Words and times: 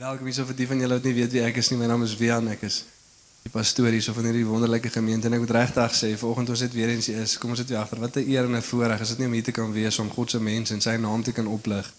Welkom 0.00 0.30
hier 0.30 0.32
so 0.32 0.48
vir 0.48 0.56
die 0.56 0.64
van 0.64 0.80
julle 0.80 0.96
wat 0.96 1.04
nie 1.04 1.12
weet 1.12 1.34
wie 1.34 1.40
ek 1.44 1.58
is 1.60 1.68
nie. 1.68 1.76
My 1.76 1.84
naam 1.90 2.00
is 2.06 2.14
Wian. 2.16 2.46
Ek 2.48 2.62
is 2.64 2.78
die 3.44 3.50
pastoor 3.52 3.92
hier 3.92 4.00
so 4.00 4.14
van 4.16 4.24
hierdie 4.30 4.46
wonderlike 4.48 4.88
gemeente 4.94 5.28
en 5.28 5.36
ek 5.36 5.42
moet 5.42 5.52
regtig 5.52 5.98
sê 5.98 6.08
vanoggend 6.16 6.52
ons 6.54 6.62
het 6.64 6.72
weer 6.72 6.88
eens 6.88 7.10
hier 7.10 7.18
is. 7.20 7.34
Kom 7.36 7.52
ons 7.52 7.60
sit 7.60 7.68
weer 7.68 7.82
agter. 7.82 8.00
Wat 8.00 8.16
'n 8.16 8.24
eer 8.24 8.48
en 8.48 8.56
'n 8.56 8.64
voorreg 8.64 9.00
is 9.04 9.12
dit 9.12 9.18
nie 9.18 9.26
om 9.26 9.34
hier 9.36 9.44
te 9.44 9.52
kan 9.52 9.68
wees 9.72 9.98
om 9.98 10.08
God 10.08 10.30
se 10.30 10.40
mense 10.40 10.72
en 10.72 10.80
sy 10.80 10.96
naam 10.96 11.22
te 11.22 11.32
kan 11.32 11.46
oplig. 11.46 11.92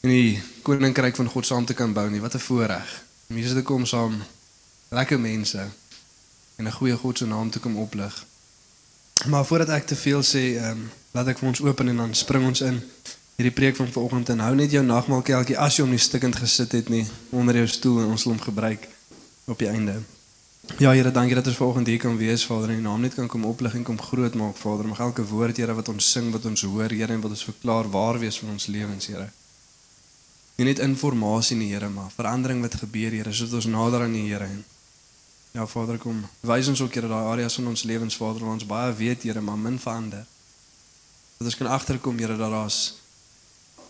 En 0.00 0.08
die 0.08 0.40
koninkryk 0.62 1.16
van 1.16 1.28
God 1.28 1.46
saam 1.46 1.66
te 1.66 1.74
kan 1.74 1.92
bou 1.92 2.08
nie. 2.08 2.20
Wat 2.20 2.34
'n 2.34 2.46
voorreg. 2.48 3.04
Hier 3.28 3.54
te 3.54 3.62
kom 3.62 3.84
saam 3.84 4.22
lekker 4.88 5.20
mense 5.20 5.68
en 6.56 6.64
'n 6.64 6.72
goeie 6.72 6.96
God 6.96 7.18
se 7.18 7.26
naam 7.26 7.50
te 7.50 7.58
kom 7.58 7.76
oplig. 7.76 8.24
Maar 9.26 9.44
voordat 9.44 9.68
ek 9.68 9.86
te 9.86 9.96
veel 9.96 10.22
sê, 10.22 10.56
ehm 10.56 10.70
um, 10.70 10.90
laat 11.12 11.26
ek 11.26 11.38
vir 11.38 11.48
ons 11.48 11.60
open 11.60 11.88
en 11.88 11.96
dan 11.96 12.14
spring 12.14 12.46
ons 12.46 12.60
in 12.60 12.82
hierdie 13.40 13.56
preek 13.56 13.76
van 13.76 13.88
vanoggend 13.88 14.28
en 14.34 14.40
hou 14.44 14.54
net 14.54 14.72
jou 14.74 14.82
nagmaalkelkie 14.84 15.56
as 15.56 15.78
jy 15.78 15.86
hom 15.86 15.92
nie 15.94 16.00
stikkend 16.00 16.36
gesit 16.36 16.74
het 16.76 16.90
nie 16.92 17.06
onder 17.32 17.56
jou 17.56 17.68
stoel 17.72 18.02
en 18.02 18.10
ons 18.12 18.20
sal 18.26 18.34
hom 18.34 18.42
gebruik 18.42 18.84
op 19.48 19.58
die 19.58 19.68
einde. 19.70 19.94
Ja 20.78 20.92
Here, 20.92 21.10
dankie 21.10 21.34
dat 21.34 21.46
ons 21.48 21.56
vanoggend 21.56 21.88
hier 21.88 21.98
kan 21.98 22.18
wees, 22.20 22.44
Vader, 22.46 22.70
en 22.70 22.78
U 22.78 22.84
naam 22.84 23.00
net 23.00 23.16
kan 23.16 23.26
kom 23.26 23.44
oplig 23.48 23.74
en 23.74 23.82
kom 23.82 23.96
groot 24.00 24.34
maak, 24.36 24.56
Vader. 24.60 24.86
Mag 24.86 25.00
elke 25.00 25.24
woord, 25.24 25.56
Here, 25.56 25.74
wat 25.74 25.88
ons 25.88 26.10
sing, 26.12 26.28
wat 26.30 26.44
ons 26.44 26.62
hoor, 26.62 26.92
Here, 26.92 27.12
en 27.12 27.24
wat 27.24 27.32
ons 27.32 27.44
verklaar 27.48 27.88
waar 27.90 28.20
wees 28.20 28.38
van 28.38 28.52
ons 28.52 28.66
lewens, 28.66 29.08
Here. 29.08 29.30
Nie 30.60 30.68
net 30.68 30.78
inligting 30.78 31.58
nie, 31.58 31.72
Here, 31.72 31.88
maar 31.88 32.12
verandering 32.14 32.60
wat 32.62 32.76
gebeur, 32.84 33.10
Here, 33.10 33.32
sodat 33.32 33.54
ons 33.62 33.66
nader 33.72 34.04
aan 34.04 34.14
U, 34.14 34.22
Here. 34.28 34.48
Ja, 35.56 35.66
Vader, 35.66 35.98
kom. 35.98 36.22
Wys 36.46 36.68
ons 36.68 36.84
ook, 36.84 36.94
Here, 36.94 37.08
daai 37.08 37.32
areas 37.32 37.56
van 37.58 37.72
ons 37.72 37.82
lewens, 37.82 38.16
Vader, 38.20 38.44
waar 38.44 38.60
ons 38.60 38.68
baie 38.68 38.94
weet, 38.94 39.26
Here, 39.26 39.40
maar 39.40 39.58
min 39.58 39.80
verander. 39.80 40.28
Dat 41.40 41.50
ons 41.50 41.56
kan 41.56 41.72
agterkom, 41.72 42.18
Here, 42.20 42.36
dat 42.36 42.52
daar's 42.52 42.99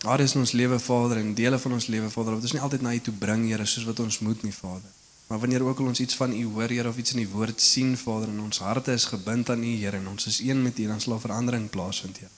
Daar 0.01 0.19
is 0.19 0.33
ons 0.35 0.51
lewe 0.51 0.79
Vader 0.79 1.17
en 1.17 1.33
dele 1.33 1.59
van 1.59 1.73
ons 1.77 1.85
lewe 1.85 2.09
Vader 2.09 2.33
wat 2.33 2.41
ons 2.41 2.55
nie 2.55 2.61
altyd 2.65 2.81
na 2.81 2.93
U 2.93 2.99
toe 3.05 3.13
bring 3.13 3.43
Here 3.49 3.65
soos 3.69 3.85
wat 3.85 3.99
ons 4.01 4.19
moet 4.25 4.41
nie 4.41 4.53
Vader. 4.53 4.89
Maar 5.27 5.39
wanneer 5.39 5.63
ook 5.63 5.79
al 5.79 5.91
ons 5.91 5.99
iets 5.99 6.17
van 6.17 6.33
U 6.33 6.45
hoor 6.55 6.73
Here 6.73 6.89
of 6.89 6.97
iets 6.97 7.13
in 7.13 7.21
die 7.21 7.29
woord 7.29 7.61
sien 7.61 7.93
Vader 7.97 8.31
en 8.33 8.39
ons 8.41 8.59
harte 8.65 8.95
is 8.97 9.05
gebind 9.05 9.49
aan 9.53 9.61
U 9.63 9.75
Here 9.83 9.97
en 9.97 10.07
ons 10.07 10.25
is 10.25 10.39
een 10.41 10.61
met 10.61 10.79
U 10.79 10.87
dan 10.87 11.01
sal 11.01 11.19
verandering 11.19 11.69
plaasvind 11.69 12.17
Here. 12.17 12.33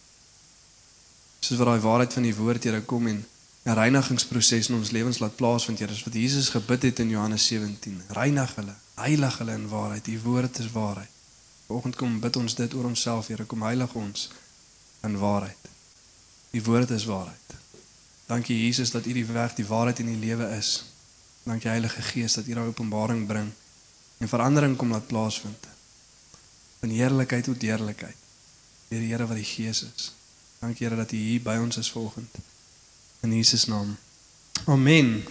Soos 1.39 1.57
wat 1.57 1.71
daai 1.71 1.85
waarheid 1.87 2.19
van 2.19 2.27
die 2.27 2.35
woord 2.35 2.67
Here 2.67 2.81
kom 2.81 3.07
en 3.07 3.23
'n 3.63 3.79
reinigingsproses 3.79 4.69
in 4.69 4.75
ons 4.75 4.91
lewens 4.91 5.23
laat 5.23 5.35
plaasvind 5.35 5.79
Here, 5.79 5.93
soos 5.93 6.03
wat 6.03 6.19
Jesus 6.19 6.49
gebid 6.49 6.81
het 6.81 6.99
in 6.99 7.09
Johannes 7.09 7.47
17. 7.47 8.01
Reinig 8.07 8.55
hulle, 8.55 8.75
heilig 8.95 9.37
hulle 9.37 9.53
in 9.53 9.67
waarheid. 9.69 10.07
U 10.07 10.19
woord 10.23 10.59
is 10.59 10.71
waarheid. 10.71 11.11
Vanoggend 11.67 11.95
kom 11.95 12.19
bid 12.19 12.35
ons 12.35 12.55
dit 12.55 12.73
oor 12.73 12.85
onsself 12.85 13.27
Here, 13.27 13.43
kom 13.43 13.61
heilig 13.61 13.93
ons 13.93 14.29
in 15.01 15.17
waarheid. 15.17 15.62
Die 16.53 16.61
woord 16.63 16.89
is 16.93 17.05
waarheid. 17.09 17.55
Dankie 18.29 18.63
Jesus 18.63 18.91
dat 18.93 19.05
U 19.05 19.13
die 19.13 19.25
weg, 19.25 19.55
die 19.57 19.65
waarheid 19.65 19.99
in 19.99 20.11
die 20.11 20.19
lewe 20.21 20.45
is. 20.57 20.83
Dankie 21.43 21.69
Heilige 21.69 22.01
Gees 22.01 22.37
dat 22.37 22.45
U 22.47 22.53
daai 22.53 22.67
openbaring 22.69 23.25
bring 23.27 23.49
en 24.21 24.29
verandering 24.29 24.75
kom 24.77 24.93
laat 24.93 25.07
plaasvind. 25.07 25.65
Van 26.79 26.93
heerlikheid 26.93 27.43
tot 27.49 27.61
heerlikheid. 27.61 28.15
Deur 28.87 29.01
die 29.01 29.09
Here 29.09 29.27
wat 29.27 29.41
die 29.41 29.49
Gees 29.49 29.81
is. 29.83 30.13
Dankie 30.61 30.85
Here 30.85 30.95
dat 30.95 31.11
U 31.11 31.17
hier 31.17 31.41
by 31.41 31.57
ons 31.57 31.81
is 31.81 31.91
vanoggend. 31.91 32.37
In 33.25 33.33
Jesus 33.33 33.65
naam. 33.65 33.97
Amen. 34.65 35.23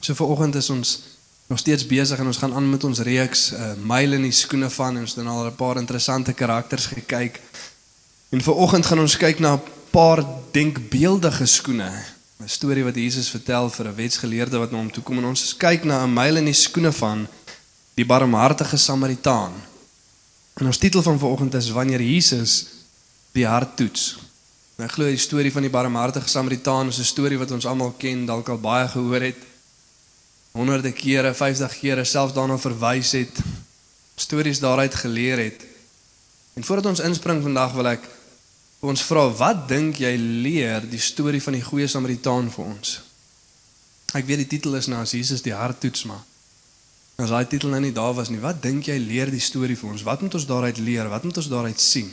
So 0.00 0.14
vanoggend 0.14 0.54
is 0.54 0.70
ons 0.70 0.98
nog 1.46 1.58
steeds 1.58 1.86
besig 1.86 2.18
en 2.18 2.26
ons 2.26 2.36
gaan 2.36 2.54
aan 2.54 2.70
met 2.70 2.84
ons 2.84 2.98
reeks 2.98 3.52
uh, 3.52 3.72
myle 3.78 4.18
in 4.18 4.26
die 4.26 4.34
skoene 4.34 4.70
van 4.70 4.96
en 4.96 5.06
ons 5.06 5.14
het 5.14 5.26
al 5.26 5.46
'n 5.46 5.54
paar 5.54 5.78
interessante 5.78 6.32
karakters 6.32 6.86
gekyk. 6.86 7.40
En 8.28 8.42
vanoggend 8.42 8.86
gaan 8.86 9.00
ons 9.00 9.16
kyk 9.16 9.38
na 9.38 9.60
paar 9.90 10.24
denkbeeldige 10.52 11.46
skoene. 11.46 11.90
'n 12.40 12.48
Storie 12.48 12.84
wat 12.84 12.94
Jesus 12.94 13.28
vertel 13.28 13.70
vir 13.70 13.86
'n 13.88 13.94
wetsgeleerde 13.94 14.58
wat 14.58 14.70
na 14.70 14.78
hom 14.78 14.90
toe 14.90 15.02
kom 15.02 15.18
en 15.18 15.24
ons 15.24 15.56
kyk 15.56 15.84
na 15.84 16.04
'n 16.04 16.14
myl 16.14 16.36
in 16.36 16.44
die 16.44 16.56
skoene 16.56 16.92
van 16.92 17.28
die 17.94 18.06
barmhartige 18.06 18.76
Samaritaan. 18.76 19.52
En 20.54 20.66
ons 20.66 20.78
titel 20.78 21.02
van 21.02 21.18
vanoggend 21.18 21.54
is 21.54 21.70
wanneer 21.70 22.00
Jesus 22.00 22.66
die 23.32 23.46
hart 23.46 23.76
toets. 23.76 24.18
Nou 24.76 24.88
ek 24.88 24.94
glo 24.94 25.04
die 25.04 25.20
storie 25.20 25.52
van 25.52 25.62
die 25.62 25.70
barmhartige 25.70 26.28
Samaritaan 26.28 26.88
is 26.88 26.98
'n 26.98 27.04
storie 27.04 27.38
wat 27.38 27.50
ons 27.50 27.66
almal 27.66 27.92
ken, 27.98 28.26
dalk 28.26 28.48
al 28.48 28.58
baie 28.58 28.88
gehoor 28.88 29.20
het. 29.20 29.36
Honderde 30.52 30.92
kere, 30.92 31.34
50 31.34 31.78
kere 31.78 32.04
selfs 32.04 32.34
daarna 32.34 32.58
verwys 32.58 33.12
het. 33.12 33.38
Stories 34.16 34.60
daaruit 34.60 34.94
geleer 34.94 35.38
het. 35.38 35.64
En 36.54 36.64
voordat 36.64 36.86
ons 36.86 37.00
inspring 37.00 37.42
vandag 37.42 37.72
wil 37.72 37.86
ek 37.86 38.00
ons 38.80 39.02
vra 39.04 39.26
wat 39.36 39.66
dink 39.68 40.00
jy 40.00 40.14
leer 40.16 40.86
die 40.88 41.00
storie 41.02 41.42
van 41.44 41.56
die 41.58 41.64
goeie 41.64 41.88
Samaritaan 41.88 42.48
vir 42.52 42.64
ons? 42.64 42.96
Ek 44.16 44.26
weet 44.26 44.42
die 44.42 44.50
titel 44.56 44.74
is 44.78 44.88
nou 44.90 45.02
as 45.04 45.12
Jesus 45.14 45.44
die 45.44 45.54
hart 45.54 45.82
toets 45.84 46.06
maar. 46.08 46.22
As 47.20 47.28
daai 47.28 47.44
titel 47.44 47.68
nou 47.68 47.82
nie 47.84 47.92
daar 47.92 48.14
was 48.16 48.30
nie, 48.32 48.40
wat 48.40 48.62
dink 48.64 48.88
jy 48.88 48.96
leer 48.98 49.30
die 49.30 49.42
storie 49.44 49.76
vir 49.76 49.90
ons? 49.92 50.04
Wat 50.06 50.22
moet 50.24 50.34
ons 50.34 50.48
daaruit 50.48 50.80
leer? 50.80 51.10
Wat 51.12 51.26
moet 51.26 51.36
ons 51.36 51.50
daaruit 51.52 51.80
sien? 51.80 52.08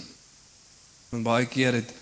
Want 1.13 1.23
baie 1.23 1.47
keer 1.47 1.79
het 1.79 1.93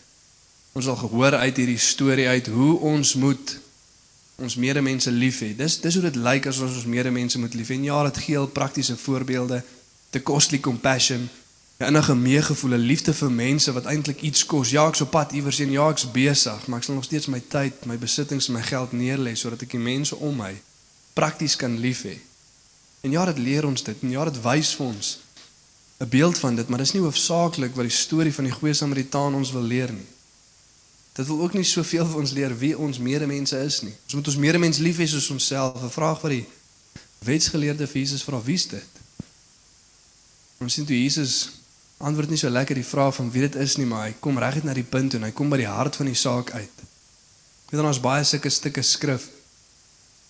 ons 0.75 0.89
al 0.89 0.97
gehoor 0.99 1.37
uit 1.45 1.61
hierdie 1.61 1.79
storie 1.79 2.27
uit 2.27 2.49
hoe 2.51 2.73
ons 2.89 3.13
moet 3.21 3.55
ons 4.41 4.57
medemense 4.59 5.11
lief 5.13 5.39
hê. 5.45 5.53
Dis 5.55 5.77
dis 5.79 5.95
hoe 5.95 6.03
dit 6.09 6.17
lyk 6.19 6.49
as 6.49 6.57
ons 6.59 6.73
ons 6.81 6.89
medemense 6.89 7.39
moet 7.39 7.53
lief 7.55 7.69
hê. 7.71 7.77
En 7.77 7.85
ja, 7.87 8.01
dit 8.09 8.23
gee 8.25 8.41
al 8.41 8.49
praktiese 8.51 8.97
voorbeelde. 8.99 9.61
The 10.11 10.23
costly 10.25 10.59
compassion 10.59 11.29
innige 11.77 12.15
meegevoel, 12.15 12.71
'n 12.71 12.87
liefde 12.87 13.13
vir 13.13 13.31
mense 13.31 13.71
wat 13.71 13.85
eintlik 13.85 14.21
iets 14.21 14.45
kos. 14.45 14.69
Ja, 14.69 14.87
ek's 14.87 15.01
op 15.01 15.11
pad 15.11 15.31
iewers 15.31 15.57
heen, 15.57 15.71
ja, 15.71 15.89
ek's 15.89 16.11
besig, 16.11 16.67
maar 16.67 16.79
ek 16.79 16.85
sal 16.85 16.95
nog 16.95 17.03
steeds 17.03 17.25
my 17.25 17.43
tyd, 17.47 17.85
my 17.85 17.97
besittings, 17.97 18.47
my 18.47 18.61
geld 18.61 18.91
neerlê 18.91 19.35
sodat 19.35 19.61
ek 19.61 19.71
die 19.71 19.79
mense 19.79 20.15
om 20.15 20.35
my 20.35 20.61
prakties 21.13 21.55
kan 21.55 21.79
lief 21.79 22.03
hê. 22.03 22.17
En 23.01 23.11
ja, 23.11 23.25
dit 23.25 23.37
leer 23.37 23.65
ons 23.65 23.83
dit. 23.83 23.95
En 24.01 24.09
ja, 24.09 24.23
dit 24.23 24.41
wys 24.41 24.75
vir 24.75 24.85
ons 24.85 25.17
'n 25.97 26.09
beeld 26.09 26.37
van 26.37 26.55
dit, 26.55 26.67
maar 26.67 26.79
dis 26.79 26.91
nie 26.91 27.01
hoofsaaklik 27.01 27.75
wat 27.75 27.85
die 27.85 27.95
storie 27.95 28.33
van 28.33 28.43
die 28.43 28.53
goeie 28.53 28.73
Samaritaan 28.73 29.35
ons 29.35 29.51
wil 29.51 29.63
leer 29.63 29.91
nie. 29.91 30.07
Dit 31.13 31.27
wil 31.27 31.41
ook 31.41 31.53
nie 31.53 31.63
soveel 31.63 32.05
vir 32.05 32.19
ons 32.19 32.31
leer 32.31 32.57
wie 32.57 32.77
ons 32.77 32.97
medemense 32.97 33.57
is 33.57 33.81
nie. 33.81 33.93
Ons 34.03 34.13
moet 34.13 34.27
ons 34.27 34.37
medemens 34.37 34.77
lief 34.77 34.97
hê 34.97 35.07
soos 35.07 35.29
onsself. 35.29 35.83
'n 35.83 35.89
Vraag 35.89 36.21
wat 36.21 36.31
die 36.31 36.45
wetsgeleerde 37.19 37.87
vir 37.87 38.01
Jesus 38.01 38.23
vra, 38.23 38.41
wie 38.43 38.55
is 38.55 38.67
dit? 38.67 38.87
Ons 40.57 40.73
sien 40.73 40.85
toe 40.85 41.03
Jesus 41.03 41.51
antwoord 41.97 42.29
nie 42.29 42.37
so 42.37 42.49
lekker 42.49 42.75
die 42.75 42.85
vraag 42.85 43.15
van 43.15 43.31
wie 43.31 43.41
dit 43.41 43.55
is 43.55 43.77
nie, 43.77 43.85
maar 43.85 44.07
hy 44.07 44.15
kom 44.19 44.37
reguit 44.37 44.63
na 44.67 44.73
die 44.73 44.83
punt 44.83 45.13
en 45.13 45.23
hy 45.23 45.31
kom 45.31 45.49
by 45.49 45.57
die 45.57 45.69
hart 45.69 45.95
van 45.95 46.09
die 46.09 46.17
saak 46.19 46.51
uit. 46.51 46.83
Weet 47.69 47.79
dan 47.79 47.87
ons 47.87 48.01
baie 48.03 48.23
sulke 48.23 48.49
stukke 48.49 48.83
skrif 48.83 49.29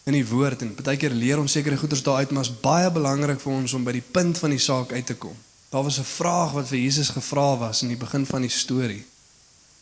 in 0.05 0.13
die 0.13 0.25
woord 0.29 0.61
en 0.61 0.75
baie 0.77 0.99
keer 1.01 1.13
leer 1.13 1.41
ons 1.41 1.55
sekere 1.57 1.77
goeders 1.81 2.03
daaruit, 2.05 2.31
maar 2.31 2.45
is 2.45 2.53
baie 2.61 2.91
belangrik 2.93 3.41
vir 3.41 3.53
ons 3.53 3.73
om 3.73 3.83
by 3.83 3.95
die 3.97 4.05
punt 4.05 4.37
van 4.37 4.53
die 4.53 4.61
saak 4.61 4.93
uit 4.93 5.05
te 5.09 5.17
kom. 5.17 5.35
Daar 5.71 5.83
was 5.83 5.97
'n 5.99 6.05
vraag 6.05 6.51
wat 6.53 6.67
vir 6.67 6.79
Jesus 6.79 7.09
gevra 7.09 7.57
was 7.57 7.81
in 7.81 7.89
die 7.89 7.97
begin 7.97 8.25
van 8.25 8.41
die 8.41 8.49
storie. 8.49 9.03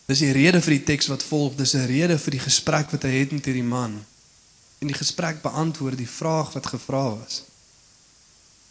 Dis 0.06 0.20
die 0.20 0.32
rede 0.32 0.62
vir 0.62 0.74
die 0.80 0.84
teks 0.84 1.08
wat 1.08 1.24
volg, 1.24 1.56
dis 1.56 1.76
'n 1.76 1.86
rede 1.86 2.18
vir 2.18 2.32
die 2.32 2.40
gesprek 2.40 2.92
wat 2.92 3.04
hy 3.04 3.10
het 3.20 3.32
met 3.32 3.46
hierdie 3.46 3.64
man. 3.64 4.06
En 4.80 4.88
die 4.88 4.98
gesprek 4.98 5.42
beantwoord 5.42 5.98
die 5.98 6.10
vraag 6.10 6.54
wat 6.54 6.66
gevra 6.66 7.16
was. 7.16 7.44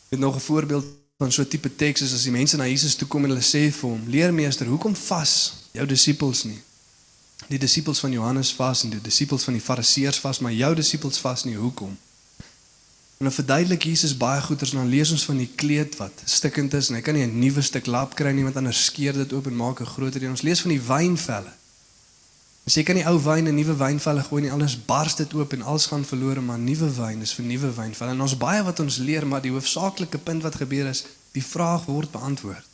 Ek 0.08 0.10
het 0.10 0.18
nog 0.18 0.36
'n 0.36 0.40
voorbeeld 0.40 1.01
van 1.22 1.32
so 1.32 1.42
'n 1.42 1.48
tipe 1.48 1.70
teks 1.76 2.02
is 2.02 2.12
as 2.12 2.26
die 2.26 2.36
mense 2.38 2.56
na 2.56 2.66
Jesus 2.66 2.94
toe 2.94 3.08
kom 3.08 3.24
en 3.24 3.30
hulle 3.30 3.48
sê 3.54 3.70
vir 3.70 3.90
hom: 3.90 4.02
"Leermeester, 4.06 4.66
hoekom 4.66 4.96
vas 4.96 5.32
jou 5.72 5.86
disippels 5.86 6.44
nie?" 6.44 6.60
Die 7.48 7.58
disippels 7.58 7.98
van 7.98 8.12
Johannes 8.12 8.54
vas 8.54 8.82
en 8.82 8.90
die 8.90 9.00
disippels 9.00 9.44
van 9.44 9.54
die 9.54 9.62
Fariseërs 9.62 10.18
vas, 10.18 10.38
maar 10.38 10.52
jou 10.52 10.74
disippels 10.74 11.18
vas 11.18 11.44
nie. 11.44 11.56
Hoekom? 11.56 11.98
En 13.18 13.28
dan 13.28 13.32
verduidelik 13.32 13.82
Jesus 13.82 14.16
baie 14.16 14.40
goeters 14.40 14.72
en 14.72 14.78
dan 14.78 14.88
lees 14.88 15.10
ons 15.10 15.24
van 15.24 15.36
die 15.36 15.50
kleed 15.54 15.96
wat 15.96 16.22
stikkend 16.24 16.74
is 16.74 16.88
en 16.88 16.94
hy 16.94 17.00
kan 17.00 17.14
nie 17.14 17.26
'n 17.26 17.38
nuwe 17.38 17.62
stuk 17.62 17.86
lap 17.86 18.14
kry 18.14 18.32
nie 18.32 18.42
want 18.42 18.56
anders 18.56 18.84
skeur 18.84 19.12
dit 19.12 19.32
oop 19.32 19.46
en 19.46 19.56
maak 19.56 19.80
'n 19.80 19.92
groter 19.94 20.22
een. 20.22 20.30
Ons 20.30 20.42
lees 20.42 20.60
van 20.60 20.70
die 20.70 20.80
wynvelle. 20.80 21.52
As 22.66 22.74
jy 22.74 22.82
kan 22.82 22.94
nie 22.94 23.06
ou 23.06 23.18
wyn 23.18 23.46
in 23.46 23.56
nuwe 23.58 23.74
wynvelle 23.74 24.22
gooi 24.22 24.42
nie, 24.42 24.50
anders 24.54 24.76
bars 24.86 25.16
dit 25.18 25.32
oop 25.34 25.52
en 25.52 25.62
alles 25.62 25.86
gaan 25.86 26.04
verlore, 26.04 26.40
maar 26.40 26.58
nuwe 26.58 26.90
wyn 26.94 27.20
is 27.20 27.32
vir 27.34 27.44
nuwe 27.44 27.72
wynvelle. 27.74 28.10
En 28.10 28.20
ons 28.20 28.36
baie 28.38 28.62
wat 28.62 28.80
ons 28.80 28.96
leer, 28.96 29.26
maar 29.26 29.42
die 29.42 29.50
hoofsaaklike 29.50 30.18
punt 30.18 30.42
wat 30.42 30.54
gebeur 30.54 30.86
is, 30.86 31.04
die 31.32 31.44
vraag 31.44 31.84
word 31.84 32.10
beantwoord. 32.10 32.72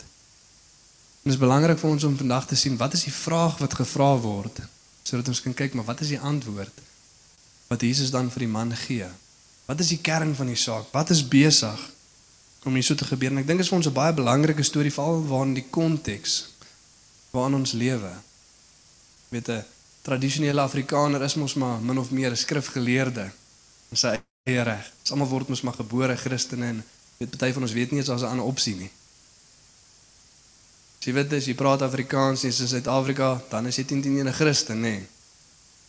En 1.22 1.30
dit 1.30 1.32
is 1.32 1.40
belangrik 1.40 1.78
vir 1.78 1.90
ons 1.90 2.04
om 2.04 2.16
vandag 2.16 2.46
te 2.46 2.56
sien 2.56 2.76
wat 2.76 2.92
is 2.92 3.04
die 3.06 3.14
vraag 3.14 3.58
wat 3.58 3.74
gevra 3.74 4.16
word, 4.22 4.60
sodat 5.02 5.28
ons 5.28 5.42
kan 5.42 5.54
kyk 5.54 5.74
maar 5.74 5.88
wat 5.88 6.00
is 6.00 6.14
die 6.14 6.20
antwoord 6.20 6.84
wat 7.68 7.84
Jesus 7.84 8.10
dan 8.10 8.30
vir 8.32 8.46
die 8.46 8.52
man 8.52 8.72
gee. 8.72 9.06
Wat 9.68 9.80
is 9.84 9.90
die 9.92 10.00
kern 10.00 10.32
van 10.34 10.48
die 10.48 10.56
saak? 10.56 10.88
Wat 10.92 11.10
is 11.12 11.20
besig 11.28 11.80
om 12.64 12.72
hier 12.74 12.86
so 12.86 12.96
te 12.96 13.04
gebeur? 13.04 13.34
En 13.34 13.42
ek 13.42 13.48
dink 13.50 13.60
dit 13.60 13.66
is 13.66 13.72
vir 13.72 13.78
ons 13.78 13.88
'n 13.90 13.92
baie 13.92 14.14
belangrike 14.16 14.64
storie 14.64 14.92
veral 14.92 15.20
waarin 15.28 15.54
die 15.54 15.68
konteks 15.70 16.48
waarin 17.30 17.60
ons 17.60 17.72
lewe. 17.72 18.12
Weet 19.28 19.48
'n 19.48 19.64
tradisionele 20.02 20.60
Afrikaner 20.60 21.22
is 21.22 21.34
mos 21.34 21.54
maar 21.54 21.80
min 21.80 21.98
of 21.98 22.10
meer 22.10 22.30
'n 22.30 22.36
skrifgeleerde 22.36 23.30
in 23.90 23.96
sy 23.96 24.16
eie 24.44 24.62
reg. 24.62 24.92
Ons 25.00 25.10
almal 25.10 25.28
word 25.28 25.48
mos 25.48 25.60
maar 25.60 25.76
gebore 25.76 26.16
Christene 26.16 26.66
en 26.66 26.84
weet 27.18 27.30
party 27.30 27.52
van 27.52 27.62
ons 27.62 27.72
weet 27.72 27.90
nie 27.90 28.00
eens 28.00 28.08
as 28.08 28.22
'n 28.22 28.32
ander 28.32 28.44
opsie 28.44 28.76
nie. 28.76 28.90
Jy 30.98 31.12
weet 31.12 31.32
as 31.32 31.46
jy 31.46 31.54
praat 31.54 31.82
Afrikaans 31.82 32.44
in 32.44 32.52
Suid-Afrika, 32.52 33.42
dan 33.48 33.66
is 33.66 33.76
jy 33.76 33.84
teen 33.84 34.02
teen 34.02 34.26
'n 34.26 34.32
Christen, 34.32 34.80
nê? 34.80 34.80
Nee. 34.80 35.06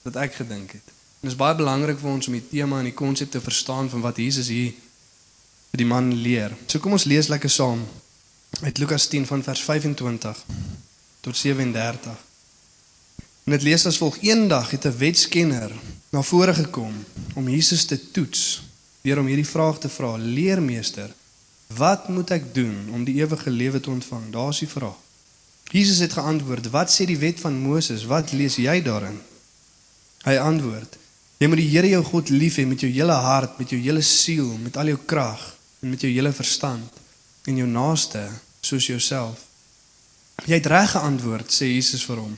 Wat 0.01 0.15
ek 0.15 0.33
gedink 0.33 0.71
het. 0.71 0.87
En 1.19 1.27
dit 1.27 1.31
is 1.31 1.35
baie 1.35 1.55
belangrik 1.55 1.99
vir 1.99 2.09
ons 2.09 2.27
om 2.27 2.33
die 2.33 2.47
tema 2.49 2.77
en 2.79 2.87
die 2.87 2.93
konsep 2.93 3.31
te 3.31 3.41
verstaan 3.41 3.89
van 3.89 4.01
wat 4.01 4.17
Jesus 4.17 4.47
hier 4.47 4.71
vir 5.71 5.81
die 5.81 5.85
man 5.85 6.13
leer. 6.13 6.55
So 6.67 6.79
kom 6.79 6.91
ons 6.91 7.03
lees 7.03 7.27
lekker 7.27 7.49
saam 7.49 7.83
uit 8.61 8.77
Lukas 8.77 9.07
10 9.07 9.25
van 9.25 9.43
vers 9.43 9.61
25 9.61 10.45
tot 11.21 11.37
37. 11.37 12.15
En 13.43 13.51
dit 13.51 13.61
lees 13.67 13.85
as 13.85 13.97
volg: 13.97 14.21
Eendag 14.21 14.71
het 14.71 14.85
'n 14.85 14.97
wetskenner 14.97 15.71
na 16.09 16.21
vore 16.21 16.53
gekom 16.53 17.05
om 17.35 17.49
Jesus 17.49 17.85
te 17.85 18.11
toets 18.11 18.63
deur 19.01 19.19
om 19.19 19.25
hierdie 19.25 19.47
vraag 19.47 19.79
te 19.79 19.89
vra: 19.89 20.15
Leermeester, 20.17 21.11
wat 21.75 22.07
moet 22.09 22.31
ek 22.31 22.53
doen 22.53 22.89
om 22.93 23.03
die 23.05 23.19
ewige 23.21 23.49
lewe 23.49 23.79
te 23.79 23.89
ontvang? 23.89 24.31
Daar's 24.33 24.59
die 24.59 24.69
vraag. 24.69 24.97
Jesus 25.69 25.99
het 25.99 26.13
geantwoord: 26.13 26.69
Wat 26.69 26.89
sê 26.89 27.05
die 27.05 27.17
wet 27.17 27.39
van 27.39 27.59
Moses? 27.61 28.05
Wat 28.09 28.31
lees 28.31 28.57
jy 28.57 28.81
daarin? 28.81 29.19
Hy 30.25 30.35
antwoord: 30.41 30.97
Jy 31.37 31.47
moet 31.47 31.61
die 31.61 31.69
Here 31.69 31.87
jou 31.87 32.01
God 32.03 32.29
lief 32.29 32.57
hê 32.57 32.65
met 32.67 32.81
jou 32.81 32.89
hele 32.91 33.15
hart, 33.15 33.59
met 33.61 33.69
jou 33.69 33.79
hele 33.79 34.01
siel, 34.01 34.49
met 34.57 34.77
al 34.77 34.91
jou 34.91 34.99
krag 35.05 35.43
en 35.79 35.93
met 35.93 36.01
jou 36.01 36.11
hele 36.11 36.33
verstand 36.35 36.97
en 37.47 37.61
jou 37.61 37.67
naaste 37.69 38.25
soos 38.61 38.89
jouself. 38.89 39.45
Jy 40.45 40.57
het 40.57 40.67
reg 40.71 40.91
geantwoord, 40.91 41.51
sê 41.51 41.69
Jesus 41.69 42.03
vir 42.07 42.19
hom. 42.23 42.35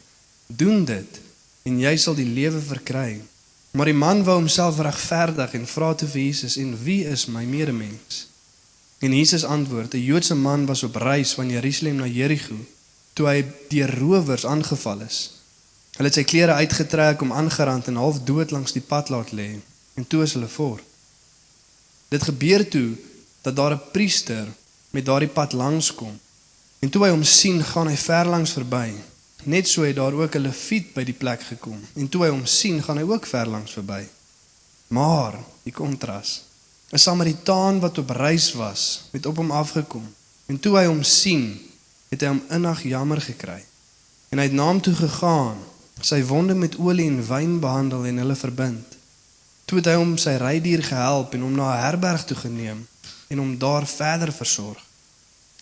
Doen 0.47 0.85
dit 0.85 1.21
en 1.65 1.79
jy 1.79 1.95
sal 1.97 2.17
die 2.17 2.27
lewe 2.27 2.61
verkry. 2.61 3.21
Maar 3.71 3.87
die 3.87 3.95
man 3.95 4.25
wou 4.27 4.35
homself 4.41 4.81
regverdig 4.83 5.55
en 5.57 5.69
vra 5.69 5.93
te 5.95 6.09
vir 6.09 6.27
Jesus 6.27 6.57
en 6.59 6.75
wie 6.83 7.05
is 7.07 7.25
my 7.31 7.45
medemens? 7.47 8.25
En 9.01 9.13
Jesus 9.17 9.43
antwoord: 9.43 9.93
'n 9.93 10.03
Joodse 10.03 10.35
man 10.35 10.65
was 10.65 10.83
op 10.83 10.95
reis 10.95 11.33
van 11.33 11.49
Jerusalem 11.49 11.95
na 11.95 12.07
Jerigo 12.07 12.55
toe 13.13 13.27
hy 13.27 13.45
deur 13.69 13.91
rowers 13.99 14.45
aangeval 14.45 15.01
is. 15.01 15.17
Hulle 15.97 16.07
het 16.07 16.17
sy 16.19 16.23
klere 16.23 16.53
uitgetrek 16.61 17.21
om 17.21 17.33
aangerand 17.33 17.89
en 17.89 17.97
half 17.99 18.21
dood 18.23 18.53
langs 18.53 18.75
die 18.77 18.85
pad 18.93 19.09
laat 19.09 19.33
lê 19.35 19.49
en 19.99 20.07
toe 20.07 20.21
is 20.23 20.33
hulle 20.37 20.47
voort. 20.47 20.85
Dit 22.13 22.23
gebeur 22.29 22.63
toe 22.69 22.95
dat 23.41 23.55
daar 23.55 23.73
'n 23.73 23.89
priester 23.91 24.47
met 24.89 25.05
daardie 25.05 25.33
pad 25.33 25.53
langs 25.53 25.95
kom. 25.95 26.19
En 26.79 26.89
toe 26.89 27.03
hy 27.03 27.09
hom 27.09 27.23
sien, 27.23 27.63
gaan 27.63 27.87
hy 27.87 27.95
ver 27.95 28.25
langs 28.25 28.51
verby. 28.51 28.93
Net 29.43 29.67
so 29.67 29.83
het 29.83 29.95
daar 29.95 30.13
ook 30.13 30.35
'n 30.35 30.41
leviet 30.41 30.93
by 30.93 31.03
die 31.03 31.13
plek 31.13 31.41
gekom. 31.41 31.79
En 31.93 32.09
toe 32.09 32.23
hy 32.23 32.29
hom 32.29 32.45
sien, 32.45 32.83
gaan 32.83 32.97
hy 32.97 33.03
ook 33.03 33.25
ver 33.25 33.47
langs 33.47 33.71
verby. 33.71 34.07
Maar 34.87 35.39
die 35.63 35.73
kontras. 35.73 36.50
'n 36.91 36.97
Samaritaan 36.97 37.79
wat 37.79 37.97
op 37.97 38.09
reis 38.09 38.53
was, 38.53 39.03
het 39.11 39.25
op 39.25 39.35
hom 39.35 39.51
afgekom. 39.51 40.13
En 40.45 40.59
toe 40.59 40.77
hy 40.77 40.85
hom 40.85 41.03
sien, 41.03 41.61
het 42.09 42.21
hy 42.21 42.27
hom 42.27 42.41
innig 42.49 42.83
jammer 42.83 43.21
gekry. 43.21 43.63
En 44.29 44.37
hy 44.37 44.43
het 44.43 44.53
na 44.53 44.65
hom 44.67 44.81
toe 44.81 44.95
gegaan, 44.95 45.57
sy 46.01 46.23
wonde 46.23 46.53
met 46.53 46.75
olie 46.77 47.07
en 47.07 47.27
wyn 47.27 47.59
behandel 47.59 48.05
en 48.05 48.17
hulle 48.17 48.35
verbind. 48.35 48.97
Toe 49.65 49.77
het 49.77 49.87
hy 49.87 49.95
hom 49.95 50.17
sy 50.17 50.35
rydier 50.35 50.83
gehelp 50.83 51.33
en 51.33 51.45
hom 51.47 51.55
na 51.55 51.69
'n 51.71 51.83
herberg 51.85 52.25
toe 52.25 52.37
geneem 52.37 52.87
en 53.27 53.37
hom 53.37 53.57
daar 53.57 53.87
verder 53.87 54.33
versorg. 54.33 54.83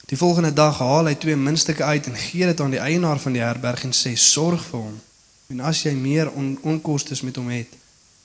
Die 0.06 0.18
volgende 0.18 0.54
dag 0.54 0.78
haal 0.78 1.06
hy 1.06 1.16
twee 1.16 1.36
muntstukke 1.36 1.84
uit 1.84 2.08
en 2.08 2.16
gee 2.16 2.46
dit 2.46 2.62
aan 2.62 2.74
die 2.74 2.82
eienaar 2.82 3.20
van 3.20 3.32
die 3.32 3.42
herberg 3.42 3.84
en 3.84 3.94
sê: 3.94 4.16
"Sorg 4.16 4.66
vir 4.66 4.80
hom. 4.80 5.02
En 5.48 5.60
as 5.60 5.84
jy 5.84 5.94
meer 5.94 6.32
on 6.32 6.58
onkostes 6.62 7.22
met 7.22 7.36
hom 7.36 7.50
het, 7.50 7.70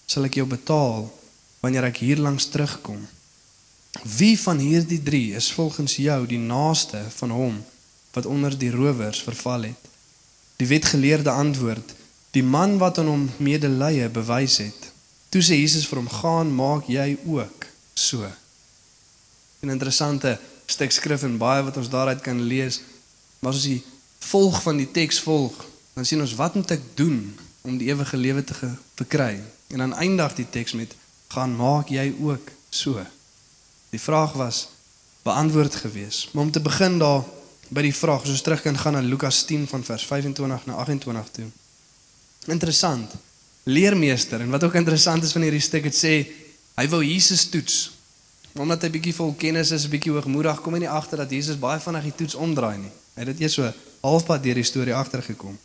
sal 0.06 0.24
ek 0.24 0.34
jou 0.34 0.46
betaal 0.46 1.12
wanneer 1.64 1.88
ek 1.88 2.02
hier 2.04 2.20
langs 2.20 2.50
terugkom." 2.52 3.00
Wie 4.02 4.36
van 4.40 4.58
hierdie 4.58 5.02
3 5.02 5.34
is 5.40 5.52
volgens 5.52 5.96
jou 5.96 6.20
die 6.26 6.38
naaste 6.38 7.00
van 7.16 7.30
hom 7.30 7.64
wat 8.12 8.26
onder 8.26 8.58
die 8.58 8.70
rowers 8.70 9.22
verval 9.22 9.62
het? 9.70 9.90
Die 10.60 10.66
wetgeleerde 10.66 11.30
antwoord: 11.30 11.94
"Die 12.30 12.44
man 12.44 12.78
wat 12.78 12.98
aan 12.98 13.06
hom 13.06 13.30
medelee 13.36 14.08
bewys 14.08 14.58
het." 14.58 14.92
Toe 15.28 15.42
sê 15.42 15.56
Jesus 15.58 15.86
vir 15.86 15.98
hom: 15.98 16.08
"Gaan, 16.08 16.54
maak 16.54 16.86
jy 16.86 17.18
ook 17.26 17.66
so." 17.94 18.26
'n 19.64 19.70
interessante 19.70 20.38
stuk 20.66 20.92
skrif 20.92 21.22
en 21.22 21.38
baie 21.38 21.62
wat 21.62 21.76
ons 21.76 21.88
daaruit 21.88 22.20
kan 22.20 22.40
lees. 22.40 22.80
Maar 23.38 23.52
as 23.52 23.62
ons 23.62 23.72
die 23.72 23.82
volg 24.18 24.62
van 24.62 24.76
die 24.76 24.90
teks 24.90 25.20
volg, 25.20 25.56
dan 25.94 26.04
sien 26.04 26.20
ons 26.20 26.34
wat 26.34 26.54
moet 26.54 26.70
ek 26.76 26.84
doen 26.94 27.36
om 27.62 27.78
die 27.78 27.88
ewige 27.88 28.16
lewe 28.16 28.44
te 28.44 28.54
verkry? 28.94 29.40
En 29.68 29.78
dan 29.78 29.94
eindig 29.94 30.34
die 30.34 30.48
teks 30.50 30.72
met 30.72 30.94
gaan 31.34 31.56
maak 31.56 31.90
jy 31.92 32.08
ook 32.22 32.50
so. 32.70 33.02
Die 33.90 34.00
vraag 34.00 34.32
was 34.38 34.68
beantwoord 35.24 35.74
gewees. 35.74 36.28
Maar 36.32 36.42
om 36.42 36.50
te 36.50 36.60
begin 36.60 36.98
daar 36.98 37.24
by 37.74 37.82
die 37.86 37.94
vraag, 37.94 38.22
as 38.22 38.34
ons 38.34 38.42
terug 38.44 38.62
kan 38.62 38.78
gaan 38.78 38.98
na 38.98 39.02
Lukas 39.02 39.42
10 39.48 39.66
van 39.70 39.84
vers 39.84 40.04
25 40.06 40.66
na 40.66 40.74
28 40.84 41.30
toe. 41.32 41.48
Interessant. 42.52 43.14
Leermeester 43.64 44.40
en 44.40 44.52
wat 44.52 44.64
ook 44.64 44.74
interessant 44.74 45.24
is 45.24 45.32
van 45.32 45.46
hierdie 45.46 45.62
stuk 45.64 45.86
het 45.88 45.96
sê 45.96 46.14
hy 46.76 46.86
wou 46.92 47.00
Jesus 47.04 47.48
toets 47.48 47.90
omdat 48.54 48.84
hy 48.86 48.90
bietjie 48.94 49.14
vol 49.16 49.32
kennis 49.34 49.72
is, 49.74 49.88
bietjie 49.90 50.12
hoogmoedig, 50.14 50.60
kom 50.62 50.76
hy 50.76 50.84
nie 50.84 50.90
agter 50.90 51.18
dat 51.24 51.32
Jesus 51.34 51.58
baie 51.58 51.80
vinnig 51.82 52.04
die 52.06 52.12
toets 52.20 52.36
omdraai 52.38 52.76
nie. 52.78 52.92
Hy 53.16 53.24
het 53.24 53.32
dit 53.32 53.40
eers 53.42 53.56
so 53.58 53.70
halfpad 54.04 54.44
deur 54.44 54.60
die 54.60 54.66
storie 54.68 54.94
agtergekom. 54.94 55.56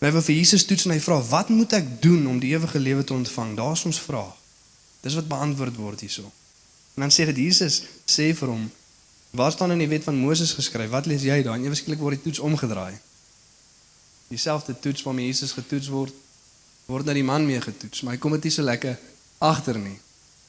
Hy 0.00 0.10
wou 0.14 0.22
vir 0.24 0.38
Jesus 0.38 0.64
toets 0.64 0.86
en 0.86 0.94
hy 0.94 1.00
vra, 1.04 1.20
"Wat 1.20 1.48
moet 1.52 1.72
ek 1.72 2.00
doen 2.02 2.26
om 2.26 2.38
die 2.40 2.54
ewige 2.56 2.78
lewe 2.78 3.04
te 3.04 3.12
ontvang?" 3.12 3.56
Daar's 3.56 3.84
ons 3.84 4.00
vraag. 4.00 4.32
Dis 5.02 5.16
wat 5.18 5.28
beantwoord 5.28 5.76
word 5.76 6.04
hierso. 6.04 6.30
En 6.94 7.06
dan 7.06 7.12
sê 7.12 7.26
dit 7.28 7.42
Jesus 7.46 7.82
sê 8.06 8.30
vir 8.36 8.48
hom, 8.48 8.70
"Waar 9.30 9.52
staan 9.52 9.72
in 9.72 9.78
die 9.78 9.88
wet 9.88 10.04
van 10.04 10.16
Moses 10.16 10.52
geskryf? 10.52 10.90
Wat 10.90 11.06
lees 11.06 11.22
jy 11.22 11.42
daar?" 11.42 11.54
En 11.54 11.64
ewe 11.64 11.74
skielik 11.74 12.00
word 12.00 12.22
die 12.22 12.30
toets 12.30 12.38
omgedraai. 12.38 12.98
Dieselfde 14.28 14.78
toets 14.78 15.02
waarmee 15.02 15.26
Jesus 15.26 15.52
getoets 15.52 15.88
word, 15.88 16.14
word 16.86 17.04
na 17.04 17.12
die 17.12 17.24
man 17.24 17.46
mee 17.46 17.60
getoets, 17.60 18.00
maar 18.00 18.14
hy 18.14 18.18
kom 18.18 18.32
dit 18.32 18.44
nie 18.44 18.52
so 18.52 18.62
lekker 18.62 18.98
agter 19.38 19.78
nie 19.78 19.98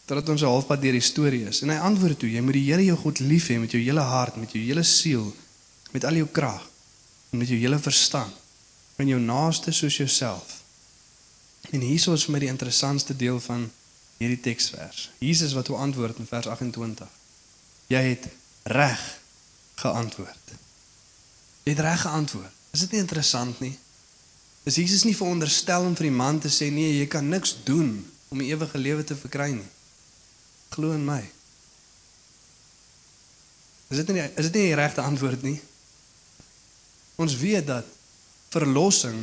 totdat 0.05 0.29
ons 0.33 0.43
halfpad 0.43 0.81
deur 0.83 0.97
die 0.97 1.03
storie 1.03 1.45
is. 1.47 1.61
En 1.63 1.71
hy 1.71 1.79
antwoord 1.79 2.19
toe: 2.19 2.29
Jy 2.31 2.41
moet 2.43 2.57
die 2.57 2.65
Here 2.67 2.83
jou 2.83 2.97
God 3.05 3.21
lief 3.23 3.47
hê 3.51 3.59
met 3.59 3.71
jou 3.71 3.81
hele 3.81 4.03
hart, 4.03 4.35
met 4.35 4.51
jou 4.51 4.61
hele 4.63 4.83
siel, 4.83 5.29
met 5.95 6.05
al 6.05 6.19
jou 6.19 6.27
krag 6.27 6.65
en 7.31 7.41
met 7.41 7.49
jou 7.49 7.57
hele 7.57 7.79
verstand 7.81 8.41
en 9.01 9.09
jou 9.09 9.19
naaste 9.19 9.71
soos 9.73 9.95
jouself. 9.97 10.59
En 11.71 11.81
hierso 11.81 12.13
is 12.13 12.27
vir 12.27 12.35
my 12.35 12.41
die 12.43 12.51
interessantste 12.51 13.15
deel 13.17 13.39
van 13.41 13.65
hierdie 14.23 14.41
teksvers. 14.43 15.09
Jesus 15.19 15.53
wat 15.57 15.67
hoe 15.71 15.77
antwoord 15.83 16.19
in 16.21 16.29
vers 16.29 16.47
28. 16.47 17.07
Jy 17.91 18.01
het 18.07 18.27
reg 18.63 19.01
geantwoord. 19.83 20.53
Jy 21.63 21.75
het 21.75 21.83
reg 21.83 22.01
geantwoord. 22.01 22.59
Is 22.73 22.85
dit 22.85 22.95
nie 22.95 23.03
interessant 23.03 23.59
nie? 23.59 23.75
Is 24.63 24.79
Jesus 24.79 25.03
nie 25.03 25.15
veronderstel 25.15 25.85
om 25.85 25.95
vir 25.95 26.07
die 26.07 26.15
man 26.15 26.39
te 26.39 26.49
sê 26.51 26.69
nee, 26.71 26.95
jy 26.97 27.07
kan 27.11 27.27
niks 27.29 27.57
doen 27.67 27.97
om 28.31 28.39
die 28.39 28.49
ewige 28.53 28.79
lewe 28.79 29.03
te 29.03 29.17
verkry 29.19 29.51
nie? 29.57 29.69
Glo 30.73 30.95
in 30.95 31.03
my. 31.05 31.19
Is 33.91 33.99
dit 34.01 34.13
nie 34.15 34.23
is 34.23 34.47
dit 34.49 34.55
nie 34.57 34.69
die 34.71 34.79
regte 34.79 35.03
antwoord 35.03 35.43
nie? 35.45 35.59
Ons 37.21 37.35
weet 37.37 37.67
dat 37.67 37.89
verlossing 38.55 39.19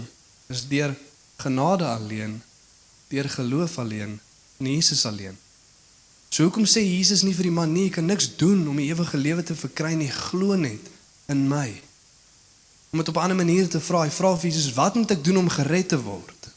is 0.52 0.66
deur 0.68 0.94
genade 1.40 1.86
alleen, 1.88 2.36
deur 3.10 3.28
geloof 3.32 3.78
alleen, 3.78 4.20
in 4.60 4.68
Jesus 4.74 5.06
alleen. 5.08 5.38
So 6.30 6.46
hoekom 6.46 6.66
sê 6.68 6.82
Jesus 6.84 7.24
nie 7.26 7.34
vir 7.34 7.48
die 7.48 7.54
man 7.54 7.72
nee, 7.72 7.88
jy 7.88 7.96
kan 7.96 8.06
niks 8.06 8.28
doen 8.38 8.62
om 8.70 8.76
die 8.78 8.90
ewige 8.92 9.18
lewe 9.18 9.42
te 9.42 9.56
verkry 9.58 9.96
nie, 9.98 10.10
glo 10.30 10.54
net 10.54 10.86
in 11.32 11.48
my. 11.50 11.68
Om 12.92 13.02
dit 13.02 13.08
op 13.08 13.16
'n 13.16 13.24
ander 13.24 13.36
manier 13.36 13.68
te 13.68 13.80
vra, 13.80 14.04
hy 14.04 14.10
vra 14.10 14.36
vir 14.36 14.50
Jesus, 14.50 14.74
wat 14.74 14.94
moet 14.94 15.10
ek 15.10 15.24
doen 15.24 15.36
om 15.36 15.48
gered 15.48 15.88
te 15.88 15.98
word? 15.98 16.48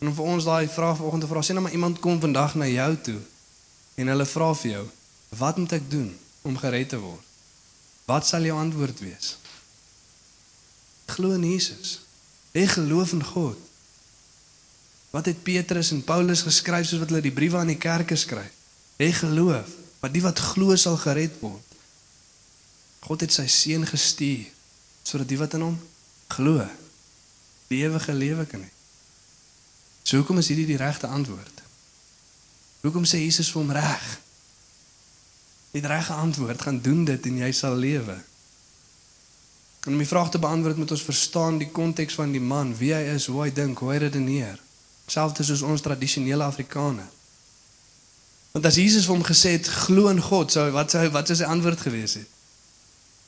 En 0.00 0.08
om 0.08 0.14
vir 0.14 0.24
ons 0.24 0.44
daai 0.44 0.68
vraag 0.68 0.96
vanoggend 0.96 1.22
te 1.22 1.28
vra, 1.28 1.40
sê 1.42 1.52
nou 1.52 1.62
maar 1.62 1.72
iemand 1.72 1.98
kom 1.98 2.20
vandag 2.20 2.54
na 2.54 2.66
jou 2.66 2.96
toe 2.96 3.20
en 3.94 4.06
hulle 4.06 4.26
vra 4.26 4.54
vir 4.54 4.70
jou, 4.70 4.86
wat 5.28 5.56
moet 5.56 5.72
ek 5.72 5.90
doen 5.90 6.18
om 6.42 6.56
gered 6.56 6.88
te 6.88 6.98
word? 6.98 7.24
Wat 8.04 8.26
sal 8.26 8.42
jou 8.42 8.58
antwoord 8.58 9.00
wees? 9.00 9.36
Glo 11.06 11.32
in 11.32 11.44
Jesus. 11.44 12.00
Hê 12.52 12.66
geloof 12.66 13.12
in 13.12 13.24
God. 13.24 13.69
Wat 15.10 15.26
het 15.26 15.42
Petrus 15.42 15.90
en 15.90 16.04
Paulus 16.06 16.44
geskryf 16.46 16.86
soos 16.86 17.02
wat 17.02 17.10
hulle 17.10 17.24
die 17.24 17.34
briewe 17.34 17.58
aan 17.58 17.72
die 17.72 17.80
kerke 17.80 18.16
skryf? 18.16 18.52
Hê 19.00 19.10
geloof, 19.16 19.70
want 20.00 20.14
die 20.14 20.22
wat 20.22 20.38
glo 20.52 20.76
sal 20.76 20.98
gered 21.00 21.34
word. 21.40 21.66
God 23.00 23.24
het 23.24 23.34
sy 23.34 23.46
seun 23.50 23.86
gestuur 23.88 24.48
sodat 25.02 25.30
die 25.30 25.38
wat 25.40 25.56
in 25.56 25.64
hom 25.64 25.78
glo 26.30 26.60
die 27.70 27.80
ewige 27.82 28.12
lewe 28.14 28.44
kan 28.46 28.60
hê. 28.62 28.68
So 30.04 30.20
hoekom 30.20 30.38
is 30.42 30.50
hierdie 30.52 30.68
die 30.68 30.78
regte 30.78 31.08
antwoord? 31.10 31.62
Hoekom 32.84 33.06
sê 33.08 33.22
Jesus 33.22 33.50
vir 33.50 33.62
hom 33.62 33.72
reg? 33.74 34.06
Die 35.72 35.82
regte 35.86 36.18
antwoord 36.18 36.62
gaan 36.66 36.80
doen 36.82 37.04
dit 37.08 37.26
en 37.30 37.42
jy 37.44 37.50
sal 37.56 37.76
lewe. 37.78 38.16
En 39.86 39.94
om 39.94 40.02
die 40.02 40.08
vraag 40.08 40.30
te 40.30 40.40
beantwoord 40.42 40.80
moet 40.82 40.94
ons 40.96 41.06
verstaan 41.06 41.60
die 41.60 41.70
konteks 41.72 42.18
van 42.18 42.34
die 42.34 42.42
man, 42.42 42.74
wie 42.76 42.92
hy 42.94 43.04
is, 43.14 43.30
hoe 43.30 43.46
hy 43.46 43.52
dink, 43.54 43.80
hoe 43.80 43.94
hy 43.94 44.00
redeneer. 44.04 44.58
Selfs 45.10 45.46
soos 45.46 45.64
ons 45.66 45.82
tradisionele 45.82 46.46
Afrikaners. 46.46 47.18
Want 48.52 48.66
as 48.66 48.78
Jesus 48.78 49.06
hom 49.06 49.22
gesê 49.26 49.54
het 49.56 49.68
glo 49.86 50.08
in 50.10 50.22
God, 50.22 50.50
sou 50.50 50.70
wat 50.74 50.90
sou 50.90 51.06
wat 51.14 51.30
sou 51.30 51.36
sy 51.38 51.46
antwoord 51.46 51.82
gewees 51.86 52.16
het? 52.18 52.30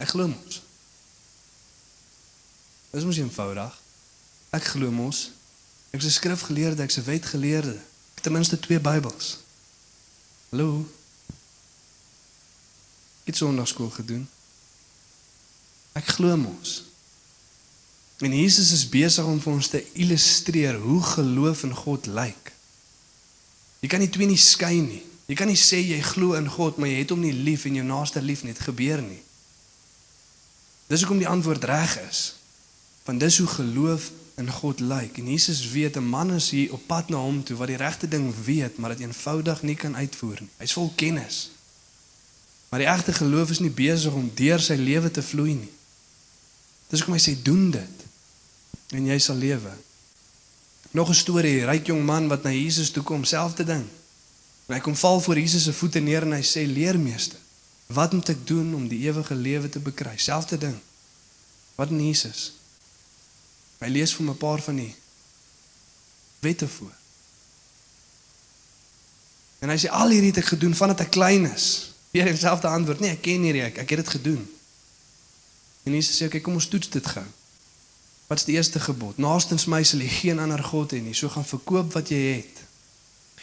Ek 0.02 0.10
glo 0.14 0.26
mos. 0.30 0.62
Dis 2.90 3.06
mos 3.06 3.20
eenvoudig. 3.22 3.78
Ek 4.50 4.66
glo 4.74 4.90
mos. 4.90 5.30
Ek 5.94 6.02
is 6.02 6.06
'n 6.06 6.18
skrifgeleerde, 6.18 6.82
ek's 6.82 6.98
'n 6.98 7.06
wetgeleerde 7.06 7.78
ten 8.22 8.32
minste 8.32 8.58
twee 8.58 8.80
Bybels. 8.80 9.38
Hallo. 10.48 10.86
Ek 13.22 13.30
het 13.30 13.36
sonnaarskool 13.36 13.90
gedoen. 13.90 14.28
Ek 15.92 16.06
glo 16.06 16.36
mos. 16.36 16.91
En 18.22 18.38
Jesus 18.38 18.70
is 18.70 18.88
besig 18.88 19.26
om 19.26 19.40
vir 19.42 19.52
ons 19.52 19.68
te 19.68 19.80
illustreer 19.98 20.76
hoe 20.78 21.00
geloof 21.02 21.64
in 21.66 21.74
God 21.74 22.06
lyk. 22.06 22.52
Jy 23.82 23.88
kan 23.90 23.98
nie 23.98 24.10
twee 24.14 24.28
nie 24.30 24.38
skei 24.38 24.76
nie. 24.78 25.02
Jy 25.26 25.34
kan 25.38 25.50
nie 25.50 25.58
sê 25.58 25.80
jy 25.82 25.98
glo 26.06 26.36
in 26.38 26.46
God, 26.46 26.78
maar 26.78 26.90
jy 26.90 27.00
het 27.00 27.10
hom 27.10 27.22
nie 27.24 27.34
lief 27.34 27.64
en 27.66 27.80
jou 27.80 27.86
naaste 27.86 28.22
lief 28.22 28.44
nie. 28.44 28.54
Dit 28.54 28.62
gebeur 28.62 29.02
nie. 29.02 29.18
Dis 30.86 31.02
hoekom 31.02 31.18
die 31.18 31.26
antwoord 31.26 31.66
reg 31.66 31.96
is. 32.04 32.20
Want 33.08 33.18
dis 33.24 33.40
hoe 33.42 33.48
geloof 33.50 34.12
in 34.38 34.50
God 34.54 34.80
lyk. 34.80 35.18
En 35.18 35.30
Jesus 35.32 35.64
weet 35.74 35.98
'n 35.98 36.06
man 36.06 36.30
is 36.32 36.50
hier 36.50 36.72
op 36.72 36.86
pad 36.86 37.08
na 37.08 37.16
hom 37.16 37.42
toe 37.42 37.56
wat 37.56 37.74
die 37.74 37.76
regte 37.76 38.08
ding 38.08 38.34
weet, 38.44 38.78
maar 38.78 38.94
dit 38.94 39.00
eenvoudig 39.00 39.62
nie 39.62 39.76
kan 39.76 39.96
uitvoer 39.96 40.38
nie. 40.40 40.50
Hy's 40.56 40.72
vol 40.72 40.92
kennis. 40.94 41.50
Maar 42.68 42.80
die 42.80 42.88
egte 42.88 43.12
geloof 43.12 43.50
is 43.50 43.58
nie 43.58 43.70
besig 43.70 44.12
om 44.12 44.30
deur 44.34 44.60
sy 44.60 44.74
lewe 44.74 45.10
te 45.10 45.22
vloei 45.22 45.54
nie. 45.54 45.72
Dis 46.88 47.00
hoekom 47.00 47.18
hy 47.18 47.20
sê 47.30 47.42
doen 47.42 47.70
dit 47.70 48.01
en 48.92 49.06
jy 49.06 49.18
sal 49.18 49.36
lewe. 49.36 49.72
Nog 50.92 51.08
'n 51.08 51.14
storie, 51.14 51.64
ryk 51.64 51.86
jong 51.86 52.04
man 52.04 52.28
wat 52.28 52.42
na 52.42 52.50
Jesus 52.50 52.90
toe 52.90 53.02
kom, 53.02 53.24
selfde 53.24 53.64
ding. 53.64 53.86
En 54.66 54.74
hy 54.74 54.80
kom 54.80 54.96
val 54.96 55.20
voor 55.20 55.38
Jesus 55.38 55.62
se 55.62 55.72
voete 55.72 55.98
neer 55.98 56.22
en 56.22 56.32
hy 56.32 56.42
sê 56.42 56.66
leermeester, 56.66 57.38
wat 57.86 58.12
moet 58.12 58.28
ek 58.28 58.46
doen 58.46 58.74
om 58.74 58.88
die 58.88 59.08
ewige 59.08 59.34
lewe 59.34 59.68
te 59.68 59.78
bekry? 59.78 60.16
Selfde 60.16 60.58
ding. 60.58 60.78
Wat 61.74 61.90
in 61.90 62.06
Jesus? 62.06 62.52
Hy 63.78 63.88
lees 63.88 64.14
vir 64.14 64.24
'n 64.24 64.36
paar 64.36 64.62
van 64.62 64.76
die 64.76 64.94
wette 66.40 66.68
voor. 66.68 66.94
En 69.58 69.68
hy 69.68 69.78
sê 69.78 69.90
al 69.90 70.08
hierdie 70.08 70.32
het 70.34 70.42
ek 70.42 70.52
gedoen 70.54 70.74
vandat 70.74 71.00
ek 71.00 71.10
klein 71.10 71.46
is. 71.52 71.92
Weer 72.10 72.24
dieselfde 72.24 72.66
antwoord. 72.66 73.00
Nee, 73.00 73.10
ek 73.10 73.22
ken 73.22 73.40
nie 73.40 73.62
ek, 73.62 73.78
ek 73.78 73.90
het 73.90 73.98
dit 74.04 74.08
gedoen. 74.08 74.42
En 75.82 75.92
Jesus 75.92 76.16
sê, 76.16 76.26
"Oké, 76.26 76.26
okay, 76.26 76.40
kom 76.40 76.54
ons 76.54 76.66
toets 76.66 76.88
dit 76.88 77.06
gou." 77.06 77.24
Wat 78.32 78.40
is 78.40 78.46
die 78.46 78.54
eerste 78.54 78.80
gebod? 78.80 79.18
Naastens 79.20 79.66
my 79.68 79.82
sal 79.84 80.00
jy 80.00 80.08
geen 80.08 80.38
ander 80.40 80.62
god 80.64 80.94
hê 80.96 81.02
nie. 81.04 81.12
So 81.12 81.28
gaan 81.28 81.44
verkoop 81.44 81.90
wat 81.92 82.08
jy 82.08 82.20
het. 82.30 82.62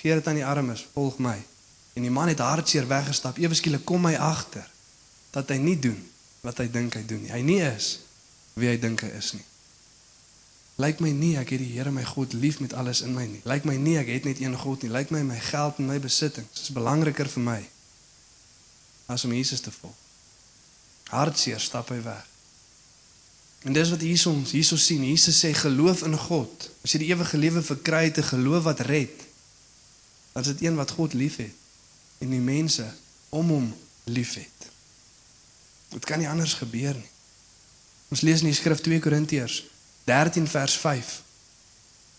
Gee 0.01 0.15
dit 0.17 0.27
aan 0.27 0.39
die 0.39 0.45
armes, 0.45 0.87
volg 0.95 1.19
my. 1.21 1.35
En 1.93 2.07
die 2.07 2.09
man 2.09 2.31
het 2.31 2.41
hartseer 2.41 2.87
weggestap. 2.89 3.37
Ewe 3.37 3.53
skielik 3.53 3.83
kom 3.85 4.07
hy 4.09 4.15
agter 4.17 4.65
dat 5.29 5.51
hy 5.53 5.59
nie 5.61 5.75
doen 5.77 5.99
wat 6.41 6.57
hy 6.57 6.65
dink 6.73 6.97
hy 6.97 7.03
doen 7.05 7.21
nie. 7.21 7.29
Hy 7.29 7.41
nie 7.45 7.59
is 7.67 7.99
wie 8.57 8.71
hy 8.71 8.79
dink 8.81 9.03
hy 9.05 9.11
is 9.19 9.29
nie. 9.37 9.45
Lyk 10.81 11.05
my 11.05 11.13
nie 11.13 11.35
ek 11.37 11.53
het 11.53 11.61
die 11.61 11.69
Here 11.75 11.93
my 11.93 12.07
God 12.09 12.33
lief 12.33 12.57
met 12.63 12.73
alles 12.73 13.03
in 13.05 13.13
my 13.13 13.27
nie. 13.29 13.43
Lyk 13.45 13.69
my 13.69 13.77
nie 13.77 13.99
ek 14.01 14.09
het 14.09 14.25
net 14.25 14.41
een 14.41 14.57
God 14.57 14.81
nie. 14.81 14.89
Lyk 14.95 15.13
my 15.13 15.21
my 15.27 15.37
geld 15.51 15.77
en 15.77 15.91
my 15.91 15.99
besittings 16.01 16.65
is 16.65 16.73
belangriker 16.73 17.29
vir 17.29 17.45
my 17.45 17.59
as 19.05 19.29
om 19.29 19.37
Jesus 19.37 19.61
te 19.61 19.69
volg. 19.69 19.93
Hartseer 21.13 21.61
stap 21.61 21.93
hy 21.93 22.01
weg. 22.09 22.28
En 23.67 23.73
dis 23.73 23.89
wat 23.89 24.01
hier 24.01 24.27
ons 24.27 24.51
hierso 24.51 24.77
sien. 24.79 25.03
Jesus 25.03 25.39
sê 25.43 25.51
geloof 25.53 26.03
in 26.07 26.17
God. 26.17 26.69
As 26.83 26.93
jy 26.95 27.03
die 27.03 27.11
ewige 27.11 27.37
lewe 27.37 27.61
verkry 27.61 28.03
het, 28.07 28.17
'n 28.17 28.31
geloof 28.31 28.63
wat 28.63 28.79
red, 28.79 29.15
dan 30.31 30.41
is 30.41 30.47
dit 30.47 30.61
een 30.61 30.75
wat 30.75 30.91
God 30.91 31.13
liefhet 31.13 31.55
en 32.19 32.29
die 32.29 32.39
mense 32.39 32.93
om 33.29 33.49
hom 33.49 33.75
liefhet. 34.03 34.57
Dit 35.89 36.05
kan 36.05 36.19
nie 36.19 36.29
anders 36.29 36.53
gebeur 36.53 36.93
nie. 36.93 37.09
Ons 38.09 38.21
lees 38.21 38.41
in 38.41 38.49
die 38.49 38.57
skrif 38.57 38.81
2 38.81 38.99
Korintiërs 38.99 39.63
13 40.03 40.47
vers 40.47 40.77
5. 40.77 41.21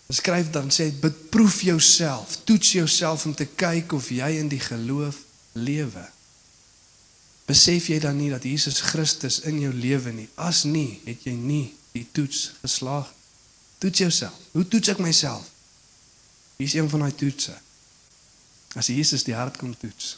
Dit 0.07 0.15
skryf 0.15 0.49
dan 0.49 0.71
sê 0.71 0.91
beproef 0.99 1.61
jouself, 1.61 2.37
toets 2.43 2.71
jouself 2.71 3.25
om 3.25 3.35
te 3.35 3.45
kyk 3.45 3.91
of 3.91 4.09
jy 4.09 4.29
in 4.39 4.47
die 4.51 4.59
geloof 4.59 5.15
lewe. 5.51 6.03
Besef 7.45 7.87
jy 7.91 7.99
dan 7.99 8.17
nie 8.17 8.29
dat 8.31 8.43
Jesus 8.43 8.79
Christus 8.91 9.41
in 9.49 9.59
jou 9.59 9.73
lewe 9.73 10.13
nie? 10.15 10.27
As 10.35 10.63
nie, 10.63 11.01
het 11.05 11.25
jy 11.27 11.33
nie 11.35 11.73
die 11.95 12.05
toets 12.11 12.51
geslaag. 12.61 13.09
Toets 13.81 14.03
jouself. 14.03 14.37
Hoe 14.51 14.67
toets 14.67 14.93
ek 14.93 15.01
myself? 15.03 15.49
Hier 16.57 16.67
is 16.67 16.77
een 16.77 16.89
van 16.89 17.05
daai 17.05 17.15
toetse. 17.17 17.55
As 18.77 18.87
Jesus 18.93 19.25
die 19.27 19.35
hart 19.35 19.57
kom 19.57 19.73
toets. 19.77 20.15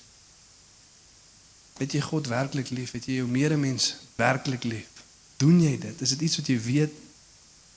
Het 1.79 1.95
jy 1.95 2.01
God 2.05 2.27
werklik 2.29 2.69
lief? 2.69 2.91
Het 2.93 3.07
jy 3.09 3.21
jou 3.21 3.29
medemens 3.31 3.93
werklik 4.19 4.67
lief? 4.67 5.03
Doen 5.41 5.61
jy 5.63 5.77
dit? 5.79 6.01
Is 6.01 6.13
dit 6.15 6.27
iets 6.27 6.37
wat 6.41 6.51
jy 6.51 6.59
weet 6.61 6.99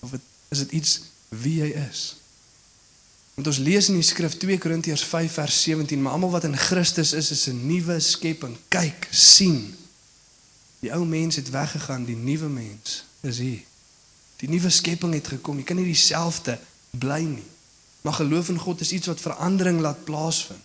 of 0.05 0.11
het, 0.11 0.27
is 0.53 0.67
dit 0.67 0.77
iets 0.83 0.99
wie 1.29 1.57
jy 1.63 1.71
is? 1.87 2.03
Want 3.37 3.51
ons 3.51 3.59
lees 3.61 3.91
in 3.93 3.99
die 3.99 4.05
skrif 4.07 4.39
2 4.41 4.57
Korintiërs 4.57 5.03
5 5.05 5.35
vers 5.37 5.57
17, 5.67 6.01
maar 6.01 6.15
almal 6.17 6.31
wat 6.33 6.47
in 6.49 6.57
Christus 6.57 7.13
is, 7.13 7.31
is 7.31 7.47
'n 7.47 7.67
nuwe 7.67 8.01
skepping. 8.01 8.57
Kyk, 8.69 9.09
sien. 9.11 9.77
Die 10.81 10.93
ou 10.93 11.05
mens 11.05 11.37
het 11.37 11.51
weggegaan, 11.51 12.05
die 12.05 12.17
nuwe 12.17 12.49
mens 12.49 13.05
is 13.21 13.39
hier. 13.39 13.61
Die 14.37 14.49
nuwe 14.49 14.71
skepping 14.71 15.13
het 15.13 15.27
gekom. 15.27 15.57
Jy 15.57 15.65
kan 15.65 15.77
nie 15.77 15.85
dieselfde 15.85 16.59
bly 16.91 17.21
nie. 17.21 17.45
Maar 18.01 18.13
geloof 18.13 18.49
in 18.49 18.59
God 18.59 18.81
is 18.81 18.93
iets 18.93 19.07
wat 19.07 19.21
verandering 19.21 19.81
laat 19.81 20.05
plaasvind. 20.05 20.61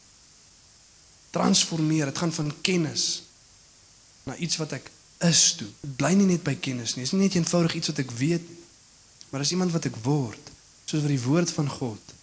Transformeer. 1.30 2.06
Dit 2.06 2.18
gaan 2.18 2.34
van 2.34 2.54
kennis 2.62 3.24
na 4.24 4.36
iets 4.36 4.58
wat 4.58 4.72
ek 4.72 4.92
is 5.18 5.54
toe. 5.54 5.68
Dit 5.80 5.96
bly 5.96 6.14
nie 6.14 6.26
net 6.26 6.44
by 6.44 6.56
kennis 6.56 6.96
nie. 6.96 7.04
Dit 7.04 7.12
is 7.14 7.20
nie 7.20 7.28
net 7.28 7.36
eenvoudig 7.36 7.76
iets 7.76 7.88
wat 7.88 7.98
ek 7.98 8.12
weet 8.12 8.50
nie. 8.50 8.64
Maar 9.30 9.42
as 9.42 9.52
iemand 9.52 9.72
wat 9.72 9.86
ek 9.86 9.96
word, 10.04 10.52
soos 10.86 11.02
wat 11.02 11.10
die 11.12 11.24
woord 11.24 11.52
van 11.52 11.70
God 11.70 12.16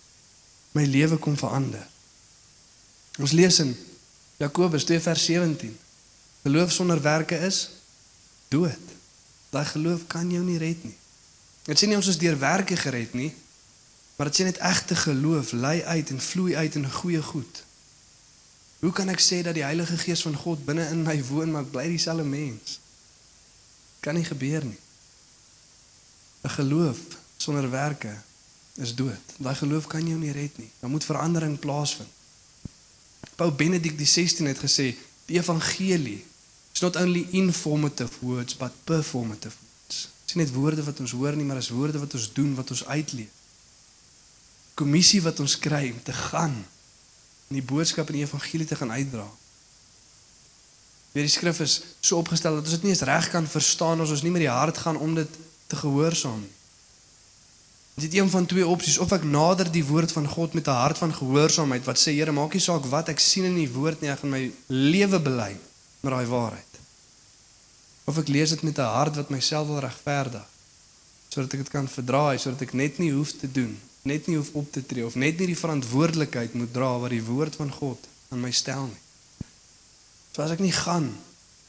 my 0.79 0.87
lewe 0.87 1.19
kom 1.19 1.37
verander. 1.39 1.83
Ons 3.19 3.35
lees 3.35 3.59
in 3.65 3.75
Jakobus 4.39 4.87
2 4.87 5.01
vers 5.03 5.25
17. 5.25 5.75
Geloof 6.47 6.73
sonder 6.73 7.03
werke 7.03 7.39
is 7.49 7.65
dood. 8.49 8.95
Daai 9.51 9.67
geloof 9.67 10.07
kan 10.07 10.31
jou 10.31 10.45
nie 10.45 10.59
red 10.61 10.85
nie. 10.87 10.95
Dit 11.67 11.81
sê 11.81 11.89
nie 11.89 11.99
ons 11.99 12.09
is 12.09 12.21
deur 12.21 12.39
werke 12.39 12.77
gered 12.79 13.17
nie, 13.19 13.33
maar 14.17 14.31
dit 14.31 14.41
sê 14.41 14.47
net 14.47 14.61
egte 14.65 14.97
geloof 14.97 15.53
lei 15.53 15.83
uit 15.85 16.13
en 16.15 16.21
vloei 16.23 16.55
uit 16.57 16.79
in 16.79 16.87
goeie 17.01 17.23
goed. 17.23 17.63
Hoe 18.79 18.93
kan 18.95 19.11
ek 19.11 19.23
sê 19.23 19.43
dat 19.43 19.59
die 19.59 19.67
Heilige 19.67 19.99
Gees 19.99 20.23
van 20.23 20.39
God 20.39 20.63
binne 20.65 20.87
in 20.95 21.03
my 21.03 21.17
woon 21.29 21.51
maar 21.53 21.67
ek 21.67 21.73
bly 21.75 21.89
dieselfde 21.91 22.25
mens? 22.25 22.79
Kan 24.01 24.15
nie 24.15 24.25
gebeur 24.25 24.65
nie. 24.65 24.79
'n 26.47 26.55
Geloof 26.55 26.99
sonder 27.37 27.71
werke 27.71 28.15
is 28.79 28.95
dood. 28.95 29.35
Daai 29.39 29.55
geloof 29.55 29.87
kan 29.87 30.07
jou 30.07 30.19
nie 30.19 30.33
red 30.33 30.59
nie. 30.59 30.71
Daar 30.81 30.91
moet 30.91 31.05
verandering 31.05 31.59
plaasvind. 31.59 32.09
Paul 33.37 33.53
Benedict 33.53 33.99
die 33.99 34.07
16 34.07 34.47
het 34.47 34.59
gesê, 34.59 34.93
die 35.27 35.39
evangelie 35.39 36.25
is 36.73 36.81
not 36.81 36.97
only 36.97 37.27
informative 37.31 38.13
words 38.21 38.57
but 38.57 38.73
performative 38.85 39.55
words. 39.61 40.09
Dit 40.27 40.29
is 40.29 40.35
net 40.35 40.53
woorde 40.53 40.85
wat 40.85 41.01
ons 41.01 41.11
hoor 41.11 41.37
nie, 41.37 41.45
maar 41.45 41.57
is 41.57 41.69
woorde 41.69 41.99
wat 41.99 42.15
ons 42.15 42.33
doen, 42.33 42.55
wat 42.55 42.71
ons 42.71 42.85
uitleef. 42.87 43.35
Kommissie 44.75 45.23
wat 45.23 45.41
ons 45.41 45.59
kry 45.59 45.91
om 45.91 46.03
te 46.03 46.13
gaan 46.13 46.55
en 47.49 47.57
die 47.57 47.65
boodskap 47.65 48.11
in 48.13 48.21
die 48.21 48.27
evangelie 48.27 48.67
te 48.67 48.77
gaan 48.77 48.93
uitdra. 48.93 49.27
Weer 51.15 51.25
die 51.25 51.33
skrif 51.33 51.61
is 51.65 51.81
so 52.01 52.19
opgestel 52.21 52.59
dat 52.59 52.69
ons 52.69 52.77
dit 52.77 52.85
nie 52.87 52.93
eens 52.93 53.07
reg 53.09 53.31
kan 53.33 53.49
verstaan 53.49 54.05
as 54.05 54.13
ons 54.15 54.23
nie 54.23 54.35
met 54.35 54.45
die 54.45 54.53
hart 54.53 54.79
gaan 54.79 55.01
om 55.01 55.15
dit 55.17 55.41
te 55.67 55.77
gehoorsaam 55.77 56.43
nie. 56.43 56.55
Dit 57.99 58.13
is 58.13 58.19
een 58.19 58.31
van 58.31 58.47
twee 58.47 58.67
opsies 58.67 58.99
of 58.99 59.11
ek 59.11 59.25
nader 59.27 59.67
die 59.75 59.83
woord 59.83 60.13
van 60.15 60.27
God 60.31 60.53
met 60.55 60.69
'n 60.71 60.81
hart 60.83 60.99
van 60.99 61.15
gehoorsaamheid 61.15 61.85
wat 61.85 61.99
sê 61.99 62.13
Here 62.15 62.33
maak 62.33 62.53
nie 62.53 62.63
saak 62.63 62.85
wat 62.85 63.09
ek 63.09 63.19
sien 63.19 63.45
in 63.45 63.55
die 63.55 63.73
woord 63.73 64.01
nie 64.01 64.11
ek 64.11 64.19
gaan 64.19 64.31
my 64.31 64.53
lewe 64.67 65.19
bely 65.21 65.57
met 66.01 66.13
daai 66.13 66.27
waarheid. 66.27 66.75
Of 68.05 68.19
ek 68.19 68.29
lees 68.29 68.51
dit 68.51 68.63
met 68.63 68.79
'n 68.79 68.95
hart 68.99 69.17
wat 69.17 69.29
myself 69.29 69.67
wil 69.67 69.81
regverdig 69.81 70.47
sodat 71.29 71.53
ek 71.53 71.59
dit 71.59 71.71
kan 71.71 71.89
verdraai 71.89 72.39
sodat 72.39 72.63
ek 72.63 72.73
net 72.73 72.99
nie 72.99 73.11
hoef 73.13 73.33
te 73.33 73.53
doen, 73.53 73.81
net 74.03 74.27
nie 74.27 74.37
hoef 74.37 74.51
op 74.53 74.73
te 74.73 74.87
tree 74.87 75.07
of 75.07 75.15
net 75.15 75.39
nie 75.39 75.47
die 75.47 75.63
verantwoordelikheid 75.65 76.55
moet 76.55 76.73
dra 76.73 76.99
wat 76.99 77.11
die 77.11 77.25
woord 77.25 77.57
van 77.57 77.73
God 77.73 77.99
aan 78.29 78.41
my 78.41 78.51
stel 78.51 78.87
nie. 78.87 79.03
So 80.33 80.43
as 80.43 80.51
ek 80.51 80.61
nie 80.61 80.73
gaan 80.73 81.19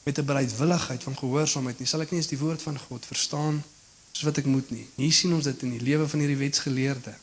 met 0.04 0.18
'n 0.18 0.24
bereidwilligheid 0.24 1.02
van 1.02 1.16
gehoorsaamheid 1.16 1.78
nie, 1.78 1.86
sal 1.86 2.00
ek 2.00 2.10
nie 2.10 2.18
eens 2.18 2.34
die 2.34 2.44
woord 2.46 2.62
van 2.62 2.78
God 2.78 3.06
verstaan 3.06 3.54
nie 3.54 3.79
soos 4.12 4.28
wat 4.28 4.38
ek 4.42 4.48
moet 4.50 4.70
nie. 4.70 4.86
Hier 4.96 5.12
sien 5.12 5.32
ons 5.32 5.44
dit 5.44 5.62
in 5.62 5.76
die 5.76 5.84
lewe 5.84 6.08
van 6.08 6.20
hierdie 6.20 6.40
wetsgeleerde. 6.40 7.14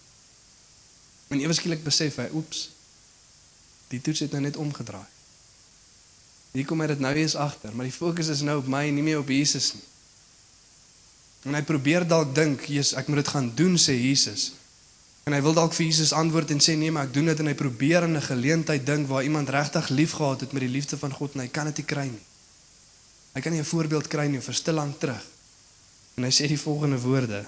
En 1.27 1.39
ewe 1.39 1.53
skielik 1.53 1.83
besef 1.83 2.19
hy, 2.21 2.29
oeps. 2.33 2.69
Die 3.91 4.01
toets 4.01 4.23
het 4.25 4.31
nou 4.31 4.41
net 4.41 4.57
omgedraai. 4.57 5.07
Hier 6.55 6.65
kom 6.65 6.81
hy 6.81 6.87
dit 6.89 7.03
nou 7.03 7.13
eens 7.13 7.35
agter, 7.35 7.73
maar 7.75 7.85
die 7.85 7.93
fokus 7.93 8.31
is 8.33 8.41
nou 8.41 8.57
op 8.61 8.69
my 8.71 8.87
en 8.87 8.95
nie 8.97 9.05
meer 9.05 9.19
op 9.21 9.29
Jesus 9.29 9.73
nie. 9.75 9.85
En 11.47 11.55
hy 11.55 11.61
probeer 11.63 12.07
dalk 12.07 12.33
dink, 12.35 12.65
Jesus, 12.67 12.95
ek 12.97 13.11
moet 13.11 13.21
dit 13.21 13.29
gaan 13.35 13.51
doen 13.55 13.77
sê 13.79 13.93
Jesus. 13.95 14.49
En 15.27 15.35
hy 15.35 15.41
wil 15.43 15.53
dalk 15.55 15.75
vir 15.75 15.85
Jesus 15.85 16.13
antwoord 16.15 16.51
en 16.55 16.61
sê 16.63 16.73
nee, 16.79 16.91
maar 16.91 17.09
ek 17.09 17.13
doen 17.15 17.29
dit 17.29 17.43
en 17.43 17.51
hy 17.51 17.55
probeer 17.59 18.07
in 18.07 18.15
'n 18.15 18.25
geleentheid 18.25 18.85
dink 18.85 19.07
waar 19.07 19.23
iemand 19.23 19.49
regtig 19.49 19.89
liefgehad 19.89 20.41
het 20.41 20.51
met 20.51 20.63
die 20.63 20.71
liefde 20.71 20.97
van 20.97 21.11
God 21.11 21.35
en 21.35 21.43
hy 21.43 21.47
kan 21.47 21.65
dit 21.65 21.77
nie 21.77 21.85
kry 21.85 22.07
nie. 22.07 22.25
Hy 23.35 23.41
kan 23.41 23.51
nie 23.51 23.59
'n 23.59 23.71
voorbeeld 23.73 24.07
kry 24.07 24.27
nie 24.27 24.41
vir 24.41 24.53
stil 24.53 24.73
lank 24.73 24.99
terug. 24.99 25.23
En 26.17 26.25
hy 26.25 26.33
sê 26.33 26.49
die 26.49 26.59
volgende 26.59 26.97
woorde. 27.01 27.43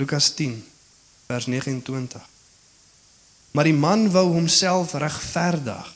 Lukas 0.00 0.30
10 0.34 0.56
vers 1.28 1.46
29. 1.46 2.22
Maar 3.52 3.68
die 3.68 3.76
man 3.76 4.10
wou 4.10 4.24
homself 4.32 4.94
regverdig 4.96 5.94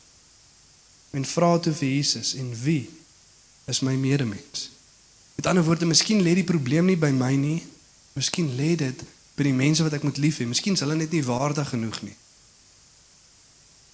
en 1.12 1.24
vra 1.28 1.58
toe 1.60 1.72
vir 1.76 1.88
Jesus 1.88 2.34
en 2.40 2.52
wie 2.64 2.90
is 3.68 3.80
my 3.80 3.94
medemens? 3.96 4.68
Met 5.36 5.46
ander 5.46 5.64
woorde, 5.64 5.88
miskien 5.88 6.20
lê 6.24 6.34
die 6.36 6.48
probleem 6.48 6.88
nie 6.88 6.96
by 6.96 7.10
my 7.12 7.32
nie. 7.40 7.60
Miskien 8.16 8.52
lê 8.56 8.74
dit 8.76 9.04
by 9.36 9.46
die 9.48 9.56
mense 9.56 9.84
wat 9.84 9.96
ek 9.96 10.04
moet 10.04 10.20
lief 10.20 10.40
hê. 10.40 10.46
Miskien 10.48 10.76
is 10.76 10.84
hulle 10.84 10.96
net 10.98 11.12
nie 11.12 11.24
waardig 11.24 11.72
genoeg 11.72 12.02
nie. 12.04 12.16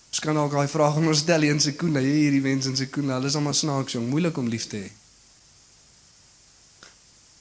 Ons 0.09 0.23
kan 0.25 0.39
ook 0.39 0.55
daai 0.55 0.71
vraag 0.71 0.97
aan 0.99 1.11
ons 1.11 1.23
stel 1.23 1.47
in 1.47 1.61
sekonde. 1.63 2.03
Jy 2.03 2.15
hierdie 2.25 2.43
mense 2.43 2.71
in 2.73 2.79
sekonde, 2.79 3.15
hulle 3.15 3.31
is 3.31 3.39
almal 3.39 3.55
snaaks 3.55 3.95
jong, 3.95 4.09
moeilik 4.11 4.39
om 4.41 4.51
lief 4.51 4.67
te 4.67 4.83
hê. 4.83 4.91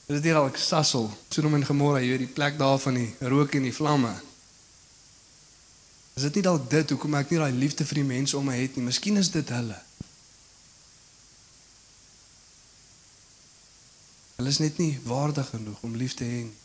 Dit 0.07 0.17
is 0.17 0.23
hier 0.23 0.37
al 0.39 0.51
Sassel, 0.55 1.09
Sodom 1.27 1.57
en 1.57 1.65
Gomorra, 1.67 1.99
jy 1.99 2.13
weet 2.13 2.21
die 2.23 2.31
plek 2.31 2.55
daar 2.55 2.77
van 2.79 2.95
die 2.95 3.09
rook 3.27 3.57
en 3.57 3.65
die 3.67 3.75
vlamme. 3.75 4.13
Is 6.15 6.23
dit 6.23 6.37
nie 6.39 6.43
dalk 6.45 6.69
dit 6.71 6.93
hoekom 6.93 7.17
ek 7.19 7.33
nie 7.33 7.39
daai 7.41 7.57
liefde 7.59 7.83
vir 7.85 7.99
die 7.99 8.07
mense 8.07 8.37
om 8.39 8.47
my 8.47 8.55
het 8.55 8.77
nie? 8.77 8.85
Miskien 8.87 9.19
is 9.19 9.33
dit 9.33 9.51
hulle. 9.51 9.75
Hulle 14.37 14.53
is 14.53 14.61
net 14.63 14.79
nie 14.79 14.93
waardig 15.03 15.51
genoeg 15.51 15.83
om 15.83 15.99
lief 15.99 16.15
te 16.15 16.23
hê 16.23 16.39
nie. 16.45 16.55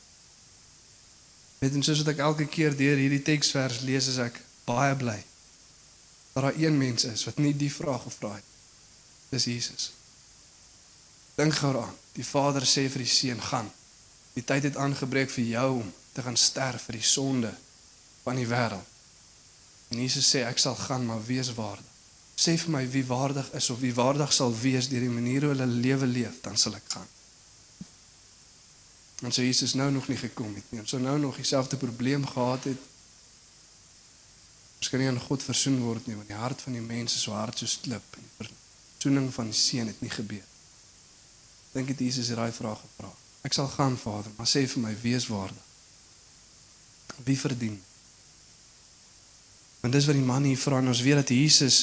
Weet 1.65 1.75
jy 1.75 1.83
soos 1.89 2.05
wat 2.05 2.13
ek 2.15 2.23
elke 2.23 2.47
keer 2.47 2.79
deur 2.79 3.03
hierdie 3.03 3.25
teksvers 3.27 3.81
lees 3.89 4.07
as 4.13 4.21
ek 4.23 4.39
baie 4.69 4.95
bly 4.99 5.19
dat 6.33 6.47
daar 6.47 6.57
een 6.63 6.79
mens 6.79 7.05
is 7.11 7.27
wat 7.27 7.43
nie 7.43 7.53
die 7.59 7.73
vraag 7.75 8.07
gevra 8.07 8.37
het. 8.39 8.47
Dis 9.35 9.51
Jesus. 9.51 9.91
Dink 11.35 11.59
gou 11.59 11.75
daaraan. 11.75 12.02
Die 12.13 12.27
Vader 12.27 12.67
sê 12.69 12.89
vir 12.89 13.05
die 13.05 13.13
seun: 13.13 13.43
"Gaan. 13.43 13.73
Die 14.33 14.45
tyd 14.45 14.63
het 14.63 14.77
aangebreek 14.77 15.31
vir 15.31 15.45
jou 15.45 15.71
om 15.81 15.93
te 16.13 16.23
gaan 16.23 16.37
sterf 16.37 16.89
vir 16.89 17.01
die 17.01 17.09
sonde 17.09 17.55
van 18.23 18.37
die 18.37 18.47
wêreld." 18.47 18.89
En 19.89 20.01
Jesus 20.01 20.29
sê 20.35 20.45
ek 20.49 20.59
sal 20.59 20.75
gaan 20.75 21.07
maar 21.07 21.25
wees 21.27 21.55
waardig. 21.55 21.89
Sê 22.35 22.57
vir 22.59 22.71
my 22.71 22.91
wie 22.91 23.05
waardig 23.05 23.51
is 23.53 23.71
of 23.71 23.81
wie 23.81 23.95
waardig 23.95 24.33
sal 24.33 24.55
wees 24.61 24.89
deur 24.89 25.05
die 25.05 25.13
manier 25.13 25.45
hoe 25.45 25.51
hulle 25.53 25.67
lewe 25.67 26.07
leef, 26.07 26.41
dan 26.41 26.57
sal 26.57 26.75
ek 26.75 26.87
gaan. 26.89 27.09
En 29.23 29.33
so 29.33 29.43
Jesus 29.43 29.75
nou 29.75 29.91
nog 29.93 30.09
nie 30.09 30.17
gekom 30.17 30.55
het 30.55 30.71
nie. 30.71 30.81
Ons 30.81 30.91
sou 30.91 31.01
nou 31.03 31.19
nog 31.19 31.37
dieselfde 31.37 31.77
probleem 31.77 32.27
gehad 32.27 32.65
het. 32.65 32.89
Ons 34.79 34.89
kan 34.91 34.99
nie 34.99 35.09
aan 35.09 35.21
God 35.21 35.43
versoen 35.43 35.79
word 35.85 36.07
nie 36.07 36.17
want 36.19 36.33
die 36.33 36.41
hart 36.41 36.65
van 36.65 36.75
die 36.75 36.83
mense 36.83 37.21
is 37.21 37.23
so 37.29 37.37
hard 37.37 37.59
soos 37.59 37.77
klip 37.85 38.17
die 38.17 38.31
versoening 38.41 39.29
van 39.35 39.53
die 39.53 39.59
seun 39.59 39.93
het 39.93 40.01
nie 40.03 40.11
gebeur. 40.11 40.49
Dink 41.73 41.87
dit 41.87 41.99
Jesus 41.99 42.29
het 42.29 42.37
daai 42.37 42.53
vraag 42.53 42.81
gevra. 42.81 43.11
Ek 43.43 43.53
sal 43.57 43.69
gaan 43.69 43.97
Vader, 43.99 44.31
maar 44.37 44.47
sê 44.47 44.67
vir 44.69 44.83
my 44.83 44.93
wie 45.03 45.15
is 45.19 45.27
waardig? 45.27 45.71
Wie 47.25 47.39
verdien? 47.39 47.81
Want 49.81 49.95
dis 49.95 50.07
wat 50.07 50.15
die 50.15 50.27
man 50.27 50.45
hier 50.47 50.59
vra 50.59 50.79
en 50.79 50.93
ons 50.93 51.03
weet 51.03 51.19
dat 51.23 51.33
Jesus 51.35 51.79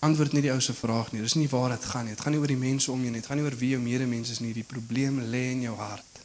antwoord 0.00 0.32
nie 0.32 0.44
die 0.46 0.52
ou 0.54 0.60
se 0.64 0.72
vraag 0.72 1.10
nie. 1.12 1.20
Dis 1.20 1.36
nie 1.36 1.50
waar 1.52 1.74
dit 1.74 1.84
gaan 1.84 2.06
nie. 2.08 2.14
Dit 2.16 2.22
gaan 2.24 2.32
nie 2.32 2.40
oor 2.40 2.52
die 2.54 2.60
mense 2.60 2.88
om 2.92 3.02
jou 3.04 3.10
nie. 3.12 3.20
Dit 3.20 3.28
gaan 3.28 3.36
nie 3.40 3.44
oor 3.44 3.58
wie 3.60 3.74
jou 3.74 3.82
medemens 3.82 4.32
is 4.32 4.40
nie. 4.40 4.54
Die 4.56 4.64
probleem 4.64 5.20
lê 5.32 5.50
in 5.52 5.66
jou 5.66 5.74
hart. 5.76 6.22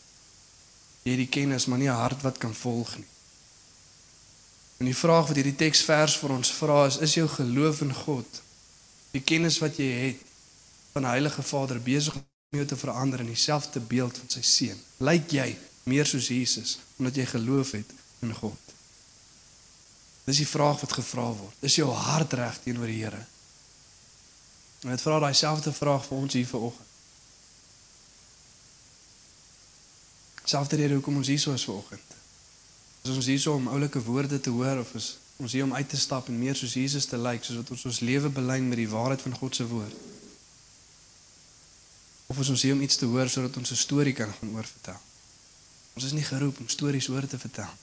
Jy 1.03 1.17
het 1.17 1.21
die 1.25 1.33
kennis, 1.35 1.67
maar 1.67 1.81
nie 1.81 1.89
'n 1.89 1.99
hart 1.99 2.21
wat 2.23 2.37
kan 2.37 2.55
volg 2.55 2.95
nie. 2.97 3.09
En 4.77 4.85
die 4.85 4.95
vraag 4.95 5.27
wat 5.27 5.35
hierdie 5.35 5.55
teksvers 5.55 6.17
vir 6.17 6.31
ons 6.35 6.51
vra 6.51 6.85
is: 6.87 6.97
is 6.97 7.13
jou 7.13 7.27
geloof 7.27 7.81
in 7.81 7.93
God, 7.93 8.41
die 9.11 9.21
kennis 9.21 9.59
wat 9.63 9.77
jy 9.77 9.91
het 9.91 10.24
van 10.95 11.03
die 11.03 11.11
Heilige 11.11 11.43
Vader 11.43 11.79
besig 11.83 12.15
om 12.15 12.23
jou 12.55 12.65
te 12.65 12.77
verander 12.79 13.19
in 13.19 13.27
dieselfde 13.33 13.79
beeld 13.83 14.17
van 14.17 14.29
sy 14.31 14.43
seun? 14.47 14.77
Lyk 15.03 15.33
jy 15.35 15.49
meer 15.91 16.07
soos 16.07 16.29
Jesus 16.31 16.77
omdat 16.95 17.19
jy 17.19 17.25
geloof 17.33 17.73
het 17.75 17.91
in 18.23 18.31
God? 18.33 18.71
Dis 20.23 20.39
die 20.39 20.47
vraag 20.47 20.79
wat 20.79 20.95
gevra 20.95 21.27
word. 21.35 21.57
Is 21.67 21.75
jou 21.75 21.89
hart 21.91 22.33
reg 22.39 22.61
teenoor 22.63 22.87
die 22.87 23.01
Here? 23.03 23.19
En 24.85 24.93
dit 24.93 25.03
vra 25.03 25.19
daai 25.19 25.35
selfde 25.35 25.75
vraag 25.75 26.07
vir 26.07 26.17
ons 26.17 26.39
hier 26.39 26.47
vanoggend. 26.47 26.93
Selfde 30.45 30.79
rede 30.79 30.95
hoekom 30.95 31.19
ons 31.19 31.27
hier 31.27 31.43
so 31.43 31.53
is 31.59 31.67
vanoggend. 31.67 32.17
Is 33.03 33.19
ons 33.19 33.27
hier 33.27 33.43
so 33.43 33.59
om 33.59 33.67
oulike 33.67 33.99
woorde 34.07 34.39
te 34.39 34.49
hoor 34.49 34.79
of 34.79 34.95
is 34.95 35.17
ons 35.43 35.51
hier 35.51 35.67
om 35.67 35.75
uit 35.75 35.89
te 35.89 35.99
stap 35.99 36.31
en 36.31 36.39
meer 36.39 36.55
soos 36.55 36.79
Jesus 36.79 37.05
te 37.11 37.19
lyk, 37.19 37.43
soos 37.43 37.59
wat 37.59 37.75
ons 37.75 37.85
ons 37.91 38.03
lewe 38.07 38.31
belyn 38.31 38.71
met 38.71 38.79
die 38.79 38.89
waarheid 38.89 39.27
van 39.27 39.35
God 39.43 39.59
se 39.59 39.67
woord? 39.67 40.03
Of 42.25 42.39
is 42.39 42.49
ons 42.49 42.61
hier 42.61 42.73
om 42.73 42.81
iets 42.81 42.97
te 42.97 43.05
hoor 43.05 43.29
sodat 43.29 43.57
ons 43.57 43.71
'n 43.71 43.75
storie 43.75 44.13
kan 44.13 44.33
gaan 44.33 44.53
oorvertel? 44.53 44.99
Ons 45.93 46.05
is 46.05 46.11
nie 46.11 46.23
geroep 46.23 46.59
om 46.59 46.69
stories 46.69 47.09
oor 47.09 47.27
te 47.27 47.37
vertel. 47.39 47.73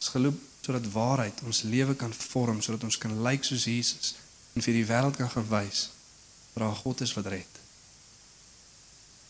Ons 0.00 0.08
geloop 0.08 0.38
sodat 0.60 0.92
waarheid 0.92 1.42
ons 1.46 1.62
lewe 1.62 1.94
kan 1.94 2.12
vorm 2.14 2.62
sodat 2.62 2.82
ons 2.82 2.98
kan 2.98 3.22
lyk 3.22 3.44
soos 3.44 3.64
Jesus 3.64 4.14
en 4.54 4.62
vir 4.62 4.74
die 4.74 4.86
wêreld 4.88 5.16
kan 5.16 5.30
gewys 5.30 5.90
dat 6.54 6.62
daar 6.64 6.74
God 6.74 7.00
is 7.00 7.12
wat 7.14 7.26
red. 7.26 7.52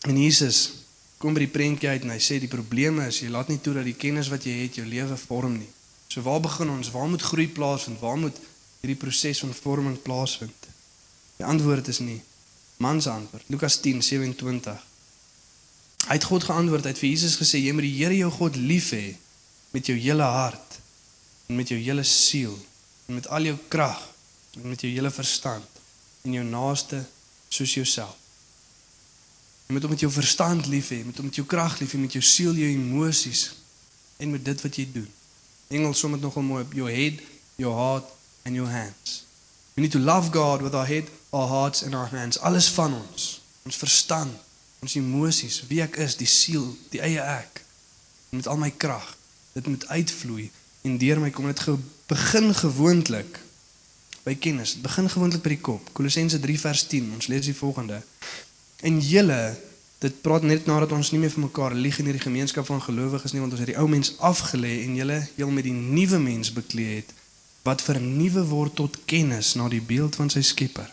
En 0.07 0.17
Jesus 0.17 0.71
kom 1.17 1.33
by 1.33 1.43
die 1.45 1.53
prentjie 1.53 1.89
uit 1.89 2.05
en 2.05 2.13
hy 2.13 2.19
sê 2.21 2.39
die 2.39 2.51
probleme 2.51 3.07
is 3.11 3.19
jy 3.19 3.29
laat 3.33 3.51
nie 3.51 3.59
toe 3.61 3.73
dat 3.73 3.85
die 3.85 3.97
kennis 3.97 4.31
wat 4.33 4.45
jy 4.47 4.55
het 4.63 4.79
jou 4.79 4.85
lewe 4.87 5.17
vorm 5.17 5.57
nie. 5.57 5.69
So 6.07 6.21
waar 6.21 6.39
begin 6.41 6.69
ons? 6.69 6.91
Waar 6.91 7.09
moet 7.11 7.21
groei 7.21 7.47
plaasvind? 7.47 7.99
Waar 7.99 8.17
moet 8.17 8.37
hierdie 8.81 8.99
proses 8.99 9.39
van 9.43 9.53
vorming 9.53 10.01
plaasvind? 10.01 10.67
Die 11.37 11.45
antwoord 11.45 11.87
is 11.87 11.99
nie 11.99 12.21
man 12.77 13.01
se 13.01 13.09
antwoord. 13.09 13.43
Lukas 13.47 13.79
10:27. 13.81 14.83
Hy 16.07 16.13
het 16.13 16.23
God 16.23 16.43
geantwoord. 16.43 16.83
Hy 16.83 16.89
het 16.89 16.99
vir 16.99 17.09
Jesus 17.09 17.35
gesê 17.35 17.59
jy 17.59 17.73
moet 17.73 17.87
die 17.87 17.97
Here 17.97 18.17
jou 18.17 18.31
God 18.31 18.55
lief 18.55 18.91
hê 18.95 19.15
met 19.75 19.85
jou 19.85 19.97
hele 19.97 20.23
hart 20.23 20.79
en 21.47 21.55
met 21.55 21.67
jou 21.67 21.79
hele 21.79 22.03
siel 22.03 22.55
en 23.07 23.17
met 23.19 23.27
al 23.27 23.49
jou 23.51 23.57
krag 23.67 23.99
en 24.55 24.69
met 24.69 24.81
jou 24.81 24.91
hele 24.91 25.11
verstand 25.11 25.67
en 26.23 26.33
jou 26.33 26.45
naaste 26.45 27.03
soos 27.49 27.73
jouself. 27.73 28.15
Jy 29.67 29.75
moet 29.75 29.83
hom 29.83 29.91
met 29.91 30.03
jou 30.05 30.11
verstand 30.11 30.67
lief 30.71 30.93
hê, 30.95 31.01
met 31.03 31.17
hom 31.19 31.27
met 31.27 31.35
jou 31.35 31.43
krag 31.47 31.79
lief 31.81 31.91
hê, 31.91 31.99
met 31.99 32.13
jou 32.15 32.23
siel, 32.23 32.55
jou 32.55 32.69
emosies 32.71 33.49
en 34.23 34.31
met 34.31 34.43
dit 34.43 34.61
wat 34.63 34.79
jy 34.79 34.87
doen. 34.93 35.07
Engels 35.75 35.99
som 35.99 36.15
dit 36.15 36.23
nogal 36.23 36.45
mooi 36.47 36.63
op 36.63 36.75
your 36.77 36.91
head, 36.91 37.19
your 37.59 37.75
heart 37.75 38.07
and 38.47 38.55
your 38.55 38.71
hands. 38.71 39.26
We 39.77 39.83
need 39.83 39.91
to 39.91 39.99
love 39.99 40.31
God 40.31 40.61
with 40.61 40.73
our 40.73 40.87
head, 40.87 41.03
our 41.29 41.47
hearts 41.47 41.83
and 41.83 41.93
our 41.93 42.07
hands. 42.09 42.39
Alles 42.39 42.69
van 42.69 42.93
ons, 42.93 43.41
ons 43.63 43.75
verstand, 43.77 44.33
ons 44.81 44.95
emosies, 44.97 45.59
wie 45.69 45.83
ek 45.85 45.99
is, 46.01 46.15
die 46.17 46.25
siel, 46.25 46.63
die 46.89 47.01
eie 47.05 47.21
ek. 47.21 47.61
Met 48.33 48.49
al 48.49 48.57
my 48.57 48.71
krag. 48.73 49.05
Dit 49.53 49.69
moet 49.69 49.85
uitvloei 49.93 50.47
en 50.81 50.95
deur 50.97 51.21
my 51.21 51.29
kom. 51.29 51.45
Dit 51.51 51.61
ge 51.61 51.75
begin 52.09 52.49
gewoonlik 52.57 53.37
by 54.25 54.33
kennis. 54.41 54.73
Dit 54.79 54.87
begin 54.87 55.11
gewoonlik 55.13 55.45
by 55.45 55.53
die 55.53 55.61
kop. 55.69 55.93
Kolossense 55.93 56.41
3 56.41 56.57
vers 56.63 56.83
10 56.89 57.13
ons 57.19 57.29
lees 57.29 57.45
die 57.45 57.55
volgende. 57.59 58.01
En 58.81 58.97
julle 58.97 59.39
dit 60.01 60.19
praat 60.25 60.41
net 60.41 60.65
nadat 60.65 60.97
ons 60.97 61.13
nie 61.13 61.21
meer 61.21 61.35
vir 61.35 61.45
mekaar 61.45 61.77
lieg 61.77 62.01
in 62.01 62.09
hierdie 62.09 62.25
gemeenskap 62.25 62.65
van 62.65 62.81
gelowiges 62.81 63.33
nie 63.33 63.45
want 63.45 63.53
ons 63.53 63.61
het 63.61 63.69
die 63.75 63.77
ou 63.77 63.85
mens 63.89 64.15
afgelê 64.25 64.79
en 64.87 64.97
julle 64.97 65.21
heel 65.37 65.53
met 65.53 65.69
die 65.69 65.77
nuwe 65.77 66.17
mens 66.25 66.49
bekleed. 66.53 67.13
het 67.13 67.16
wat 67.67 67.83
vernuwe 67.83 68.43
word 68.47 68.77
tot 68.79 69.01
kennis 69.05 69.55
na 69.59 69.67
die 69.69 69.83
beeld 69.83 70.15
van 70.15 70.31
sy 70.31 70.41
skepper 70.41 70.87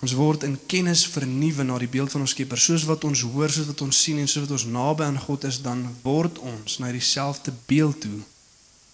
Ons 0.00 0.14
word 0.16 0.46
in 0.48 0.54
kennis 0.64 1.02
vernuwe 1.12 1.64
na 1.68 1.76
die 1.80 1.88
beeld 1.90 2.12
van 2.14 2.24
ons 2.24 2.32
Skepper. 2.32 2.60
Soos 2.60 2.86
wat 2.88 3.04
ons 3.04 3.20
hoor, 3.20 3.52
soos 3.52 3.68
wat 3.68 3.82
ons 3.84 3.98
sien 4.00 4.20
en 4.20 4.28
soos 4.28 4.46
wat 4.46 4.54
ons 4.56 4.68
naby 4.72 5.04
aan 5.04 5.18
God 5.20 5.44
is, 5.44 5.60
dan 5.60 5.82
word 6.04 6.40
ons 6.40 6.78
na 6.80 6.88
dieselfde 6.94 7.52
beeld 7.68 8.00
toe 8.06 8.22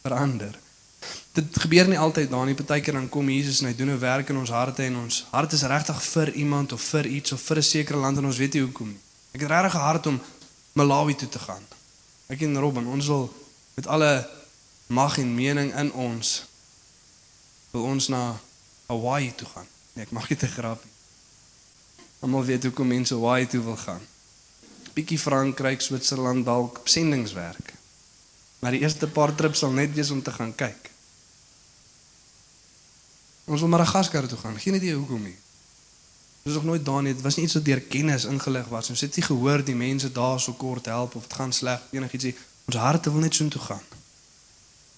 verander. 0.02 0.56
Dit 1.36 1.60
gebeur 1.62 1.86
nie 1.86 2.00
altyd 2.00 2.32
daar 2.32 2.48
nie. 2.48 2.56
Partykeer 2.58 2.98
dan 2.98 3.06
kom 3.12 3.30
Jesus 3.30 3.60
en 3.62 3.70
hy 3.70 3.76
doen 3.78 3.94
'n 3.94 4.02
werk 4.02 4.30
in 4.34 4.40
ons 4.42 4.50
harte 4.50 4.82
en 4.82 4.96
ons 4.96 5.24
hart 5.30 5.52
is 5.52 5.62
regtig 5.62 6.02
vir 6.02 6.32
iemand 6.34 6.72
of 6.72 6.82
vir 6.82 7.06
iets 7.06 7.32
of 7.32 7.40
vir 7.40 7.58
'n 7.58 7.62
sekere 7.62 7.98
land 7.98 8.18
en 8.18 8.26
ons 8.26 8.36
weet 8.36 8.54
nie 8.54 8.62
hoekom 8.62 8.88
nie. 8.88 9.02
Ek 9.32 9.40
het 9.40 9.50
regtig 9.50 9.74
'n 9.74 9.86
hart 9.86 10.06
om 10.06 10.20
Malawi 10.72 11.14
toe 11.14 11.28
te 11.28 11.38
gaan. 11.38 11.62
Ek 12.26 12.40
en 12.40 12.58
Robin, 12.58 12.86
ons 12.86 13.06
wil 13.06 13.32
met 13.74 13.86
alle 13.86 14.28
mag 14.86 15.18
en 15.18 15.34
mening 15.34 15.74
in 15.74 15.92
ons 15.92 16.44
wil 17.70 17.82
ons 17.82 18.08
na 18.08 18.40
Hawaii 18.86 19.34
toe 19.34 19.48
gaan. 19.48 19.66
Nee, 19.92 20.04
ek 20.04 20.10
mag 20.14 20.28
dit 20.30 20.38
te 20.38 20.48
grapie. 20.48 20.90
Almal 22.24 22.44
weet 22.44 22.68
hoekom 22.68 22.86
mense 22.86 23.14
Hawaii 23.14 23.46
toe 23.46 23.62
wil 23.62 23.76
gaan. 23.76 24.02
Bietjie 24.94 25.18
Frankryk, 25.18 25.80
Switserland 25.80 26.44
dalk 26.44 26.80
sendingswerk. 26.84 27.74
Maar 28.58 28.76
die 28.76 28.80
eerste 28.80 29.08
paar 29.08 29.34
trips 29.34 29.58
sal 29.58 29.74
net 29.76 29.92
wees 29.94 30.10
om 30.10 30.22
te 30.22 30.32
gaan 30.32 30.54
kyk. 30.54 30.90
Ons 33.46 33.60
wil 33.60 33.70
Madagaskar 33.70 34.26
toe 34.26 34.38
gaan. 34.38 34.56
Geen 34.58 34.74
idee 34.74 34.94
hoekom 34.94 35.22
nie. 35.22 35.36
Ons 36.46 36.54
is 36.54 36.60
nog 36.60 36.64
nooit 36.64 36.84
daar 36.84 37.02
nie. 37.02 37.12
Dit 37.14 37.22
was 37.22 37.36
nie 37.36 37.44
iets 37.44 37.58
wat 37.58 37.64
deur 37.64 37.80
kennis 37.80 38.24
ingelig 38.24 38.68
was. 38.70 38.88
Ons 38.90 39.00
het 39.00 39.16
nie 39.18 39.26
gehoor 39.26 39.64
die 39.64 39.74
mense 39.74 40.12
daar 40.12 40.40
so 40.40 40.52
kort 40.52 40.86
help 40.86 41.14
of 41.14 41.22
dit 41.26 41.38
gaan 41.38 41.52
sleg 41.52 41.82
enigiets 41.90 42.30
nie. 42.30 42.34
Ons 42.70 42.76
harte 42.80 43.12
wil 43.12 43.20
net 43.20 43.34
so 43.34 43.44
intoe 43.44 43.62
gaan. 43.62 43.82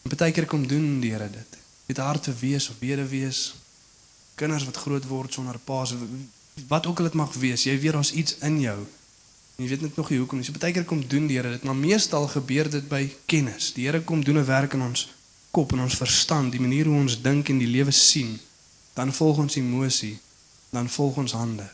En 0.02 0.16
baie 0.16 0.32
keer 0.32 0.46
kom 0.46 0.66
doen 0.66 1.00
die 1.00 1.12
Here 1.12 1.30
dit. 1.30 1.56
Met 1.87 1.96
harte 1.96 2.34
wees 2.34 2.68
of 2.68 2.76
wede 2.78 3.06
wees. 3.08 3.54
Kinders 4.34 4.64
wat 4.64 4.76
groot 4.76 5.06
word 5.06 5.32
sonder 5.32 5.58
paas 5.58 5.94
wat 6.68 6.87
ook 6.87 6.98
al 6.98 7.04
dit 7.04 7.14
mag 7.14 7.34
wees, 7.38 7.64
jy 7.64 7.78
weet 7.78 7.94
daar's 7.94 8.11
iets 8.12 8.38
in 8.42 8.61
jou 8.61 8.87
En 9.58 9.64
jy 9.64 9.72
weet 9.72 9.80
net 9.88 9.96
nog 9.98 10.11
nie 10.11 10.18
hoekom 10.20 10.38
nie. 10.38 10.44
So 10.46 10.54
baie 10.54 10.70
keer 10.70 10.84
kom 10.87 11.00
doen 11.11 11.24
die 11.26 11.34
Here 11.34 11.50
dit, 11.50 11.64
maar 11.66 11.74
meestal 11.74 12.28
gebeur 12.30 12.68
dit 12.70 12.84
by 12.87 13.00
kennis. 13.26 13.72
Die 13.74 13.88
Here 13.88 13.98
kom 14.06 14.20
doen 14.22 14.38
'n 14.38 14.46
werk 14.46 14.76
in 14.78 14.84
ons 14.87 15.08
kop 15.50 15.72
en 15.72 15.80
ons 15.80 15.96
verstand, 15.98 16.52
die 16.52 16.61
manier 16.61 16.87
hoe 16.87 16.94
ons 16.94 17.16
dink 17.22 17.48
en 17.48 17.58
die 17.58 17.66
lewe 17.66 17.90
sien. 17.90 18.38
Dan 18.94 19.11
volg 19.12 19.38
ons 19.38 19.56
emosie, 19.56 20.18
dan 20.70 20.88
volg 20.88 21.16
ons 21.16 21.32
hande. 21.32 21.66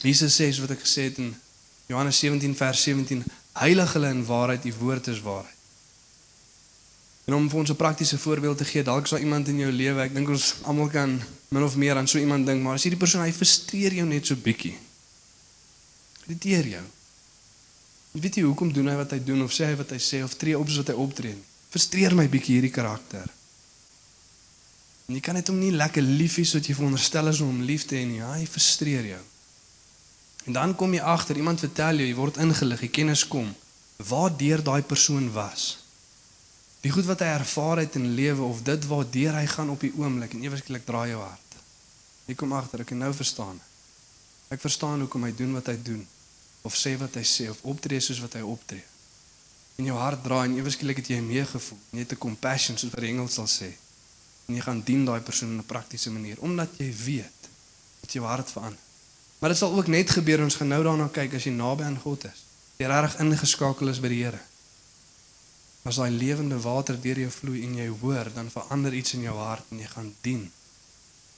Jesus 0.00 0.40
sê 0.40 0.48
wat 0.60 0.70
ek 0.70 0.80
gesê 0.80 1.02
het 1.12 1.18
in 1.18 1.36
Johannes 1.86 2.18
17 2.18 2.56
vers 2.56 2.82
17, 2.82 3.24
heilig 3.52 3.92
hulle 3.92 4.08
in 4.08 4.24
waarheid, 4.24 4.62
die 4.62 4.74
woord 4.74 5.06
is 5.06 5.20
waarheid. 5.20 5.59
En 7.24 7.34
om 7.34 7.48
vir 7.50 7.58
ons 7.58 7.70
'n 7.70 7.76
praktiese 7.76 8.18
voorbeeld 8.18 8.58
te 8.58 8.64
gee, 8.64 8.82
dalk 8.82 9.06
sou 9.06 9.20
iemand 9.20 9.48
in 9.48 9.58
jou 9.58 9.72
lewe, 9.72 10.02
ek 10.02 10.14
dink 10.14 10.28
ons 10.28 10.54
almal 10.62 10.88
kan 10.88 11.22
min 11.48 11.62
of 11.62 11.76
meer 11.76 11.96
aan 11.96 12.08
so 12.08 12.18
iemand 12.18 12.46
dink, 12.46 12.62
maar 12.62 12.74
as 12.74 12.82
hierdie 12.82 12.98
persoon 12.98 13.22
hy 13.22 13.32
frustreer 13.32 13.92
jou 13.92 14.06
net 14.06 14.26
so 14.26 14.36
bietjie. 14.36 14.76
Irriteer 16.26 16.66
jou. 16.66 16.84
Jy 18.12 18.20
weet 18.20 18.34
jy 18.34 18.42
hoekom 18.42 18.72
doen 18.72 18.88
hy 18.88 18.94
wat 18.94 19.10
hy 19.10 19.18
doen 19.24 19.42
of 19.42 19.52
sê 19.52 19.66
hy 19.66 19.74
wat 19.74 19.90
hy 19.90 19.98
sê 19.98 20.22
of 20.22 20.34
tree 20.34 20.58
op 20.58 20.68
soos 20.68 20.76
wat 20.76 20.88
hy 20.88 20.94
optree? 20.94 21.36
Frustreer 21.70 22.14
my 22.14 22.28
bietjie 22.28 22.54
hierdie 22.54 22.74
karakter. 22.74 23.26
En 25.08 25.14
jy 25.14 25.20
kan 25.20 25.34
net 25.34 25.48
hom 25.50 25.58
nie 25.58 25.72
lekker 25.74 26.02
lief 26.02 26.38
hê 26.38 26.44
soos 26.44 26.66
jy 26.66 26.74
veronderstel 26.74 27.28
is 27.28 27.40
om 27.40 27.50
hom 27.50 27.62
lief 27.66 27.86
te 27.86 27.96
hê 27.98 28.04
nie. 28.06 28.22
Hy 28.22 28.46
frustreer 28.46 29.06
jou. 29.06 29.22
En 30.46 30.52
dan 30.52 30.74
kom 30.74 30.94
jy 30.94 31.00
agter, 31.02 31.36
iemand 31.36 31.60
vertel 31.60 31.98
jou, 31.98 32.06
jy 32.06 32.14
word 32.14 32.38
ingelig, 32.42 32.86
jy 32.86 32.92
kennis 33.00 33.26
kom 33.26 33.50
waar 34.08 34.30
deur 34.32 34.62
daai 34.64 34.82
persoon 34.82 35.26
was. 35.34 35.79
Die 36.80 36.90
goed 36.90 37.04
wat 37.04 37.20
hy 37.20 37.26
ervaar 37.34 37.82
het 37.82 37.94
in 37.94 38.14
lewe 38.16 38.42
of 38.42 38.62
dit 38.64 38.86
waar 38.88 39.04
deur 39.10 39.34
hy 39.36 39.46
gaan 39.46 39.70
op 39.70 39.82
die 39.84 39.92
oomblik 40.00 40.32
en 40.32 40.44
eweslik 40.46 40.86
draai 40.88 41.10
jou 41.10 41.20
hart. 41.20 41.56
Jy 42.26 42.36
kom 42.40 42.54
agter, 42.56 42.80
ek 42.80 42.92
kan 42.92 43.02
nou 43.02 43.10
verstaan. 43.14 43.58
Ek 44.48 44.62
verstaan 44.62 45.02
hoekom 45.04 45.26
hy 45.28 45.34
doen 45.36 45.52
wat 45.58 45.68
hy 45.68 45.76
doen 45.82 46.06
of 46.62 46.76
sê 46.76 46.94
wat 47.00 47.14
hy 47.16 47.24
sê 47.24 47.48
of 47.52 47.60
optree 47.68 48.00
soos 48.04 48.20
wat 48.24 48.36
hy 48.36 48.42
optree. 48.44 48.84
En 49.80 49.86
jou 49.88 49.96
hart 49.96 50.24
draai 50.24 50.44
en 50.48 50.56
eweslik 50.60 51.00
het 51.00 51.08
jy 51.12 51.20
meegevoel. 51.24 51.78
Jy 51.92 52.04
het 52.04 52.12
'n 52.12 52.24
compassion 52.24 52.76
soos 52.76 52.92
wat 52.92 53.04
Engels 53.04 53.34
sal 53.34 53.48
sê. 53.48 53.70
En 54.48 54.54
jy 54.54 54.60
gaan 54.60 54.82
dien 54.84 55.04
daai 55.04 55.20
persoon 55.20 55.58
op 55.58 55.64
'n 55.64 55.66
praktiese 55.66 56.10
manier 56.10 56.36
omdat 56.40 56.68
jy 56.76 56.92
weet 57.04 57.40
dat 58.00 58.12
jou 58.12 58.24
hart 58.24 58.50
verander. 58.50 58.78
Maar 59.38 59.50
dit 59.50 59.58
sal 59.58 59.72
ook 59.72 59.86
net 59.86 60.10
gebeur 60.10 60.42
ons 60.42 60.54
gaan 60.54 60.68
nou 60.68 60.82
daarna 60.84 61.08
kyk 61.08 61.34
as 61.34 61.44
jy 61.44 61.52
naby 61.52 61.82
aan 61.82 61.98
God 61.98 62.24
is. 62.24 62.44
Jy 62.76 62.86
reg 62.86 63.18
ingeskakel 63.18 63.88
is 63.88 64.00
by 64.00 64.08
die 64.08 64.24
Here. 64.24 64.40
As 65.82 65.96
daai 65.96 66.10
lewende 66.10 66.60
water 66.60 67.00
deur 67.00 67.18
jou 67.18 67.30
vloei 67.30 67.62
en 67.64 67.76
jy 67.76 67.88
hoor, 68.02 68.28
dan 68.34 68.50
verander 68.52 68.94
iets 68.94 69.14
in 69.16 69.24
jou 69.24 69.36
hart 69.36 69.64
en 69.70 69.78
jy 69.78 69.86
gaan 69.86 70.14
dien 70.20 70.50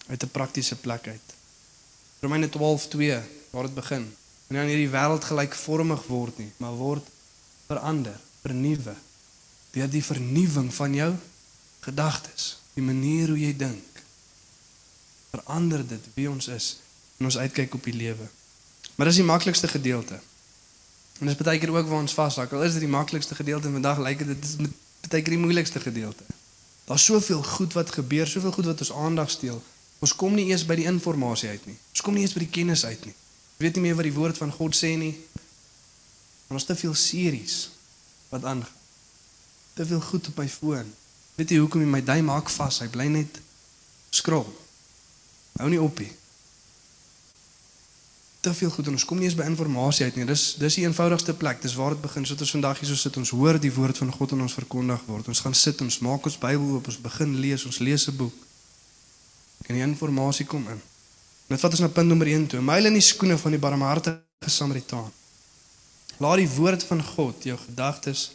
uit 0.06 0.22
'n 0.22 0.30
praktiese 0.30 0.76
plek 0.76 1.06
uit. 1.06 1.28
Romeine 2.20 2.48
12:2 2.48 3.22
waar 3.50 3.62
dit 3.62 3.74
begin. 3.74 4.16
En 4.46 4.56
dan 4.56 4.66
hierdie 4.66 4.90
wêreld 4.90 5.24
gelykvormig 5.24 6.06
word 6.06 6.38
nie, 6.38 6.52
maar 6.56 6.72
word 6.72 7.06
verander, 7.66 8.20
vernuwe 8.40 8.94
deur 9.70 9.90
die 9.90 10.04
vernuwing 10.04 10.74
van 10.74 10.94
jou 10.94 11.14
gedagtes, 11.80 12.58
die 12.74 12.84
manier 12.84 13.28
hoe 13.28 13.38
jy 13.40 13.56
dink. 13.56 14.02
Verander 15.30 15.86
dit 15.88 16.04
wie 16.14 16.30
ons 16.30 16.48
is 16.48 16.76
en 17.18 17.24
ons 17.24 17.38
uitkyk 17.38 17.74
op 17.74 17.84
die 17.84 17.96
lewe. 17.96 18.28
Maar 18.94 19.06
dis 19.06 19.22
die 19.22 19.24
maklikste 19.24 19.68
gedeelte. 19.68 20.20
En 21.22 21.28
dis 21.30 21.36
baie 21.38 21.58
keer 21.58 21.70
ook 21.70 21.86
waar 21.86 22.00
ons 22.02 22.14
vashak. 22.14 22.52
Al 22.52 22.64
is 22.66 22.74
dit 22.74 22.82
die 22.82 22.90
maklikste 22.90 23.36
gedeelte 23.38 23.70
vandag, 23.70 24.00
lyk 24.02 24.24
dit 24.26 24.30
dit 24.34 24.44
is 24.44 24.56
baie 25.06 25.22
keer 25.22 25.36
die 25.36 25.38
moeilikste 25.38 25.80
gedeelte. 25.80 26.24
Daar's 26.88 27.04
soveel 27.04 27.42
goed 27.46 27.76
wat 27.78 27.92
gebeur, 27.94 28.26
soveel 28.26 28.52
goed 28.52 28.66
wat 28.66 28.82
ons 28.82 28.92
aandag 28.92 29.30
steel. 29.30 29.60
Ons 30.02 30.16
kom 30.18 30.34
nie 30.34 30.48
eers 30.50 30.64
by 30.66 30.74
die 30.80 30.88
inligting 30.90 31.50
uit 31.50 31.66
nie. 31.70 31.76
Ons 31.94 32.02
kom 32.02 32.18
nie 32.18 32.24
eers 32.26 32.34
by 32.34 32.42
die 32.42 32.50
kennis 32.50 32.82
uit 32.84 33.04
nie. 33.06 33.14
Ons 33.14 33.62
weet 33.62 33.78
nie 33.78 33.84
meer 33.84 33.94
wat 34.00 34.08
die 34.08 34.16
woord 34.16 34.40
van 34.42 34.50
God 34.50 34.74
sê 34.74 34.96
nie. 34.98 35.12
Ons 36.50 36.66
het 36.66 36.74
te 36.74 36.80
veel 36.80 36.94
series 36.98 37.70
wat 38.32 38.42
aangaan. 38.42 38.80
Te 39.78 39.86
veel 39.86 40.00
goed 40.00 40.26
op 40.28 40.42
my 40.42 40.48
foon. 40.48 40.90
Weet 41.38 41.54
jy 41.54 41.60
hoekom 41.62 41.86
my 41.86 42.02
duim 42.02 42.26
maak 42.32 42.50
vas? 42.50 42.82
Hy 42.82 42.90
bly 42.90 43.06
net 43.14 43.38
skrol. 44.10 44.50
Hou 45.62 45.70
nie 45.70 45.80
op 45.80 46.02
nie 46.02 46.10
te 48.42 48.54
veel 48.54 48.70
goed 48.74 48.86
en 48.90 48.96
ons 48.98 49.04
kom 49.06 49.20
nie 49.20 49.28
eens 49.28 49.36
by 49.38 49.44
inligting 49.46 50.02
uit 50.02 50.16
nie. 50.18 50.24
Dis 50.26 50.42
dis 50.58 50.74
die 50.74 50.82
eenvoudigste 50.82 51.34
plek. 51.38 51.60
Dis 51.62 51.76
waar 51.78 51.94
dit 51.94 52.00
begin. 52.02 52.24
So 52.26 52.34
dit 52.34 52.42
is 52.42 52.50
vandag 52.50 52.80
hier 52.80 52.88
so 52.90 52.98
sit 52.98 53.16
ons 53.16 53.30
hoor 53.30 53.58
die 53.62 53.70
woord 53.70 54.00
van 54.02 54.10
God 54.12 54.34
en 54.34 54.42
ons 54.42 54.56
verkondig 54.58 55.04
word. 55.06 55.28
Ons 55.30 55.42
gaan 55.44 55.54
sit, 55.54 55.80
ons 55.84 55.98
maak 56.02 56.26
ons 56.26 56.38
Bybel 56.42 56.72
oop, 56.74 56.88
ons 56.90 56.98
begin 57.04 57.36
lees, 57.38 57.64
ons 57.70 57.78
lees 57.78 58.08
'n 58.08 58.16
boek. 58.16 58.34
En 59.68 59.74
die 59.74 59.82
inligting 59.82 60.48
kom 60.48 60.66
in. 60.68 60.80
Net 61.46 61.60
vat 61.60 61.70
ons 61.70 61.80
na 61.80 61.88
punt 61.88 62.08
nommer 62.08 62.26
1 62.26 62.46
toe. 62.46 62.60
Myl 62.60 62.86
in 62.86 62.98
die 62.98 63.04
skoene 63.04 63.38
van 63.38 63.50
die 63.50 63.60
barmhartige 63.60 64.50
Samaritaan. 64.50 65.12
Laat 66.18 66.36
die 66.36 66.50
woord 66.50 66.82
van 66.82 67.02
God 67.02 67.44
jou 67.44 67.58
gedagtes 67.58 68.32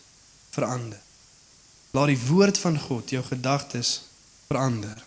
verander. 0.52 1.00
Laat 1.92 2.08
die 2.08 2.20
woord 2.28 2.58
van 2.58 2.80
God 2.80 3.10
jou 3.10 3.24
gedagtes 3.24 4.02
verander. 4.48 5.07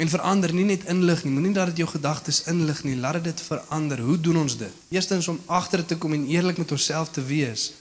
En 0.00 0.08
verander 0.08 0.54
nie 0.54 0.64
net 0.64 0.84
inlig 0.88 1.24
nie, 1.24 1.32
moenie 1.32 1.52
dat 1.52 1.66
dit 1.66 1.82
jou 1.82 1.88
gedagtes 1.88 2.44
inlig 2.48 2.82
nie, 2.82 2.96
laat 2.96 3.24
dit 3.24 3.40
verander. 3.40 4.00
Hoe 4.00 4.20
doen 4.20 4.36
ons 4.36 4.56
dit? 4.56 4.72
Eerstens 4.88 5.28
om 5.28 5.40
agter 5.46 5.84
te 5.84 5.96
kom 5.96 6.12
en 6.12 6.26
eerlik 6.26 6.58
met 6.58 6.72
onsself 6.72 7.10
te 7.10 7.24
wees. 7.24 7.72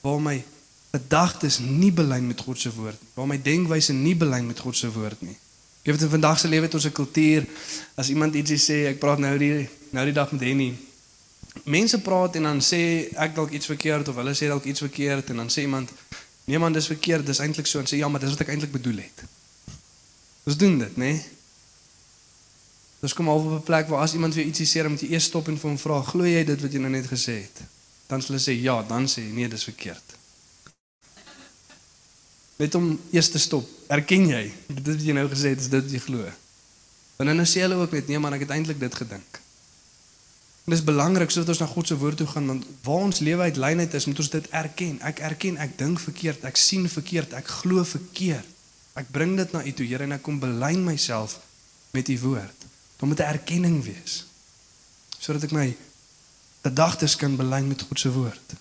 Waar 0.00 0.20
my 0.20 0.44
gedagtes 0.94 1.58
nie 1.58 1.92
belyn 1.92 2.26
met 2.26 2.40
God 2.40 2.60
se 2.60 2.70
woord 2.74 3.00
nie, 3.00 3.10
waar 3.14 3.26
my 3.26 3.38
denkwyse 3.42 3.92
nie 3.96 4.14
belyn 4.16 4.46
met 4.46 4.60
God 4.62 4.76
se 4.78 4.90
woord 4.94 5.24
nie. 5.26 5.36
Jy 5.84 5.92
weet 5.92 6.04
in 6.06 6.12
vandag 6.12 6.38
se 6.40 6.48
lewe 6.48 6.68
het 6.68 6.74
ons 6.74 6.86
'n 6.86 6.92
kultuur 6.92 7.46
as 7.94 8.08
iemand 8.08 8.34
ietsie 8.34 8.58
sê, 8.58 8.76
ek 8.92 8.98
praat 8.98 9.18
nou 9.18 9.38
die 9.38 9.68
nou 9.90 10.04
die 10.04 10.14
dag 10.14 10.32
met 10.32 10.40
Henny. 10.40 10.74
Mense 11.64 11.98
praat 12.00 12.36
en 12.36 12.42
dan 12.42 12.60
sê 12.60 13.10
ek 13.14 13.34
dalk 13.34 13.50
iets 13.50 13.66
verkeerd 13.66 14.08
of 14.08 14.16
hulle 14.16 14.34
sê 14.34 14.46
dalk 14.46 14.64
iets 14.64 14.80
verkeerd 14.80 15.30
en 15.30 15.36
dan 15.36 15.48
sê 15.48 15.60
iemand 15.60 15.90
nee 16.44 16.58
man 16.58 16.72
dis 16.72 16.86
verkeerd, 16.86 17.26
dis 17.26 17.38
eintlik 17.38 17.66
so 17.66 17.78
en 17.78 17.86
sê 17.86 17.96
ja, 17.96 18.08
maar 18.08 18.20
dis 18.20 18.30
wat 18.30 18.40
ek 18.40 18.48
eintlik 18.48 18.72
bedoel 18.72 18.96
het. 18.96 19.24
Ons 20.44 20.56
doen 20.56 20.78
dit, 20.78 20.96
né? 20.96 21.12
Nee? 21.12 21.22
Ons 23.04 23.12
kom 23.12 23.28
al 23.28 23.38
op 23.38 23.60
'n 23.60 23.62
plek 23.62 23.88
waar 23.88 24.00
as 24.00 24.12
iemand 24.12 24.34
weer 24.34 24.44
ietsie 24.44 24.66
sê, 24.66 24.80
dan 24.80 24.90
moet 24.90 25.00
jy 25.00 25.10
eers 25.10 25.24
stop 25.24 25.48
en 25.48 25.58
vir 25.58 25.68
hom 25.70 25.78
vra, 25.78 26.02
"Glo 26.02 26.24
jy 26.24 26.44
dit 26.44 26.60
wat 26.60 26.72
jy 26.72 26.78
nou 26.78 26.90
net 26.90 27.06
gesê 27.06 27.32
het?" 27.32 27.60
Dan 28.06 28.22
sal 28.22 28.36
hy 28.36 28.42
sê, 28.42 28.60
"Ja," 28.60 28.82
dan 28.82 29.06
sê 29.08 29.20
hy, 29.20 29.32
"Nee, 29.32 29.48
dis 29.48 29.64
verkeerd." 29.64 30.16
Net 32.56 32.74
om 32.74 33.00
eers 33.10 33.30
te 33.30 33.38
stop. 33.38 33.68
Erken 33.86 34.26
jy 34.28 34.52
dit 34.66 34.86
wat 34.86 35.04
jy 35.04 35.12
nou 35.12 35.28
gesê 35.28 35.48
het, 35.48 35.60
is 35.60 35.68
dit 35.68 35.82
wat 35.82 35.90
jy 35.90 35.98
glo? 35.98 36.24
Want 37.16 37.36
dan 37.36 37.46
sê 37.46 37.60
hulle 37.60 37.74
ook 37.74 37.92
net, 37.92 38.06
"Nee, 38.06 38.18
man, 38.18 38.32
ek 38.32 38.40
het 38.40 38.50
eintlik 38.50 38.80
dit 38.80 38.94
gedink." 38.94 39.40
En 40.64 40.72
dis 40.72 40.84
belangrik 40.84 41.30
sodat 41.30 41.48
ons 41.48 41.58
na 41.58 41.66
God 41.66 41.86
se 41.86 41.96
woord 41.96 42.16
toe 42.16 42.26
gaan 42.26 42.46
want 42.46 42.64
waar 42.82 43.04
ons 43.04 43.18
lewe 43.18 43.42
uit 43.42 43.56
lynheid 43.56 43.94
is, 43.94 44.04
moet 44.04 44.18
ons 44.18 44.30
dit 44.30 44.48
erken. 44.48 45.00
Ek 45.00 45.18
erken 45.18 45.56
ek 45.56 45.78
dink 45.78 46.00
verkeerd, 46.00 46.44
ek 46.44 46.56
sien 46.56 46.88
verkeerd, 46.88 47.32
ek 47.32 47.46
glo 47.46 47.84
verkeerd. 47.84 48.53
Ek 48.94 49.10
bring 49.10 49.34
dit 49.36 49.52
na 49.52 49.64
U 49.66 49.72
toe, 49.74 49.86
Here, 49.86 50.06
en 50.06 50.14
ek 50.14 50.22
kom 50.22 50.38
belyn 50.38 50.84
myself 50.86 51.40
met 51.94 52.08
U 52.14 52.18
woord. 52.28 52.66
Daar 52.98 53.08
moet 53.10 53.20
'n 53.20 53.32
erkenning 53.34 53.82
wees 53.82 54.24
sodat 55.24 55.44
ek 55.44 55.52
my 55.56 55.76
gedagtes 56.62 57.16
kan 57.16 57.36
belyn 57.36 57.68
met 57.68 57.82
God 57.82 57.98
se 57.98 58.12
woord. 58.12 58.54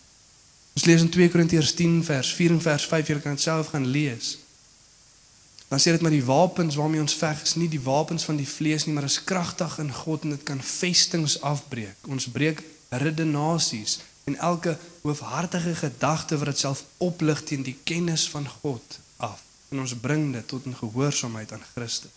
Ons 0.74 0.86
lees 0.86 1.02
in 1.02 1.10
2 1.10 1.30
Korintiërs 1.30 1.74
10 1.74 2.04
vers 2.04 2.34
4 2.34 2.52
en 2.52 2.62
vers 2.62 2.86
5, 2.86 3.08
jy 3.08 3.20
kan 3.20 3.36
dit 3.36 3.42
self 3.42 3.68
gaan 3.68 3.86
lees. 3.86 4.38
Dan 5.68 5.80
sê 5.80 5.92
dit 5.92 6.02
maar 6.02 6.16
die 6.16 6.24
wapens 6.24 6.76
waarmee 6.76 7.02
ons 7.02 7.14
veg 7.14 7.42
is 7.42 7.56
nie 7.56 7.68
die 7.68 7.82
wapens 7.82 8.24
van 8.24 8.40
die 8.40 8.48
vlees 8.48 8.86
nie, 8.86 8.94
maar 8.94 9.04
is 9.04 9.24
kragtig 9.24 9.78
in 9.78 9.92
God 9.94 10.24
en 10.24 10.30
dit 10.30 10.44
kan 10.44 10.62
vestings 10.62 11.42
afbreek. 11.42 12.08
Ons 12.08 12.32
breek 12.32 12.64
redenasies 12.90 14.00
en 14.24 14.36
elke 14.38 14.78
hoofhartige 15.02 15.76
gedagte 15.76 16.38
wat 16.38 16.46
dit 16.46 16.60
self 16.60 16.86
oplig 16.98 17.44
teen 17.44 17.64
die 17.64 17.78
kennis 17.84 18.30
van 18.30 18.48
God 18.48 19.03
en 19.74 19.82
ons 19.82 19.96
bring 19.98 20.32
dit 20.34 20.48
tot 20.48 20.66
'n 20.66 20.78
gehoorsaamheid 20.78 21.52
aan 21.52 21.66
Christus. 21.74 22.12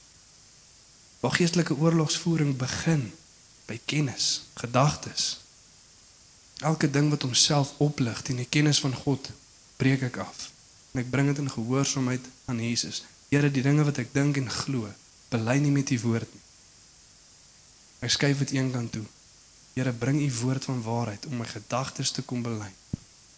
Waar 1.20 1.32
geestelike 1.32 1.76
oorlogsvoering 1.76 2.56
begin 2.56 3.12
by 3.66 3.80
kennis, 3.84 4.42
gedagtes. 4.54 5.40
Elke 6.60 6.90
ding 6.90 7.10
wat 7.10 7.22
homself 7.22 7.72
oplig 7.76 8.22
teen 8.22 8.36
die 8.36 8.48
kennis 8.48 8.80
van 8.80 8.94
God, 8.94 9.30
breek 9.76 10.02
ek 10.02 10.16
af 10.16 10.50
en 10.92 11.02
ek 11.02 11.10
bring 11.10 11.26
dit 11.28 11.38
in 11.38 11.50
gehoorsaamheid 11.50 12.24
aan 12.44 12.60
Jesus. 12.60 13.02
Here, 13.28 13.50
die 13.50 13.62
dinge 13.62 13.84
wat 13.84 13.98
ek 14.00 14.14
dink 14.14 14.38
en 14.40 14.48
glo, 14.50 14.88
bely 15.28 15.58
nie 15.60 15.70
met 15.74 15.90
u 15.92 15.98
woord 16.00 16.30
nie. 16.32 16.44
Ek 18.06 18.14
skuif 18.14 18.38
dit 18.38 18.54
eenkant 18.56 18.92
toe. 18.92 19.04
Here, 19.74 19.92
bring 19.92 20.22
u 20.22 20.30
woord 20.40 20.64
van 20.64 20.80
waarheid 20.82 21.26
om 21.26 21.36
my 21.36 21.48
gedagtes 21.50 22.10
te 22.16 22.22
kom 22.22 22.42
bely 22.42 22.72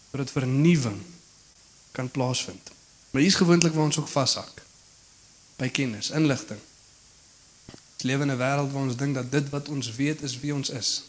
sodat 0.09 0.31
vernuwing 0.33 1.03
kan 1.93 2.07
plaasvind. 2.09 2.71
Maar 3.09 3.21
hier's 3.21 3.35
gewoonlik 3.35 3.73
waar 3.73 3.83
ons 3.83 3.97
ook 3.97 4.07
vashak. 4.07 4.61
By 5.55 5.69
kennis, 5.69 6.09
inligting. 6.09 6.59
Ons 7.69 8.03
lewe 8.03 8.23
in 8.23 8.31
'n 8.31 8.37
wêreld 8.37 8.71
waar 8.71 8.81
ons 8.81 8.95
dink 8.95 9.15
dat 9.15 9.31
dit 9.31 9.49
wat 9.49 9.69
ons 9.69 9.95
weet 9.95 10.21
is 10.21 10.39
wie 10.39 10.53
ons 10.53 10.69
is. 10.69 11.03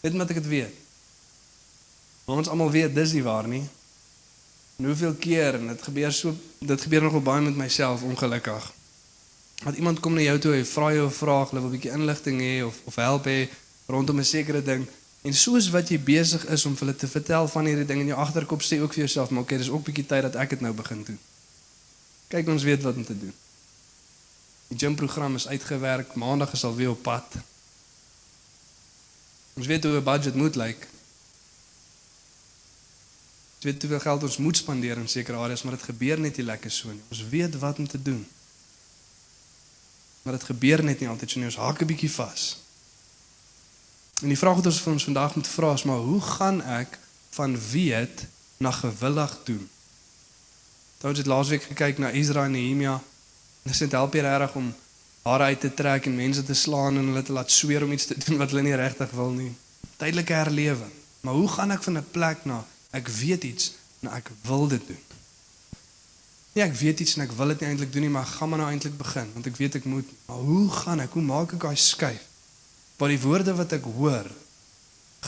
Weet 0.00 0.16
wat 0.16 0.28
ek 0.28 0.34
dit 0.34 0.46
weet. 0.46 0.74
Maar 2.24 2.36
ons 2.36 2.48
almal 2.48 2.70
weet 2.70 2.94
dis 2.94 3.12
nie 3.12 3.22
waar 3.22 3.48
nie. 3.48 3.68
En 4.76 4.84
hoeveel 4.84 5.14
keer 5.14 5.54
en 5.54 5.66
dit 5.66 5.82
gebeur 5.82 6.12
so 6.12 6.36
dit 6.58 6.80
gebeur 6.80 7.02
nogal 7.02 7.22
baie 7.22 7.42
met 7.42 7.56
myself 7.56 8.02
ongelukkig. 8.02 8.72
Dat 9.64 9.74
iemand 9.74 10.00
kom 10.00 10.14
na 10.14 10.20
jou 10.20 10.38
toe 10.38 10.54
en 10.54 10.66
vra 10.66 10.92
jou 10.92 11.06
'n 11.06 11.12
vraag, 11.12 11.50
hulle 11.50 11.60
wil 11.60 11.70
'n 11.70 11.76
bietjie 11.76 11.92
inligting 11.92 12.40
hê 12.40 12.64
of 12.64 12.76
of 12.84 12.94
help 12.94 13.24
hê 13.24 13.48
rondom 13.86 14.18
'n 14.18 14.24
sekere 14.24 14.62
ding 14.62 14.88
en 15.24 15.34
soos 15.34 15.70
wat 15.72 15.88
jy 15.88 15.98
besig 16.00 16.44
is 16.52 16.64
om 16.68 16.76
hulle 16.78 16.94
te 16.96 17.08
vertel 17.08 17.48
van 17.48 17.68
hierdie 17.68 17.86
ding 17.88 18.02
in 18.04 18.12
jou 18.12 18.18
agterkop 18.20 18.62
sê 18.62 18.80
ook 18.82 18.92
vir 18.92 19.06
jouself, 19.06 19.32
maar 19.32 19.46
okay, 19.46 19.58
dis 19.58 19.72
ook 19.72 19.86
bietjie 19.86 20.06
tyd 20.06 20.26
dat 20.28 20.36
ek 20.36 20.56
dit 20.56 20.64
nou 20.64 20.72
begin 20.76 21.04
doen. 21.06 21.18
Kyk 22.28 22.48
ons 22.52 22.66
weet 22.66 22.84
wat 22.84 23.00
om 23.00 23.06
te 23.08 23.16
doen. 23.18 23.32
Die 24.68 24.78
gymprogram 24.78 25.36
is 25.40 25.48
uitgewerk, 25.48 26.14
maandag 26.20 26.52
is 26.52 26.64
al 26.64 26.76
weer 26.76 26.92
op 26.92 27.02
pad. 27.02 27.38
Ons 29.54 29.70
weet 29.70 29.84
hoe 29.84 29.96
'n 29.96 30.04
budget 30.04 30.34
moet 30.34 30.56
lyk. 30.56 30.66
Like. 30.66 30.86
Ons 33.64 33.72
weet 33.72 33.82
hoeveel 33.82 34.00
geld 34.00 34.22
ons 34.22 34.36
moet 34.36 34.56
spandeer 34.56 34.96
in 34.96 35.08
sekere 35.08 35.36
areas, 35.36 35.62
maar 35.62 35.72
dit 35.72 35.82
gebeur 35.82 36.20
net 36.20 36.36
nie 36.36 36.44
lekker 36.44 36.70
so 36.70 36.88
nie. 36.88 37.00
Ons 37.08 37.28
weet 37.28 37.54
wat 37.58 37.78
om 37.78 37.88
te 37.88 38.02
doen. 38.02 38.26
Maar 40.22 40.32
dit 40.32 40.42
gebeur 40.42 40.84
net 40.84 41.00
nie 41.00 41.08
altyd 41.08 41.30
so 41.30 41.38
nie. 41.38 41.48
Ons 41.48 41.56
haak 41.56 41.80
'n 41.80 41.86
bietjie 41.86 42.10
vas. 42.10 42.63
En 44.22 44.28
die 44.28 44.38
vraag 44.38 44.54
wat 44.54 44.66
ons 44.66 44.80
vir 44.80 44.92
ons 44.92 45.04
vandag 45.04 45.34
moet 45.34 45.48
vra 45.48 45.72
is 45.72 45.82
maar 45.82 46.02
hoe 46.06 46.20
gaan 46.20 46.62
ek 46.62 46.98
van 47.30 47.58
weet 47.70 48.26
na 48.56 48.70
gewillig 48.70 49.38
doen? 49.44 49.68
Ons 51.04 51.18
het 51.18 51.28
laasweek 51.28 51.62
gekyk 51.62 51.98
na 51.98 52.08
Israel 52.16 52.48
en 52.48 52.54
Nehemia. 52.56 52.94
Dit 53.62 53.76
sê 53.76 53.88
help 53.92 54.14
hier 54.16 54.24
reg 54.24 54.54
om 54.56 54.70
hare 55.24 55.50
uit 55.52 55.60
te 55.60 55.74
trek 55.74 56.06
en 56.08 56.16
mense 56.16 56.42
te 56.44 56.54
slaan 56.54 56.96
en 56.96 57.10
hulle 57.10 57.22
te 57.22 57.32
laat 57.32 57.50
sweer 57.50 57.84
om 57.84 57.92
iets 57.92 58.06
te 58.06 58.16
doen 58.24 58.40
wat 58.40 58.52
hulle 58.52 58.62
nie 58.64 58.76
regtig 58.76 59.10
wil 59.12 59.32
nie. 59.36 59.50
Tydelike 59.96 60.32
herlewing. 60.32 60.92
Maar 61.20 61.34
hoe 61.34 61.48
gaan 61.48 61.70
ek 61.76 61.82
van 61.82 61.98
'n 61.98 62.06
plek 62.10 62.44
na 62.44 62.64
ek 62.90 63.08
weet 63.08 63.44
iets 63.44 63.72
en 64.00 64.08
ek 64.12 64.30
wil 64.42 64.68
dit 64.68 64.86
doen? 64.86 65.02
Nee, 66.52 66.64
ek 66.64 66.74
weet 66.74 67.00
iets 67.00 67.16
en 67.16 67.22
ek 67.22 67.32
wil 67.32 67.48
dit 67.48 67.60
nie 67.60 67.68
eintlik 67.68 67.92
doen 67.92 68.02
nie, 68.02 68.10
maar 68.10 68.22
ek 68.22 68.36
gaan 68.38 68.48
maar 68.48 68.58
nou 68.58 68.70
eintlik 68.70 68.96
begin 68.96 69.28
want 69.32 69.46
ek 69.46 69.56
weet 69.56 69.74
ek 69.74 69.84
moet. 69.84 70.08
Maar 70.26 70.36
hoe 70.36 70.70
gaan 70.70 71.00
ek? 71.00 71.12
Hoe 71.12 71.22
maak 71.22 71.52
ek 71.52 71.60
daai 71.60 71.76
skuif? 71.76 72.24
Waar 72.96 73.10
die 73.10 73.20
woorde 73.20 73.54
wat 73.58 73.72
ek 73.76 73.86
hoor 73.96 74.28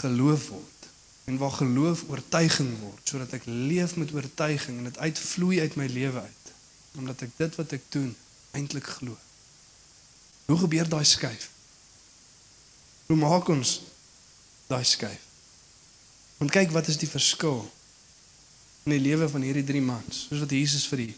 geloof 0.02 0.48
word 0.54 0.88
en 1.26 1.38
waar 1.40 1.54
geloof 1.58 2.04
oortuiging 2.08 2.70
word 2.78 3.08
sodat 3.08 3.32
ek 3.38 3.48
leef 3.48 3.96
met 3.98 4.12
oortuiging 4.14 4.78
en 4.78 4.90
dit 4.90 4.98
uitvloei 4.98 5.60
uit 5.60 5.74
my 5.80 5.86
lewe 5.90 6.20
uit 6.22 6.52
omdat 6.96 7.26
ek 7.26 7.32
dit 7.36 7.56
wat 7.58 7.72
ek 7.76 7.82
doen 7.92 8.12
eintlik 8.56 8.86
glo. 8.98 9.16
Hoe 10.46 10.58
gebeur 10.58 10.88
daai 10.88 11.04
skuif? 11.04 11.50
Hoe 13.06 13.18
maak 13.20 13.48
ons 13.52 13.80
daai 14.70 14.84
skuif? 14.84 15.22
Want 16.38 16.54
kyk 16.54 16.72
wat 16.72 16.88
is 16.88 17.00
die 17.00 17.10
verskil 17.10 17.64
in 18.86 18.94
die 18.94 19.02
lewe 19.02 19.28
van 19.28 19.44
hierdie 19.44 19.66
drie 19.66 19.82
mans. 19.82 20.26
Soos 20.28 20.44
wat 20.44 20.54
Jesus 20.54 20.86
vir 20.88 21.04
die 21.04 21.14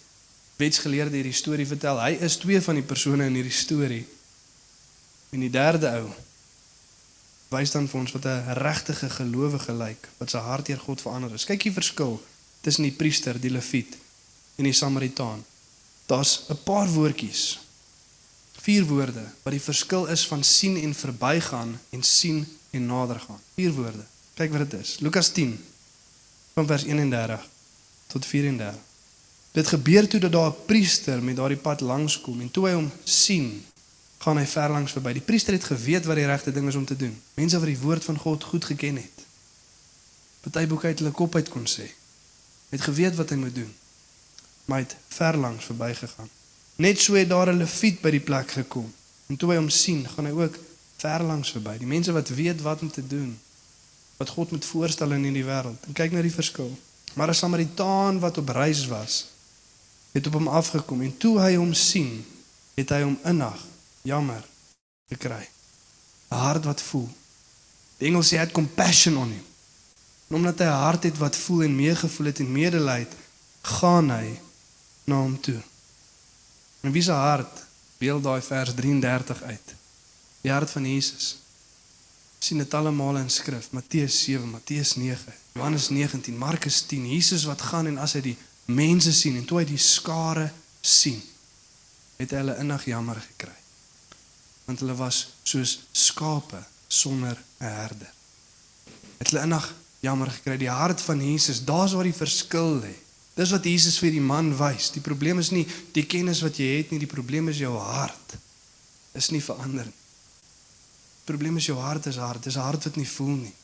wetsgeleerde 0.59 1.19
hierdie 1.19 1.37
storie 1.37 1.67
vertel. 1.69 2.01
Hy 2.01 2.17
is 2.27 2.39
twee 2.41 2.61
van 2.65 2.79
die 2.81 2.87
persone 2.87 3.29
in 3.29 3.37
hierdie 3.39 3.55
storie. 3.55 4.05
En 5.31 5.45
die 5.45 5.53
derde 5.53 5.93
ou 6.01 6.09
wys 7.49 7.71
dan 7.71 7.89
vir 7.89 8.01
ons 8.01 8.13
wat 8.13 8.25
'n 8.25 8.53
regtige 8.61 9.11
gelowige 9.11 9.73
lyk, 9.73 10.09
wat 10.19 10.31
sy 10.31 10.39
hart 10.39 10.67
deur 10.67 10.79
God 10.79 11.01
verander 11.01 11.33
is. 11.35 11.45
Kyk 11.45 11.63
die 11.63 11.73
verskil 11.73 12.21
tussen 12.61 12.85
die 12.85 12.93
priester, 12.93 13.41
die 13.41 13.51
leviet 13.51 13.97
en 14.57 14.65
die 14.65 14.73
samaritaan. 14.73 15.45
Daar's 16.07 16.45
'n 16.49 16.59
paar 16.65 16.89
woordjies 16.89 17.59
vier 18.69 18.85
woorde 18.85 19.25
wat 19.43 19.55
die 19.55 19.63
verskil 19.63 20.07
is 20.13 20.27
van 20.29 20.43
sien 20.45 20.77
en 20.77 20.95
verbygaan 20.95 21.81
en 21.91 22.03
sien 22.03 22.47
en 22.71 22.87
nader 22.87 23.21
gaan. 23.21 23.41
Vier 23.55 23.73
woorde. 23.73 24.05
Kyk 24.35 24.53
wat 24.53 24.71
dit 24.71 24.81
is. 24.81 24.99
Lukas 25.01 25.31
10 25.33 25.55
van 26.55 26.67
vers 26.67 26.85
31 26.85 27.49
tot 28.07 28.27
34. 28.27 28.81
Dit 29.53 29.67
gebeur 29.67 30.09
toe 30.09 30.21
dat 30.21 30.33
daar 30.33 30.51
'n 30.51 30.65
priester 30.67 31.23
met 31.23 31.37
daardie 31.37 31.59
pad 31.59 31.81
langs 31.81 32.21
kom 32.21 32.41
en 32.41 32.51
toe 32.51 32.67
hy 32.67 32.75
hom 32.75 32.91
sien, 33.05 33.65
gaan 34.19 34.37
hy 34.37 34.47
ver 34.47 34.71
langs 34.71 34.93
verby. 34.93 35.13
Die 35.13 35.23
priester 35.23 35.55
het 35.55 35.65
geweet 35.65 36.05
wat 36.05 36.19
die 36.19 36.27
regte 36.27 36.53
ding 36.53 36.67
is 36.69 36.75
om 36.75 36.85
te 36.85 36.97
doen. 36.97 37.15
Mense 37.35 37.59
wat 37.59 37.71
die 37.71 37.79
woord 37.79 38.05
van 38.05 38.19
God 38.19 38.45
goed 38.45 38.65
geken 38.65 38.97
het. 38.97 39.27
Party 40.41 40.67
boeke 40.67 40.87
uit 40.87 40.99
hulle 40.99 41.15
kop 41.15 41.35
uit 41.35 41.49
kon 41.49 41.67
sê. 41.71 41.87
Het 42.69 42.83
geweet 42.83 43.15
wat 43.15 43.31
hy 43.31 43.39
moet 43.39 43.55
doen. 43.55 43.71
Maar 44.65 44.79
het 44.85 44.97
ver 45.09 45.37
langs 45.37 45.65
verbygegaan. 45.65 46.29
Net 46.77 47.01
so 47.01 47.15
het 47.15 47.29
daar 47.29 47.53
'n 47.53 47.59
leviet 47.59 48.01
by 48.01 48.11
die 48.11 48.21
plek 48.21 48.51
gekom. 48.51 48.93
En 49.27 49.37
toe 49.37 49.51
hy 49.51 49.57
hom 49.57 49.69
sien, 49.69 50.09
gaan 50.09 50.25
hy 50.25 50.33
ook 50.33 50.59
ver 50.97 51.23
langs 51.23 51.51
verby. 51.51 51.79
Die 51.79 51.87
mense 51.87 52.13
wat 52.13 52.29
weet 52.29 52.61
wat 52.63 52.81
om 52.81 52.91
te 52.91 53.07
doen. 53.07 53.39
Wat 54.17 54.29
God 54.29 54.51
moet 54.51 54.65
voorstel 54.65 55.13
in 55.13 55.23
hierdie 55.23 55.45
wêreld. 55.45 55.87
En 55.87 55.93
kyk 55.93 56.13
na 56.13 56.23
die 56.23 56.33
verskil. 56.33 56.79
Maar 57.15 57.29
'n 57.29 57.35
Samaritaan 57.35 58.19
wat 58.19 58.39
op 58.39 58.49
reis 58.49 58.87
was, 58.87 59.27
het 60.13 60.27
op 60.27 60.33
hom 60.33 60.49
afgekom 60.49 61.03
en 61.03 61.17
toe 61.17 61.41
hy 61.41 61.55
hom 61.55 61.75
sien, 61.75 62.27
het 62.75 62.89
hy 62.89 63.03
hom 63.03 63.19
inag 63.25 63.67
jammer 64.03 64.45
gekry. 65.09 65.49
'n 66.31 66.35
Hart 66.35 66.65
wat 66.65 66.83
voel. 66.83 67.09
Die 67.99 68.09
Engels 68.09 68.29
sê 68.29 68.37
hy 68.37 68.45
het 68.47 68.53
compassion 68.53 69.17
on 69.17 69.31
him. 69.31 69.47
En 70.29 70.37
omdat 70.37 70.59
hy 70.59 70.65
'n 70.65 70.83
hart 70.85 71.03
het 71.03 71.19
wat 71.19 71.37
voel 71.37 71.63
en 71.63 71.77
meegevoel 71.77 72.27
het 72.27 72.39
en 72.39 72.53
medelyd, 72.53 73.13
gaan 73.63 74.11
hy 74.11 74.41
na 75.05 75.17
hom 75.17 75.41
toe. 75.41 75.63
En 76.81 76.93
wie 76.93 77.03
se 77.03 77.13
hart 77.13 77.65
beeld 77.99 78.23
daai 78.23 78.43
vers 78.43 78.75
33 78.75 79.43
uit? 79.43 79.75
Die 80.41 80.53
hart 80.53 80.71
van 80.71 80.85
Jesus. 80.87 81.37
sien 82.39 82.59
dit 82.59 82.75
almal 82.75 83.17
in 83.19 83.31
skrif, 83.31 83.71
Matteus 83.71 84.23
7, 84.23 84.51
Matteus 84.51 84.95
9, 84.95 85.33
Johannes 85.53 85.89
19, 85.89 86.37
Markus 86.39 86.81
10, 86.87 87.11
Jesus 87.11 87.45
wat 87.45 87.63
gaan 87.63 87.87
en 87.87 87.99
as 87.99 88.15
hy 88.15 88.21
die 88.21 88.37
mense 88.65 89.13
sien 89.13 89.37
en 89.41 89.45
toe 89.45 89.59
hy 89.59 89.65
die 89.67 89.81
skare 89.83 90.47
sien, 90.81 91.19
het 92.17 92.31
hy 92.31 92.45
hulle 92.45 92.55
innig 92.63 92.85
jammer 92.93 93.19
gekry. 93.33 93.58
Want 94.69 94.83
hulle 94.85 94.95
was 94.99 95.23
soos 95.49 95.79
skape 95.97 96.61
sonder 96.89 97.37
'n 97.59 97.65
herder. 97.65 98.13
Het 99.19 99.31
hulle 99.31 99.43
innig 99.43 99.75
jammer 100.01 100.31
gekry. 100.31 100.57
Die 100.57 100.71
hart 100.71 101.01
van 101.01 101.23
Jesus, 101.33 101.65
daar's 101.65 101.93
waar 101.93 102.05
die 102.05 102.15
verskil 102.15 102.81
lê. 102.81 102.95
Dis 103.35 103.51
wat 103.51 103.65
Jesus 103.65 103.99
vir 104.03 104.11
die 104.11 104.23
man 104.23 104.51
wys. 104.59 104.91
Die 104.91 105.03
probleem 105.03 105.39
is 105.39 105.51
nie 105.55 105.67
die 105.95 106.07
kennis 106.07 106.41
wat 106.43 106.59
jy 106.59 106.77
het 106.77 106.91
nie, 106.91 106.99
die 106.99 107.11
probleem 107.11 107.49
is 107.49 107.61
jou 107.63 107.77
hart. 107.79 108.35
Is 109.15 109.31
nie 109.31 109.43
verander 109.43 109.87
nie. 109.87 109.99
Die 111.19 111.35
probleem 111.35 111.57
is 111.57 111.69
jou 111.69 111.79
hart 111.79 112.07
is 112.07 112.17
hart, 112.17 112.43
dis 112.43 112.57
'n 112.57 112.67
hart 112.67 112.85
wat 112.85 112.97
nie 112.97 113.09
voel 113.09 113.37
nie. 113.37 113.55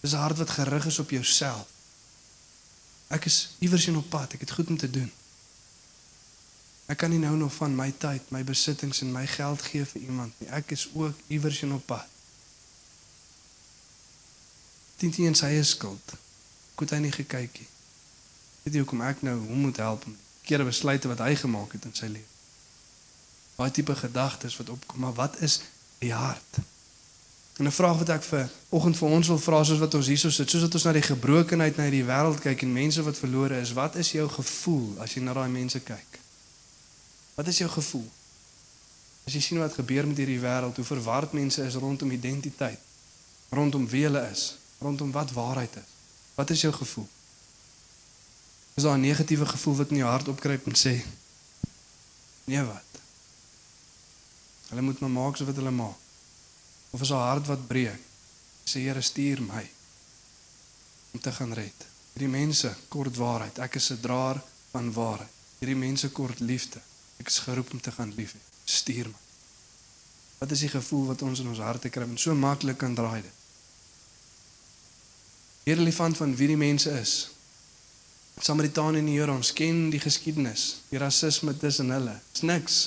Dis 0.00 0.12
'n 0.12 0.16
hart 0.18 0.38
wat 0.38 0.50
gerig 0.50 0.86
is 0.86 0.98
op 0.98 1.10
jouself. 1.10 1.66
Ek 3.08 3.24
is 3.24 3.48
iewers 3.58 3.86
in 3.86 3.96
op 3.96 4.08
pad, 4.10 4.32
ek 4.32 4.40
het 4.40 4.50
goed 4.50 4.68
om 4.68 4.76
te 4.76 4.90
doen. 4.90 5.12
Ek 6.86 6.98
kan 6.98 7.10
nie 7.10 7.18
nou 7.18 7.36
nog 7.36 7.54
van 7.54 7.74
my 7.76 7.92
tyd, 7.98 8.30
my 8.34 8.42
besittings 8.44 9.00
en 9.00 9.12
my 9.12 9.26
geld 9.26 9.62
gee 9.62 9.84
vir 9.84 10.00
iemand 10.00 10.40
nie. 10.40 10.48
Ek 10.48 10.70
is 10.70 10.88
ook 10.94 11.14
iewers 11.26 11.62
in 11.62 11.72
op 11.72 11.86
pad. 11.86 12.08
Jy 15.02 15.26
en 15.26 15.34
sy 15.34 15.48
is 15.58 15.72
skuld? 15.74 16.12
Goed 16.78 16.92
hy 16.94 17.00
nie 17.02 17.12
gekyk 17.14 17.56
nie. 17.58 17.70
Weet 18.62 18.76
jy 18.76 18.82
hoekom 18.84 19.00
ek 19.02 19.24
nou 19.26 19.34
hom 19.48 19.64
moet 19.66 19.80
help 19.82 20.04
om 20.06 20.14
kere 20.46 20.66
besluite 20.66 21.10
wat 21.10 21.22
hy 21.24 21.34
gemaak 21.38 21.74
het 21.74 21.88
in 21.88 21.96
sy 21.96 22.06
lewe? 22.06 22.28
Baie 23.56 23.74
tipe 23.74 23.96
gedagtes 23.98 24.56
wat 24.60 24.70
opkom, 24.70 25.02
maar 25.02 25.16
wat 25.18 25.40
is 25.42 25.58
die 25.98 26.12
hart? 26.14 26.62
En 27.58 27.66
'n 27.66 27.74
vraag 27.74 27.98
wat 27.98 28.08
ek 28.08 28.22
vir 28.22 28.48
oggend 28.68 28.96
vir 28.96 29.08
ons 29.08 29.28
wil 29.28 29.38
vra 29.38 29.64
soos 29.64 29.78
wat 29.78 29.94
ons 29.94 30.06
hierso 30.06 30.30
sit, 30.30 30.50
soos 30.50 30.62
wat 30.62 30.74
ons 30.74 30.84
na 30.84 30.92
die 30.92 31.02
gebrokenheid 31.02 31.76
na 31.76 31.82
hierdie 31.82 32.06
wêreld 32.06 32.40
kyk 32.40 32.62
en 32.62 32.72
mense 32.72 33.02
wat 33.02 33.18
verlore 33.18 33.60
is, 33.60 33.72
wat 33.72 33.96
is 33.96 34.12
jou 34.12 34.28
gevoel 34.28 35.00
as 35.00 35.14
jy 35.14 35.22
na 35.22 35.32
daai 35.32 35.48
mense 35.48 35.80
kyk? 35.80 36.21
Wat 37.34 37.46
is 37.46 37.58
jou 37.58 37.70
gevoel? 37.70 38.08
As 39.24 39.32
jy 39.32 39.40
sien 39.40 39.58
wat 39.62 39.74
gebeur 39.78 40.06
met 40.06 40.18
hierdie 40.18 40.40
wêreld, 40.42 40.76
hoe 40.76 40.84
verward 40.84 41.32
mense 41.32 41.62
is 41.64 41.78
rondom 41.80 42.10
identiteit, 42.10 42.80
rondom 43.54 43.86
wie 43.88 44.04
hulle 44.04 44.22
is, 44.30 44.56
rondom 44.82 45.10
wat 45.14 45.32
waarheid 45.32 45.76
is. 45.76 45.90
Wat 46.34 46.50
is 46.50 46.60
jou 46.60 46.72
gevoel? 46.72 47.08
Is 48.74 48.82
daar 48.82 48.98
'n 48.98 49.00
negatiewe 49.00 49.46
gevoel 49.46 49.76
wat 49.76 49.90
in 49.90 49.96
jou 49.96 50.08
hart 50.08 50.28
opkruip 50.28 50.66
en 50.66 50.76
sê: 50.76 51.04
"Nee 52.44 52.62
wat? 52.64 52.90
Hulle 54.68 54.82
moet 54.82 55.00
maar 55.00 55.10
maak 55.10 55.36
so 55.36 55.44
wat 55.44 55.56
hulle 55.56 55.70
maak." 55.70 55.96
Of 56.90 57.00
is 57.00 57.08
daar 57.08 57.28
hart 57.28 57.46
wat 57.46 57.66
breek? 57.66 58.00
Sê 58.64 58.78
Here, 58.80 59.00
stuur 59.00 59.42
my 59.42 59.70
om 61.10 61.20
te 61.20 61.32
gaan 61.32 61.52
red. 61.52 61.86
Hierdie 62.12 62.32
mense 62.32 62.76
kort 62.88 63.16
waarheid. 63.16 63.58
Ek 63.58 63.74
is 63.74 63.90
'n 63.90 64.00
draer 64.00 64.42
van 64.70 64.92
waarheid. 64.92 65.30
Hierdie 65.58 65.76
mense 65.76 66.10
kort 66.10 66.40
liefde. 66.40 66.80
Ek 67.22 67.30
is 67.30 67.42
geroep 67.46 67.70
om 67.72 67.80
te 67.80 67.92
gaan 67.94 68.10
lief 68.18 68.34
hê. 68.34 68.40
Stuur 68.66 69.06
my. 69.10 69.20
Wat 70.42 70.50
is 70.50 70.64
die 70.64 70.72
gevoel 70.72 71.06
wat 71.12 71.22
ons 71.22 71.38
in 71.38 71.52
ons 71.52 71.60
harte 71.62 71.90
kry 71.94 72.02
en 72.02 72.18
so 72.18 72.34
maklik 72.34 72.80
kan 72.82 72.96
draai 72.98 73.22
dit? 73.22 73.36
Hierdie 75.62 75.84
elefant 75.84 76.18
van 76.18 76.34
wie 76.34 76.48
die 76.50 76.58
mense 76.58 76.90
is, 76.98 77.12
Samaritane 78.42 78.98
en 78.98 79.06
die 79.06 79.18
Here, 79.20 79.30
ons 79.30 79.52
ken 79.54 79.84
die 79.92 80.00
geskiedenis, 80.02 80.80
die 80.90 80.98
rasisme 80.98 81.54
tussen 81.54 81.92
hulle. 81.94 82.16
Dis 82.32 82.42
niks. 82.48 82.78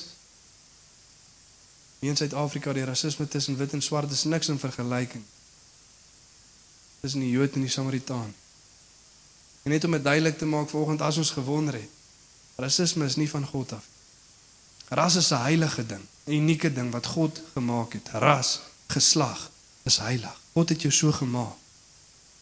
Hier 2.02 2.12
in 2.12 2.18
Suid-Afrika 2.18 2.74
die 2.76 2.84
rasisme 2.84 3.24
tussen 3.30 3.56
wit 3.56 3.72
en 3.72 3.80
swart 3.80 4.12
is 4.12 4.26
niks 4.28 4.52
in 4.52 4.60
vergelyking. 4.60 5.24
Tussen 7.00 7.24
die 7.24 7.32
Jood 7.32 7.56
en 7.56 7.64
die 7.64 7.72
Samaritaan. 7.72 8.34
En 9.62 9.72
net 9.72 9.88
om 9.88 9.96
dit 9.96 10.04
duidelik 10.04 10.36
te 10.38 10.46
maak 10.50 10.68
vanoggend 10.68 11.00
as 11.00 11.16
ons 11.16 11.32
gewonder 11.38 11.80
het, 11.80 11.94
rasisme 12.60 13.08
is 13.08 13.16
nie 13.16 13.30
van 13.30 13.46
God 13.46 13.78
af. 13.80 13.88
Ras 14.88 15.14
is 15.14 15.30
'n 15.30 15.42
heilige 15.42 15.86
ding, 15.86 16.04
'n 16.24 16.32
unieke 16.32 16.72
ding 16.72 16.90
wat 16.90 17.06
God 17.06 17.40
gemaak 17.52 17.92
het. 17.92 18.08
Ras, 18.08 18.60
geslag, 18.86 19.50
is 19.82 19.98
heilig. 19.98 20.40
God 20.52 20.68
het 20.68 20.82
jou 20.82 20.92
so 20.92 21.12
gemaak. 21.12 21.56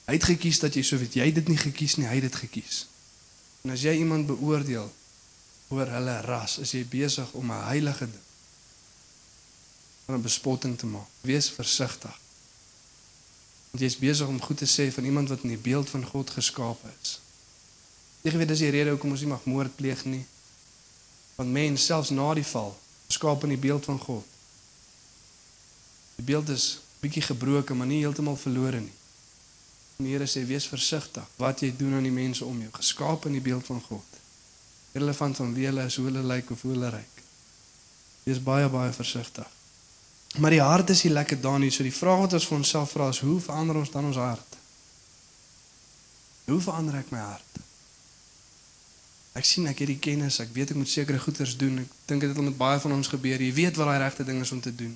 Hy 0.05 0.13
het 0.13 0.25
gekies 0.25 0.59
dat 0.59 0.75
jy 0.75 0.83
so 0.83 0.97
weet 1.01 1.15
jy 1.15 1.25
het 1.25 1.35
dit 1.35 1.49
nie 1.49 1.57
gekies 1.57 1.97
nie, 1.97 2.07
hy 2.07 2.15
het 2.15 2.29
dit 2.29 2.35
gekies. 2.35 2.87
En 3.65 3.71
as 3.71 3.81
jy 3.81 3.97
iemand 3.97 4.27
beoordeel 4.27 4.93
oor 5.69 5.89
hulle 5.89 6.21
ras, 6.21 6.59
is 6.59 6.71
jy 6.77 6.85
besig 6.85 7.33
om 7.33 7.53
'n 7.53 7.65
heilige 7.65 8.07
ding 8.11 8.23
van 10.05 10.15
'n 10.15 10.23
bespotting 10.23 10.79
te 10.79 10.87
maak. 10.87 11.09
Wees 11.21 11.51
versigtig. 11.51 12.19
Want 13.71 13.81
jy 13.81 13.87
is 13.87 13.99
besig 13.99 14.27
om 14.27 14.41
goed 14.41 14.59
te 14.59 14.67
sê 14.67 14.93
van 14.93 15.05
iemand 15.05 15.29
wat 15.29 15.43
in 15.43 15.49
die 15.49 15.59
beeld 15.59 15.91
van 15.91 16.05
God 16.05 16.31
geskaap 16.31 16.81
is. 17.01 17.21
Jy 18.23 18.37
weet 18.37 18.49
dis 18.49 18.59
die 18.59 18.71
rede 18.71 18.91
hoekom 18.91 19.11
ons 19.11 19.21
nie 19.21 19.29
mag 19.29 19.45
moord 19.45 19.77
pleeg 19.77 20.05
nie. 20.05 20.27
Want 21.35 21.53
mens 21.53 21.85
selfs 21.85 22.11
na 22.11 22.35
die 22.35 22.47
val, 22.47 22.75
geskaap 23.07 23.43
in 23.43 23.55
die 23.55 23.61
beeld 23.61 23.85
van 23.85 23.99
God. 23.99 24.25
Die 26.17 26.25
beeld 26.25 26.49
is 26.49 26.79
bietjie 27.01 27.23
gebroken, 27.23 27.77
maar 27.77 27.91
nie 27.91 28.03
heeltemal 28.05 28.37
verlore 28.37 28.81
nie. 28.81 28.95
Die 29.97 30.11
Here 30.11 30.27
sê 30.27 30.43
wees 30.47 30.67
versigtig 30.67 31.27
wat 31.39 31.63
jy 31.63 31.71
doen 31.79 31.99
aan 31.99 32.07
die 32.07 32.15
mense 32.15 32.45
om 32.45 32.61
jou, 32.61 32.71
geskaap 32.75 33.27
in 33.29 33.37
die 33.39 33.45
beeld 33.45 33.67
van 33.67 33.83
God. 33.89 34.21
Relevant 34.95 35.37
van 35.37 35.53
wie 35.55 35.67
hulle 35.69 35.85
is, 35.87 35.99
hoe 35.99 36.07
hulle 36.09 36.23
lyk 36.27 36.51
of 36.55 36.63
hoe 36.63 36.73
hulle 36.75 36.91
ryk. 36.95 37.21
Wees 38.25 38.41
baie 38.43 38.69
baie 38.71 38.93
versigtig. 38.95 39.47
Maar 40.39 40.51
die 40.51 40.63
hart 40.63 40.91
is 40.91 41.05
nie 41.05 41.13
lekker 41.13 41.41
daar 41.41 41.59
nie. 41.63 41.71
So 41.71 41.87
die 41.87 41.95
vraag 41.95 42.25
wat 42.25 42.33
ons 42.39 42.47
vir 42.51 42.59
onsself 42.59 42.95
vra 42.95 43.09
is, 43.15 43.23
hoe 43.23 43.39
verander 43.41 43.79
ons 43.79 43.91
dan 43.91 44.09
ons 44.09 44.19
hart? 44.19 44.57
Hoe 46.49 46.61
verander 46.61 46.99
ek 46.99 47.13
my 47.15 47.23
hart? 47.23 47.54
Ek 49.35 49.47
sien 49.47 49.67
ek 49.67 49.81
het 49.83 49.91
die 49.91 49.99
kennis, 49.99 50.39
ek 50.43 50.53
weet 50.55 50.71
ek 50.71 50.79
moet 50.79 50.91
sekere 50.91 51.19
goeders 51.19 51.57
doen. 51.59 51.81
Ek 51.83 51.95
dink 52.07 52.23
dit 52.23 52.31
het 52.31 52.39
met 52.39 52.57
baie 52.59 52.79
van 52.79 52.93
ons 52.95 53.11
gebeur. 53.11 53.43
Jy 53.43 53.51
weet 53.57 53.79
wat 53.81 53.91
daai 53.91 54.03
regte 54.05 54.27
ding 54.27 54.39
is 54.45 54.53
om 54.55 54.61
te 54.63 54.71
doen. 54.75 54.93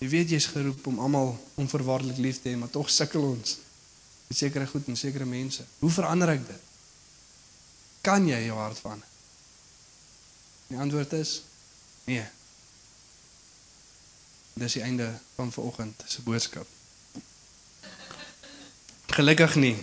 Jy 0.00 0.08
weet 0.12 0.32
jy's 0.34 0.48
geroep 0.52 0.86
om 0.88 1.00
almal 1.00 1.32
onverwaarlik 1.60 2.20
lief 2.20 2.42
te 2.42 2.52
hê, 2.52 2.58
maar 2.60 2.72
tog 2.72 2.90
sukkel 2.92 3.24
ons 3.24 3.56
met 4.28 4.36
sekere 4.36 4.66
goed 4.68 4.88
en 4.88 4.96
sekere 4.96 5.24
mense. 5.28 5.64
Hoe 5.80 5.90
verander 5.92 6.34
ek 6.36 6.44
dit? 6.48 6.66
Kan 8.04 8.28
jy 8.28 8.38
jou 8.46 8.56
hart 8.56 8.80
verander? 8.80 9.08
Die 10.70 10.78
antwoord 10.78 11.12
is 11.18 11.32
nee. 12.06 12.24
Dis 14.60 14.76
die 14.76 14.84
einde 14.84 15.08
van 15.34 15.52
vanoggend 15.52 16.04
se 16.08 16.22
boodskap. 16.22 16.68
Gelukkig 19.10 19.56
nie. 19.60 19.76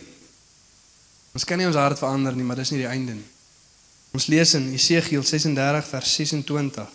Ons 1.34 1.46
kan 1.46 1.60
nie 1.60 1.68
ons 1.68 1.78
hart 1.78 2.00
verander 2.00 2.38
nie, 2.38 2.46
maar 2.46 2.62
dis 2.62 2.72
nie 2.74 2.86
die 2.86 2.90
einde 2.90 3.18
nie. 3.18 3.28
Ons 4.18 4.26
lees 4.26 4.56
in 4.58 4.72
Jesegiel 4.74 5.22
36 5.22 5.88
vers 5.92 6.14
26. 6.14 6.86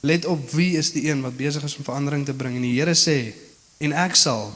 Let 0.00 0.24
op 0.26 0.50
wie 0.50 0.76
is 0.76 0.88
die 0.90 1.04
een 1.06 1.20
wat 1.22 1.36
besig 1.38 1.62
is 1.62 1.76
om 1.78 1.84
verandering 1.86 2.24
te 2.26 2.34
bring 2.34 2.56
en 2.58 2.64
die 2.66 2.72
Here 2.74 2.94
sê 2.98 3.18
en 3.86 3.94
ek 3.94 4.18
sal 4.18 4.50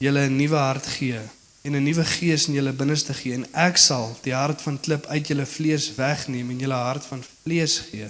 julle 0.00 0.22
'n 0.28 0.38
nuwe 0.38 0.56
hart 0.56 0.86
gee 0.96 1.20
en 1.64 1.76
'n 1.76 1.84
nuwe 1.84 2.04
gees 2.04 2.46
in 2.48 2.54
julle 2.54 2.72
binneste 2.72 3.12
gee 3.12 3.34
en 3.34 3.44
ek 3.52 3.76
sal 3.76 4.16
die 4.22 4.32
hart 4.32 4.62
van 4.62 4.80
klip 4.80 5.04
uit 5.12 5.28
julle 5.28 5.46
vlees 5.46 5.90
wegneem 5.96 6.50
en 6.50 6.64
julle 6.64 6.80
hart 6.88 7.04
van 7.04 7.24
vlees 7.42 7.76
gee. 7.90 8.08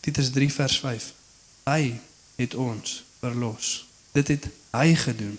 Dit 0.00 0.18
is 0.18 0.30
3 0.30 0.52
vers 0.52 0.78
5. 0.78 1.12
Hy 1.64 1.98
het 2.36 2.54
ons 2.54 3.04
verlos. 3.18 3.86
Dit 4.12 4.28
het 4.28 4.48
hy 4.70 4.94
gedoen 4.94 5.38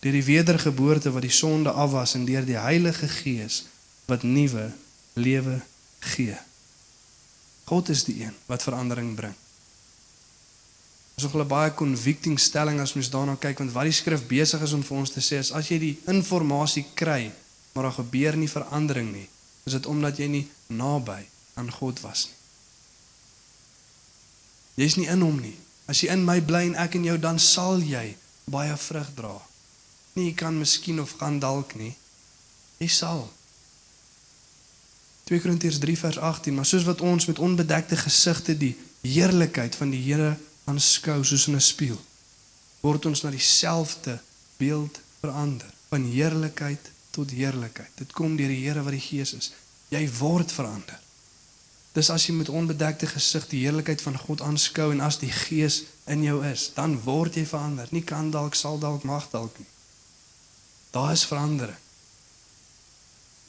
deur 0.00 0.12
die 0.12 0.26
wedergeboorte 0.34 1.10
wat 1.10 1.22
die 1.22 1.38
sonde 1.42 1.70
afwas 1.70 2.14
en 2.14 2.24
deur 2.24 2.44
die 2.44 2.58
Heilige 2.58 3.08
Gees 3.08 3.64
wat 4.06 4.22
nuwe 4.22 4.72
lewe 5.14 5.60
gee. 6.00 6.49
God 7.70 7.88
is 7.94 8.02
die 8.04 8.18
een 8.24 8.34
wat 8.50 8.66
verandering 8.66 9.14
bring. 9.14 9.34
Ons 11.14 11.26
het 11.26 11.34
'n 11.34 11.46
baie 11.46 11.74
convicting 11.74 12.40
stelling 12.40 12.80
as 12.80 12.94
mens 12.94 13.10
daarna 13.10 13.36
kyk 13.36 13.58
want 13.58 13.72
wat 13.72 13.86
die 13.86 13.92
skrif 13.92 14.26
besig 14.26 14.62
is 14.62 14.72
om 14.72 14.82
vir 14.82 14.96
ons 14.96 15.10
te 15.10 15.20
sê 15.20 15.38
is 15.38 15.52
as 15.52 15.68
jy 15.68 15.78
die 15.78 15.98
inligting 16.06 16.86
kry 16.94 17.32
maar 17.72 17.84
daar 17.84 17.92
gebeur 17.92 18.36
nie 18.36 18.48
verandering 18.48 19.12
nie, 19.12 19.28
is 19.64 19.72
dit 19.72 19.86
omdat 19.86 20.16
jy 20.18 20.26
nie 20.26 20.48
naby 20.66 21.26
aan 21.54 21.70
God 21.70 22.00
was 22.00 22.26
nie. 22.26 22.38
Jy's 24.84 24.96
nie 24.96 25.08
in 25.12 25.20
hom 25.20 25.40
nie. 25.40 25.56
As 25.90 26.00
jy 26.00 26.10
in 26.14 26.24
my 26.24 26.40
bly 26.40 26.64
en 26.70 26.78
ek 26.80 26.94
in 26.96 27.04
jou, 27.04 27.18
dan 27.20 27.38
sal 27.38 27.82
jy 27.82 28.16
baie 28.50 28.76
vrug 28.76 29.10
dra. 29.14 29.34
Nie 30.16 30.30
jy 30.30 30.34
kan 30.34 30.58
miskien 30.58 31.00
of 31.02 31.16
gaan 31.20 31.38
dalk 31.42 31.74
nie. 31.78 31.92
Jy 32.80 32.88
sal. 32.88 33.26
2 35.30 35.38
Korintiërs 35.38 35.78
3 35.78 35.98
vers 35.98 36.18
18, 36.18 36.54
maar 36.54 36.66
soos 36.66 36.84
wat 36.84 37.00
ons 37.00 37.26
met 37.26 37.38
onbedekte 37.38 37.96
gesigte 37.96 38.56
die 38.58 38.72
heerlikheid 39.06 39.76
van 39.78 39.92
die 39.94 40.00
Here 40.02 40.32
aanskou 40.66 41.20
soos 41.24 41.46
in 41.46 41.54
'n 41.54 41.60
spieël, 41.62 42.00
word 42.80 43.06
ons 43.06 43.22
na 43.22 43.30
dieselfde 43.30 44.18
beeld 44.56 44.98
verander, 45.20 45.70
van 45.88 46.04
heerlikheid 46.04 46.90
tot 47.10 47.30
heerlikheid. 47.30 47.90
Dit 47.94 48.12
kom 48.12 48.36
deur 48.36 48.48
die 48.48 48.66
Here 48.66 48.82
wat 48.82 48.92
die 48.92 49.06
Gees 49.06 49.32
is. 49.32 49.52
Jy 49.88 50.10
word 50.18 50.52
verander. 50.52 50.98
Dis 51.92 52.10
as 52.10 52.26
jy 52.26 52.34
met 52.34 52.48
onbedekte 52.48 53.06
gesig 53.06 53.46
die 53.48 53.60
heerlikheid 53.62 54.02
van 54.02 54.18
God 54.18 54.40
aanskou 54.40 54.90
en 54.92 55.00
as 55.00 55.18
die 55.18 55.30
Gees 55.32 55.82
in 56.06 56.22
jou 56.22 56.44
is, 56.46 56.70
dan 56.74 57.00
word 57.04 57.34
jy 57.34 57.46
verander. 57.46 57.86
Nie 57.90 58.02
kan 58.02 58.30
dalk 58.30 58.54
sal 58.54 58.78
dalk 58.78 59.02
mag 59.02 59.30
dalk 59.30 59.58
nie. 59.58 59.66
Daar 60.90 61.12
is 61.12 61.24
verandering. 61.24 61.78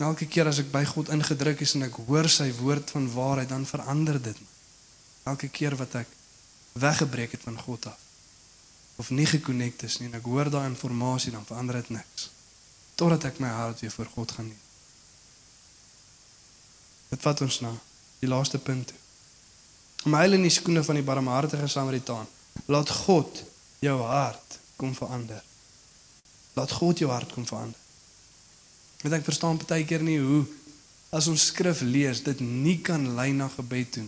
Elke 0.02 0.26
keer 0.26 0.50
as 0.50 0.60
ek 0.64 0.72
by 0.74 0.82
God 0.90 1.12
ingedruk 1.14 1.62
is 1.62 1.76
en 1.78 1.86
ek 1.86 2.00
hoor 2.08 2.30
sy 2.30 2.50
woord 2.58 2.90
van 2.96 3.10
waarheid, 3.14 3.50
dan 3.50 3.68
verander 3.70 4.18
dit. 4.22 4.38
Elke 5.30 5.52
keer 5.54 5.76
wat 5.78 5.96
ek 6.02 6.10
weggebreek 6.82 7.36
het 7.38 7.44
van 7.46 7.60
God 7.60 7.92
af 7.92 8.08
of 9.02 9.10
nie 9.10 9.26
gekonnekt 9.26 9.84
is 9.84 9.98
nie 10.00 10.08
en 10.12 10.18
ek 10.20 10.28
hoor 10.30 10.50
daai 10.54 10.68
inligting 10.68 11.34
dan 11.34 11.46
verander 11.48 11.80
dit 11.80 11.90
niks 11.96 12.28
totdat 13.00 13.24
ek 13.32 13.40
my 13.42 13.50
hart 13.50 13.80
weer 13.82 13.94
voor 13.96 14.10
God 14.14 14.32
gaan 14.38 14.46
neem. 14.46 14.60
Dit 17.10 17.24
vat 17.26 17.42
ons 17.42 17.58
nou 17.66 17.74
die 18.22 18.30
laaste 18.30 18.60
punt. 18.62 18.94
Om 20.06 20.14
huil 20.20 20.38
in 20.38 20.46
die 20.46 20.54
skoene 20.54 20.84
van 20.86 21.00
die 21.00 21.06
barmhartige 21.08 21.68
Samaritaan. 21.68 22.30
Laat 22.70 22.94
God 22.94 23.42
jou 23.82 23.98
hart 24.06 24.60
kom 24.78 24.94
verander. 24.96 25.42
Laat 26.54 26.76
God 26.78 27.02
jou 27.02 27.10
hart 27.10 27.34
kom 27.34 27.48
verander. 27.50 27.81
Want 29.02 29.16
ek 29.18 29.26
verstaan 29.26 29.60
baie 29.66 29.86
keer 29.86 30.04
nie 30.06 30.20
hoe 30.22 30.44
as 31.12 31.28
ons 31.28 31.50
skrif 31.52 31.82
lees 31.84 32.22
dit 32.24 32.40
nie 32.40 32.78
kan 32.86 33.04
lei 33.18 33.32
na 33.36 33.50
gebed 33.52 33.96
toe. 33.98 34.08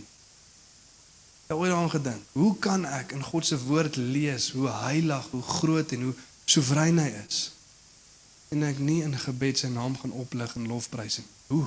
Ek 1.44 1.52
het 1.52 1.58
ooit 1.58 1.70
daaraan 1.70 1.92
gedink. 1.92 2.28
Hoe 2.32 2.52
kan 2.58 2.86
ek 2.88 3.12
in 3.12 3.22
God 3.22 3.46
se 3.46 3.58
woord 3.66 3.98
lees 4.00 4.50
hoe 4.56 4.70
heilig, 4.70 5.26
hoe 5.30 5.42
groot 5.42 5.92
en 5.92 6.06
hoe 6.08 6.14
soewerein 6.48 7.02
hy 7.02 7.10
is? 7.26 7.40
En 8.54 8.64
ek 8.64 8.80
nie 8.80 9.02
in 9.04 9.16
gebed 9.18 9.60
sy 9.60 9.68
naam 9.72 9.98
gaan 10.00 10.14
oplig 10.16 10.54
en 10.56 10.70
lofprys 10.70 11.18
nie. 11.20 11.28
Hoe? 11.50 11.66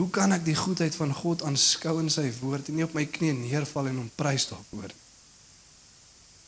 Hoe 0.00 0.08
kan 0.10 0.32
ek 0.34 0.42
die 0.48 0.56
goedheid 0.58 0.96
van 0.96 1.14
God 1.14 1.44
aanskou 1.46 1.98
in 2.02 2.10
sy 2.10 2.26
woord 2.40 2.70
en 2.70 2.80
nie 2.80 2.86
op 2.88 2.96
my 2.96 3.04
knieë 3.06 3.36
neerval 3.44 3.92
en 3.92 4.02
hom 4.02 4.10
prys 4.18 4.48
daarvoor? 4.50 4.96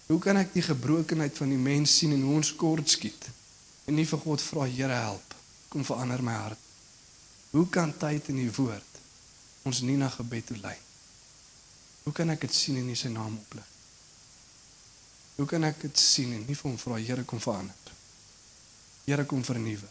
Hoe 0.09 0.19
kan 0.25 0.41
ek 0.41 0.51
die 0.57 0.67
gebrokenheid 0.67 1.39
van 1.39 1.55
die 1.55 1.61
mens 1.61 1.95
sien 2.01 2.17
en 2.17 2.27
hoe 2.27 2.41
ons 2.41 2.51
kort 2.59 2.91
skiet 2.91 3.31
en 3.87 3.97
nie 3.99 4.07
vir 4.07 4.21
God 4.25 4.43
vra 4.45 4.69
Here 4.71 4.99
help 5.05 5.35
kom 5.73 5.85
verander 5.85 6.23
my 6.23 6.35
hart? 6.37 6.59
Hoe 7.53 7.67
kan 7.69 7.93
tyd 7.97 8.29
in 8.33 8.41
die 8.43 8.53
woord 8.55 8.99
ons 9.69 9.81
nie 9.87 9.97
na 9.97 10.09
gebed 10.13 10.47
toe 10.51 10.59
lei? 10.61 10.77
Hoe 12.05 12.13
kan 12.13 12.31
ek 12.35 12.47
dit 12.47 12.55
sien 12.55 12.79
en 12.81 12.87
nie 12.87 12.99
sy 12.99 13.13
naam 13.13 13.39
oplig? 13.39 13.69
Hoe 15.37 15.47
kan 15.49 15.65
ek 15.65 15.81
dit 15.87 15.99
sien 15.99 16.33
en 16.37 16.45
nie 16.47 16.57
vir 16.59 16.69
hom 16.71 16.79
vra 16.81 17.01
Here 17.01 17.25
kom 17.25 17.41
verander? 17.41 17.93
Here 19.07 19.25
kom 19.27 19.45
vernuwe. 19.45 19.89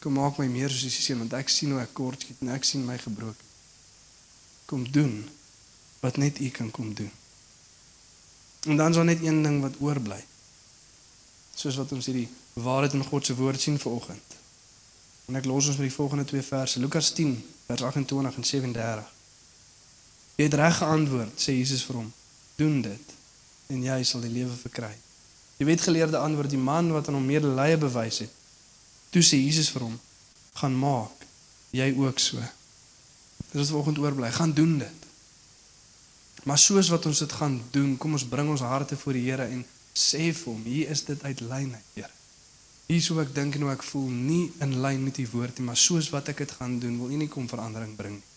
Kom 0.00 0.18
maak 0.18 0.38
my 0.38 0.46
meer 0.52 0.72
soos 0.72 0.84
die 0.84 1.04
seun 1.04 1.22
want 1.24 1.34
ek 1.36 1.50
sien 1.52 1.72
hoe 1.72 1.82
ek 1.82 1.94
kort 1.96 2.24
skiet 2.24 2.42
en 2.44 2.52
ek 2.54 2.66
sien 2.68 2.84
my 2.86 2.96
gebroken. 3.00 3.50
Kom 4.70 4.84
doen 4.92 5.18
wat 6.04 6.20
net 6.20 6.40
U 6.40 6.50
kan 6.52 6.70
kom 6.70 6.92
doen. 6.96 7.10
En 8.68 8.76
dan 8.76 8.90
is 8.90 8.96
daar 8.96 9.04
net 9.04 9.22
een 9.24 9.42
ding 9.42 9.60
wat 9.60 9.80
oorbly. 9.80 10.20
Soos 11.54 11.76
wat 11.80 11.92
ons 11.92 12.06
hierdie 12.10 12.28
waarheid 12.52 12.96
in 12.98 13.04
God 13.04 13.26
se 13.26 13.34
woord 13.34 13.60
sien 13.60 13.78
vanoggend. 13.78 14.38
En 15.26 15.38
ek 15.38 15.46
los 15.48 15.68
ons 15.70 15.78
met 15.80 15.88
die 15.88 15.96
volgende 15.96 16.24
twee 16.28 16.42
verse. 16.42 16.80
Lukas 16.80 17.12
10 17.16 17.36
vers 17.66 17.82
28 17.82 18.36
en 18.36 18.44
37. 18.44 19.12
Jy 20.34 20.48
het 20.48 20.56
reg 20.58 20.76
geantwoord, 20.76 21.34
sê 21.38 21.54
Jesus 21.54 21.84
vir 21.86 22.00
hom. 22.02 22.10
Doen 22.58 22.80
dit 22.82 23.12
en 23.72 23.82
jy 23.82 24.00
sal 24.04 24.24
die 24.26 24.32
lewe 24.34 24.52
verkry. 24.58 24.92
Jy 25.56 25.68
weet 25.70 25.86
geleerde 25.86 26.18
antwoord 26.18 26.50
die 26.52 26.60
man 26.60 26.90
wat 26.92 27.08
aan 27.08 27.16
hom 27.18 27.26
medelee 27.26 27.78
bewys 27.80 28.20
het. 28.24 28.32
Toe 29.14 29.22
sê 29.22 29.38
Jesus 29.38 29.70
vir 29.70 29.86
hom: 29.86 29.94
"Gaan 30.58 30.74
maak 30.74 31.24
jy 31.70 31.94
ook 31.96 32.18
so." 32.18 32.42
Dis 33.52 33.60
wat 33.60 33.70
vanoggend 33.70 33.98
oorbly, 33.98 34.30
gaan 34.32 34.52
doen 34.52 34.78
dit. 34.78 35.00
Maar 36.44 36.58
soos 36.58 36.88
wat 36.88 37.06
ons 37.06 37.18
dit 37.18 37.32
gaan 37.32 37.62
doen, 37.70 37.96
kom 37.96 38.12
ons 38.12 38.26
bring 38.28 38.50
ons 38.50 38.60
harte 38.60 38.96
voor 38.96 39.12
die 39.12 39.30
Here 39.30 39.46
en 39.46 39.64
sê 39.94 40.32
vir 40.34 40.52
hom: 40.52 40.62
"Hier 40.64 40.90
is 40.90 41.04
dit 41.04 41.22
uit 41.22 41.40
lyn 41.40 41.74
uit, 41.74 41.88
Here." 41.94 42.10
Hier 42.86 43.00
sou 43.00 43.16
ek 43.22 43.34
dink 43.34 43.54
en 43.54 43.62
hoe 43.64 43.72
ek 43.72 43.82
voel, 43.82 44.10
nie 44.10 44.52
in 44.60 44.80
lyn 44.84 45.04
met 45.04 45.18
u 45.18 45.24
woord 45.32 45.58
nie, 45.58 45.64
maar 45.64 45.76
soos 45.80 46.10
wat 46.12 46.28
ek 46.28 46.42
dit 46.44 46.50
gaan 46.50 46.78
doen, 46.78 46.98
wil 47.00 47.10
u 47.10 47.16
nie 47.16 47.28
kom 47.28 47.48
verandering 47.48 47.96
bring 47.96 48.18
nie. 48.18 48.28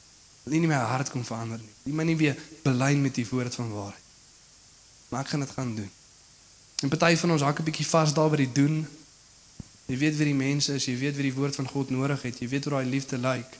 Wil 0.45 0.55
u 0.55 0.59
nie 0.63 0.69
my 0.71 0.79
hart 0.79 1.11
kom 1.11 1.25
verander 1.27 1.59
nie. 1.59 1.91
U 1.91 1.95
moet 1.99 2.07
nie 2.07 2.15
weer 2.15 2.37
belyn 2.63 3.01
met 3.03 3.17
die 3.19 3.25
woord 3.27 3.55
van 3.59 3.71
waarheid. 3.73 4.05
Maar 5.09 5.25
ek 5.25 5.33
gaan 5.33 5.43
dit 5.43 5.51
gaan 5.57 5.73
doen. 5.75 5.89
En 6.85 6.93
party 6.93 7.15
van 7.19 7.31
ons 7.35 7.43
hak 7.43 7.59
'n 7.59 7.67
bietjie 7.67 7.87
vas 7.87 8.13
daar 8.13 8.29
by 8.29 8.37
die 8.37 8.51
doen. 8.51 8.87
Jy 9.87 9.97
weet 9.97 10.15
wie 10.15 10.25
die 10.31 10.39
mense 10.39 10.73
is, 10.73 10.85
jy 10.85 10.97
weet 10.97 11.15
wie 11.15 11.27
die 11.31 11.33
woord 11.33 11.55
van 11.55 11.67
God 11.67 11.89
nodig 11.89 12.21
het, 12.21 12.39
jy 12.39 12.47
weet 12.47 12.63
hoe 12.63 12.73
daai 12.73 12.85
liefde 12.85 13.17
lyk. 13.17 13.57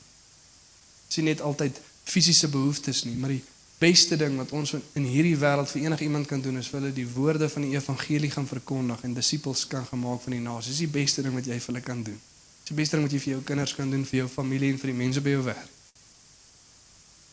Sien 1.07 1.23
net 1.23 1.41
altyd 1.41 1.79
fisiese 2.03 2.47
behoeftes 2.47 3.03
nie, 3.03 3.15
maar 3.15 3.29
die 3.29 3.43
beste 3.77 4.17
ding 4.17 4.37
wat 4.37 4.51
ons 4.57 4.73
in 4.97 5.05
hierdie 5.05 5.35
wêreld 5.37 5.69
vir 5.69 5.83
enige 5.85 6.03
iemand 6.03 6.25
kan 6.27 6.41
doen 6.41 6.57
is 6.57 6.69
vir 6.71 6.79
hulle 6.79 6.93
die 6.93 7.05
woorde 7.13 7.49
van 7.49 7.61
die 7.67 7.75
evangelie 7.75 8.31
gaan 8.33 8.47
verkondig 8.49 9.03
en 9.05 9.13
disippels 9.13 9.67
kan 9.69 9.85
gemaak 9.85 10.21
van 10.23 10.33
die 10.33 10.41
nasies. 10.41 10.79
Dis 10.79 10.85
die 10.87 10.95
beste 10.97 11.21
ding 11.21 11.35
wat 11.37 11.45
jy 11.45 11.59
vir 11.59 11.73
hulle 11.73 11.83
kan 11.85 12.01
doen. 12.03 12.17
Dis 12.17 12.71
die 12.71 12.77
beste 12.79 12.97
ding 12.97 13.05
wat 13.05 13.13
jy 13.13 13.21
vir 13.21 13.33
jou 13.35 13.41
kinders 13.51 13.75
kan 13.77 13.91
doen, 13.93 14.05
vir 14.05 14.23
jou 14.23 14.29
familie 14.33 14.71
en 14.73 14.81
vir 14.81 14.93
die 14.93 14.97
mense 14.97 15.21
by 15.21 15.35
jou 15.35 15.43
werk. 15.45 15.73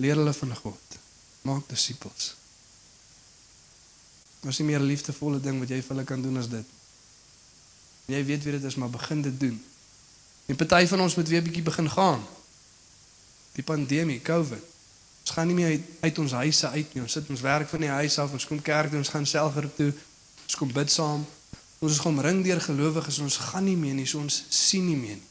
Leer 0.04 0.20
hulle 0.20 0.34
van 0.36 0.56
God. 0.58 0.98
Maak 1.48 1.68
disippels. 1.70 2.34
Ons 4.44 4.60
nie 4.60 4.68
meer 4.68 4.84
liefdevolle 4.84 5.40
ding 5.40 5.62
wat 5.62 5.72
jy 5.72 5.80
vir 5.80 5.94
hulle 5.94 6.06
kan 6.08 6.20
doen 6.20 6.36
as 6.42 6.50
dit. 6.52 6.76
Jy 8.12 8.20
weet 8.28 8.44
wie 8.44 8.58
dit 8.58 8.68
is, 8.68 8.76
maar 8.76 8.92
begin 8.92 9.24
dit 9.24 9.40
doen. 9.40 9.56
En 10.52 10.60
party 10.60 10.84
van 10.92 11.00
ons 11.00 11.16
moet 11.16 11.28
weer 11.32 11.44
bietjie 11.44 11.64
begin 11.64 11.88
gaan. 11.88 12.20
Die 13.56 13.64
pandemie, 13.64 14.20
COVID. 14.20 14.73
Ons 15.24 15.32
gaan 15.32 15.48
nie 15.48 15.56
meer 15.56 15.70
uit, 15.72 15.84
uit 16.00 16.18
ons 16.20 16.34
huise 16.40 16.68
uit 16.68 16.94
nie. 16.94 17.02
Ons 17.02 17.16
sit 17.16 17.30
ons 17.32 17.44
werk 17.44 17.68
van 17.68 17.86
die 17.86 17.92
huis 17.96 18.18
af, 18.20 18.32
ons 18.36 18.46
kom 18.46 18.60
kerk 18.62 18.92
toe, 18.92 19.00
ons 19.00 19.12
gaan 19.12 19.26
selfgroep 19.26 19.76
toe. 19.78 19.92
Ons 20.44 20.58
kom 20.60 20.72
bid 20.72 20.92
saam. 20.92 21.24
Ons 21.80 21.96
is 21.96 22.00
kom 22.00 22.20
ring 22.20 22.42
deur 22.44 22.60
gelowiges, 22.60 23.22
ons 23.24 23.38
gaan 23.48 23.64
nie 23.64 23.76
meer 23.76 23.96
nie, 23.96 24.04
so 24.08 24.20
ons 24.20 24.42
sien 24.52 24.84
nie 24.84 24.98
meer 25.00 25.16
nie. 25.16 25.30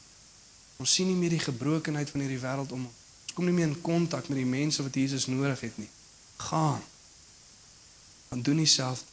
Ons 0.82 0.96
sien 0.98 1.06
nie 1.06 1.18
meer 1.18 1.36
die 1.36 1.42
gebrokenheid 1.42 2.10
van 2.10 2.24
hierdie 2.24 2.40
wêreld 2.42 2.74
om 2.74 2.82
ons. 2.88 3.02
Ons 3.28 3.36
kom 3.38 3.46
nie 3.46 3.54
meer 3.54 3.70
in 3.70 3.78
kontak 3.82 4.26
met 4.30 4.38
die 4.38 4.50
mense 4.50 4.82
wat 4.82 4.98
Jesus 4.98 5.28
nodig 5.30 5.62
het 5.62 5.78
nie. 5.78 5.88
Gaan 6.50 6.82
dan 8.34 8.42
doen 8.42 8.56
dieselfde. 8.56 9.04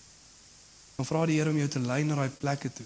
Dan 0.96 1.06
vra 1.06 1.26
die 1.26 1.38
Here 1.38 1.50
om 1.50 1.58
jou 1.58 1.68
te 1.70 1.80
lei 1.80 2.04
na 2.04 2.16
daai 2.16 2.30
plekke 2.30 2.74
toe. 2.74 2.86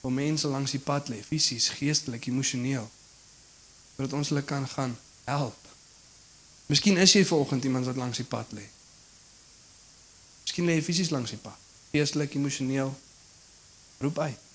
Waar 0.00 0.12
mense 0.12 0.48
langs 0.48 0.74
die 0.74 0.82
pad 0.82 1.08
lê, 1.12 1.20
fisies, 1.22 1.68
geestelik, 1.78 2.26
emosioneel. 2.26 2.90
Sodat 3.94 4.16
ons 4.18 4.32
hulle 4.32 4.42
kan 4.42 4.66
gaan 4.68 4.96
help. 5.24 5.59
Miskien 6.70 7.00
is 7.02 7.12
jy 7.16 7.24
vanoggend 7.26 7.64
iemand 7.66 7.88
wat 7.90 7.98
langs 7.98 8.20
die 8.22 8.28
pad 8.30 8.52
lê. 8.54 8.62
Miskien 10.44 10.68
lê 10.68 10.76
jy 10.78 10.84
fisies 10.86 11.10
langs 11.10 11.32
die 11.34 11.40
pad, 11.42 11.56
geestelik, 11.90 12.36
emosioneel. 12.38 12.92
Roep 14.00 14.18
uit. 14.22 14.46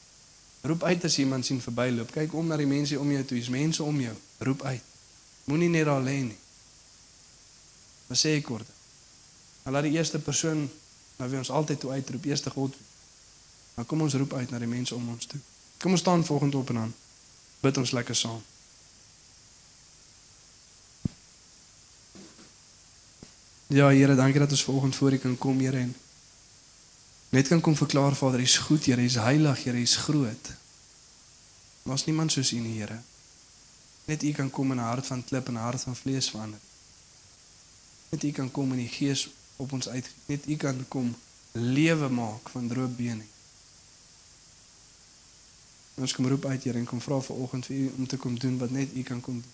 Roep 0.66 0.84
uit 0.84 1.04
as 1.06 1.18
iemand 1.20 1.46
sien 1.46 1.60
verbyloop. 1.62 2.14
Kyk 2.16 2.34
om 2.34 2.48
na 2.48 2.58
die 2.58 2.70
mense 2.70 3.00
om 3.00 3.12
jou 3.12 3.26
toe. 3.28 3.38
Dis 3.38 3.52
mense 3.54 3.84
om 3.84 4.00
jou. 4.02 4.16
Roep 4.48 4.64
uit. 4.64 4.88
Moenie 5.46 5.70
net 5.70 5.86
daar 5.86 6.02
lê 6.02 6.16
nie. 6.24 6.40
Wat 8.08 8.18
sê 8.18 8.38
ek 8.40 8.48
kort? 8.48 8.72
Hulle 9.68 9.84
die 9.86 9.94
eerste 9.98 10.22
persoon 10.24 10.66
na 11.20 11.28
wie 11.30 11.38
ons 11.38 11.52
altyd 11.52 11.84
toe 11.84 11.92
uitroep, 11.92 12.26
eerste 12.32 12.50
God. 12.50 12.74
Maar 13.76 13.86
kom 13.86 14.02
ons 14.08 14.16
roep 14.18 14.34
uit 14.34 14.50
na 14.50 14.62
die 14.62 14.72
mense 14.72 14.96
om 14.96 15.10
ons 15.14 15.30
toe. 15.30 15.40
Kom 15.84 15.94
ons 15.94 16.02
staan 16.02 16.26
volgende 16.26 16.58
op 16.58 16.70
en 16.74 16.86
aan. 16.88 16.94
Bid 17.62 17.78
ons 17.78 17.92
lekker 17.92 18.16
saam. 18.16 18.42
Ja 23.68 23.88
Here, 23.90 24.16
dankie 24.16 24.40
dat 24.40 24.52
ons 24.52 24.64
volgende 24.64 24.96
voor 24.96 25.12
U 25.12 25.18
kan 25.18 25.38
kom, 25.38 25.60
Here 25.60 25.88
net 27.30 27.48
kan 27.48 27.62
kom 27.62 27.76
verklaar 27.76 28.16
Vader, 28.16 28.40
U 28.40 28.44
is 28.44 28.58
goed, 28.58 28.86
Here, 28.86 29.02
U 29.02 29.06
is 29.06 29.16
heilig, 29.16 29.64
Here, 29.64 29.78
U 29.78 29.82
is 29.82 29.96
groot. 29.96 30.54
Was 31.84 32.06
niemand 32.06 32.32
soos 32.32 32.52
U 32.52 32.60
nie, 32.60 32.80
Here. 32.80 33.02
Net 34.06 34.24
U 34.24 34.32
kan 34.32 34.50
kom 34.50 34.72
in 34.72 34.78
'n 34.78 34.84
hart 34.84 35.06
van 35.06 35.24
klip 35.24 35.48
en 35.48 35.54
'n 35.54 35.58
hart 35.58 35.82
van 35.82 35.96
vlees 35.96 36.30
verander. 36.30 36.60
Net 38.10 38.24
U 38.24 38.32
kan 38.32 38.52
kom 38.52 38.72
in 38.72 38.78
die 38.78 38.88
gees 38.88 39.30
op 39.56 39.72
ons 39.72 39.88
uit. 39.88 40.10
Net 40.26 40.46
U 40.48 40.56
kan 40.56 40.86
kom 40.88 41.16
lewe 41.52 42.10
maak 42.10 42.50
van 42.50 42.68
droë 42.68 42.88
bene. 42.88 43.24
Ons 45.94 46.14
kom 46.14 46.28
roep 46.28 46.46
uit 46.46 46.64
Here 46.64 46.78
en 46.78 46.86
kom 46.86 47.02
vra 47.02 47.22
vir 47.22 47.36
oggend 47.36 47.66
vir 47.66 47.76
U 47.76 47.94
om 47.98 48.08
te 48.08 48.18
kom 48.18 48.40
doen 48.40 48.58
wat 48.58 48.70
net 48.70 48.90
U 48.94 49.04
kan 49.04 49.22
kom 49.22 49.34
doen. 49.34 49.54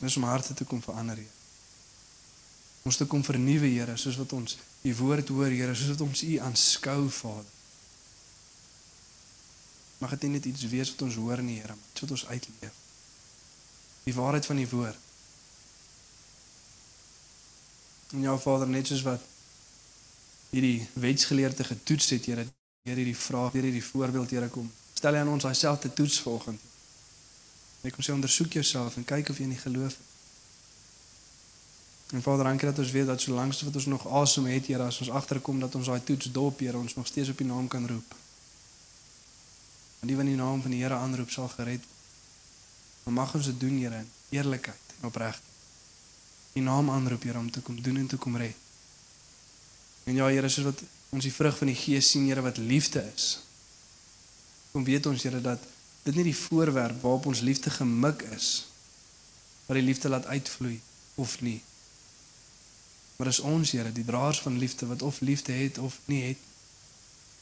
Ons 0.00 0.16
om 0.16 0.22
harte 0.22 0.54
te 0.54 0.64
kom 0.64 0.82
verander, 0.82 1.16
Here. 1.16 1.37
Ons 2.82 2.96
te 2.96 3.06
kom 3.06 3.24
vernuwe, 3.24 3.66
Here, 3.66 3.96
soos 3.96 4.18
wat 4.20 4.32
ons 4.32 4.58
U 4.82 4.94
woord 5.00 5.28
hoor, 5.34 5.50
Here, 5.50 5.74
soos 5.74 5.96
wat 5.96 6.04
ons 6.06 6.22
U 6.22 6.36
aanskou, 6.44 7.08
Vader. 7.10 7.54
Mag 9.98 10.14
dit 10.14 10.30
net 10.30 10.44
iets 10.46 10.68
wees 10.70 10.92
wat 10.94 11.02
ons 11.08 11.18
hoor 11.18 11.42
nie, 11.42 11.58
Here, 11.58 11.74
maar 11.74 12.02
wat 12.02 12.14
ons 12.16 12.26
uitleef. 12.26 12.78
Die 14.04 14.14
waarheid 14.14 14.46
van 14.46 14.62
die 14.62 14.68
woord. 14.70 15.06
En 18.14 18.24
ja 18.24 18.38
Vader, 18.40 18.68
net 18.68 18.88
soos 18.88 19.02
wat 19.04 19.24
hierdie 20.50 20.86
wetsgeleerde 20.92 21.64
getoets 21.64 22.14
het, 22.14 22.30
Here, 22.30 22.46
deur 22.88 23.02
hierdie 23.02 23.16
vraag, 23.16 23.52
deur 23.52 23.68
hierdie 23.68 23.84
voorbeeld, 23.84 24.30
Here, 24.30 24.48
kom. 24.48 24.70
Stel 24.94 25.14
hy 25.14 25.20
aan 25.22 25.34
ons 25.34 25.44
dieselfde 25.44 25.92
toets 25.92 26.20
volgende. 26.24 26.62
Ek 27.86 27.94
kom 27.94 28.02
sê 28.02 28.14
ondersoek 28.14 28.56
jouself 28.58 28.96
en 28.98 29.06
kyk 29.06 29.30
of 29.30 29.38
jy 29.38 29.46
in 29.46 29.54
die 29.54 29.60
geloof 29.60 29.94
het. 29.94 30.07
En 32.08 32.22
Vader, 32.22 32.44
dankie 32.44 32.68
dat 32.68 32.78
ons 32.78 32.90
weet 32.90 33.06
dat 33.06 33.20
solank 33.20 33.60
wat 33.60 33.74
ons 33.74 33.86
nog 33.86 34.06
asem 34.08 34.46
het, 34.46 34.66
Here, 34.66 34.82
as 34.82 34.98
ons 34.98 35.10
agterkom 35.10 35.60
dat 35.60 35.74
ons 35.74 35.86
daai 35.86 36.04
toets 36.04 36.32
dop, 36.32 36.58
Here, 36.58 36.76
ons 36.78 36.94
nog 36.94 37.06
steeds 37.06 37.28
op 37.28 37.40
U 37.40 37.44
naam 37.44 37.68
kan 37.68 37.88
roep. 37.88 38.14
Want 39.98 40.12
die 40.12 40.16
wat 40.16 40.26
die 40.26 40.36
naam 40.36 40.62
van 40.62 40.70
die 40.70 40.82
Here 40.82 40.94
aanroep, 40.94 41.30
sal 41.30 41.48
gered 41.48 41.84
word. 41.84 41.94
Maar 43.04 43.24
mag 43.24 43.34
ons 43.34 43.44
dit 43.44 43.60
doen, 43.60 43.76
Here, 43.78 43.98
in 44.04 44.10
eerlikheid 44.30 44.96
en 45.00 45.06
opregtheid 45.08 45.48
die 46.58 46.66
naam 46.66 46.90
aanroep 46.90 47.22
Here 47.22 47.38
om 47.38 47.50
te 47.50 47.60
kom 47.60 47.82
doen 47.82 47.96
en 47.96 48.06
te 48.06 48.16
kom 48.16 48.36
red. 48.36 48.56
En 50.04 50.14
ja 50.14 50.26
Here, 50.26 50.48
soos 50.48 50.66
wat 50.70 50.82
ons 51.14 51.24
die 51.24 51.32
vrug 51.32 51.56
van 51.58 51.70
die 51.70 51.78
Gees 51.78 52.10
sien 52.10 52.26
Here 52.28 52.42
wat 52.44 52.58
liefde 52.58 53.04
is. 53.14 53.28
Kom 54.72 54.84
weet 54.84 55.06
ons 55.06 55.22
Here 55.22 55.40
dat 55.44 55.62
dit 56.04 56.16
nie 56.16 56.28
die 56.30 56.36
voorwerp 56.36 57.02
waarop 57.02 57.28
ons 57.30 57.44
liefde 57.44 57.70
gemik 57.70 58.24
is 58.34 58.66
wat 59.68 59.76
die 59.76 59.84
liefde 59.84 60.08
laat 60.08 60.26
uitvloei 60.32 60.78
of 61.20 61.40
nie. 61.44 61.58
Maar 63.18 63.26
is 63.26 63.40
ons 63.40 63.70
Here 63.70 63.92
die 63.92 64.04
draers 64.04 64.40
van 64.40 64.58
liefde 64.58 64.86
wat 64.86 65.02
of 65.02 65.20
liefde 65.20 65.52
het 65.52 65.78
of 65.78 65.98
nie 66.04 66.22
het. 66.22 66.38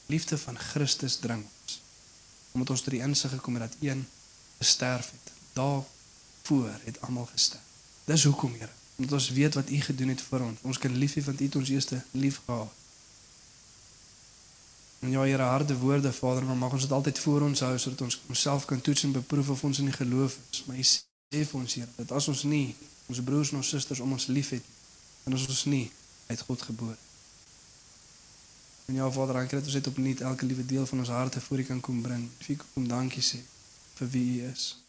Liefde 0.07 0.39
van 0.39 0.59
Christus 0.59 1.17
dring 1.17 1.45
ons. 1.45 1.81
Omdat 2.53 2.71
ons 2.71 2.83
tot 2.83 2.97
die 2.97 3.03
insig 3.05 3.31
gekom 3.31 3.61
het 3.61 3.69
dat 3.69 3.77
een 3.81 4.07
gesterf 4.59 5.11
het. 5.11 5.33
Daar 5.53 5.83
voor 6.43 6.81
het 6.85 7.01
almal 7.01 7.29
gesterf. 7.33 7.63
Dis 8.05 8.25
hoekom 8.25 8.53
Here 8.59 8.73
omdat 8.97 9.13
ons 9.13 9.31
weet 9.31 9.55
wat 9.55 9.71
u 9.71 9.81
gedoen 9.81 10.09
het 10.09 10.21
vir 10.21 10.41
ons. 10.41 10.59
Ons 10.63 10.79
kan 10.79 10.97
lief 10.97 11.15
hê 11.15 11.23
want 11.25 11.41
u 11.41 11.45
het 11.45 11.57
ons 11.57 11.69
eerste 11.69 12.03
lief 12.11 12.41
gehad. 12.45 12.73
En 14.99 15.11
ja, 15.11 15.23
Here, 15.23 15.43
harde 15.43 15.77
woorde, 15.77 16.13
Vader, 16.13 16.45
maar 16.45 16.57
mag 16.57 16.73
ons 16.73 16.83
dit 16.83 16.93
altyd 16.93 17.19
voor 17.19 17.41
ons 17.41 17.61
hou 17.61 17.79
sodat 17.79 18.01
ons 18.01 18.21
onsself 18.27 18.65
kan 18.65 18.81
toets 18.81 19.03
en 19.03 19.13
beproef 19.13 19.49
of 19.49 19.65
ons 19.65 19.79
in 19.79 19.85
die 19.85 19.95
geloof 19.95 20.39
is. 20.51 20.65
Maar 20.67 20.77
u 20.77 20.83
sê 20.83 21.45
vir 21.45 21.61
ons, 21.61 21.75
Here, 21.75 21.89
dat 21.97 22.17
as 22.17 22.29
ons 22.33 22.43
nie 22.43 22.75
ons 23.07 23.21
broers 23.23 23.53
en 23.53 23.61
ons 23.61 23.69
susters 23.69 24.01
om 24.01 24.17
ons 24.17 24.27
liefhet, 24.27 24.65
dan 24.65 24.76
is 25.35 25.47
ons 25.49 25.65
nie 25.65 25.91
uit 26.27 26.41
God 26.41 26.63
gebore. 26.63 26.97
En 28.87 28.95
ja, 28.95 29.11
Vader, 29.11 29.35
dankie 29.35 29.59
dat 29.59 29.65
ons 29.65 29.73
dit 29.73 29.87
opnuut 29.87 30.21
elke 30.21 30.47
liewe 30.47 30.67
deel 30.67 30.87
van 30.87 30.99
ons 30.99 31.09
harte 31.09 31.41
voor 31.41 31.59
u 31.59 31.65
kan 31.65 31.81
kom 31.81 32.03
bring. 32.03 32.29
Ek 32.47 32.63
kom 32.75 32.87
dankie 32.89 33.23
sê 33.23 33.43
vir 33.99 34.09
wie 34.09 34.27
u 34.41 34.51
is. 34.51 34.86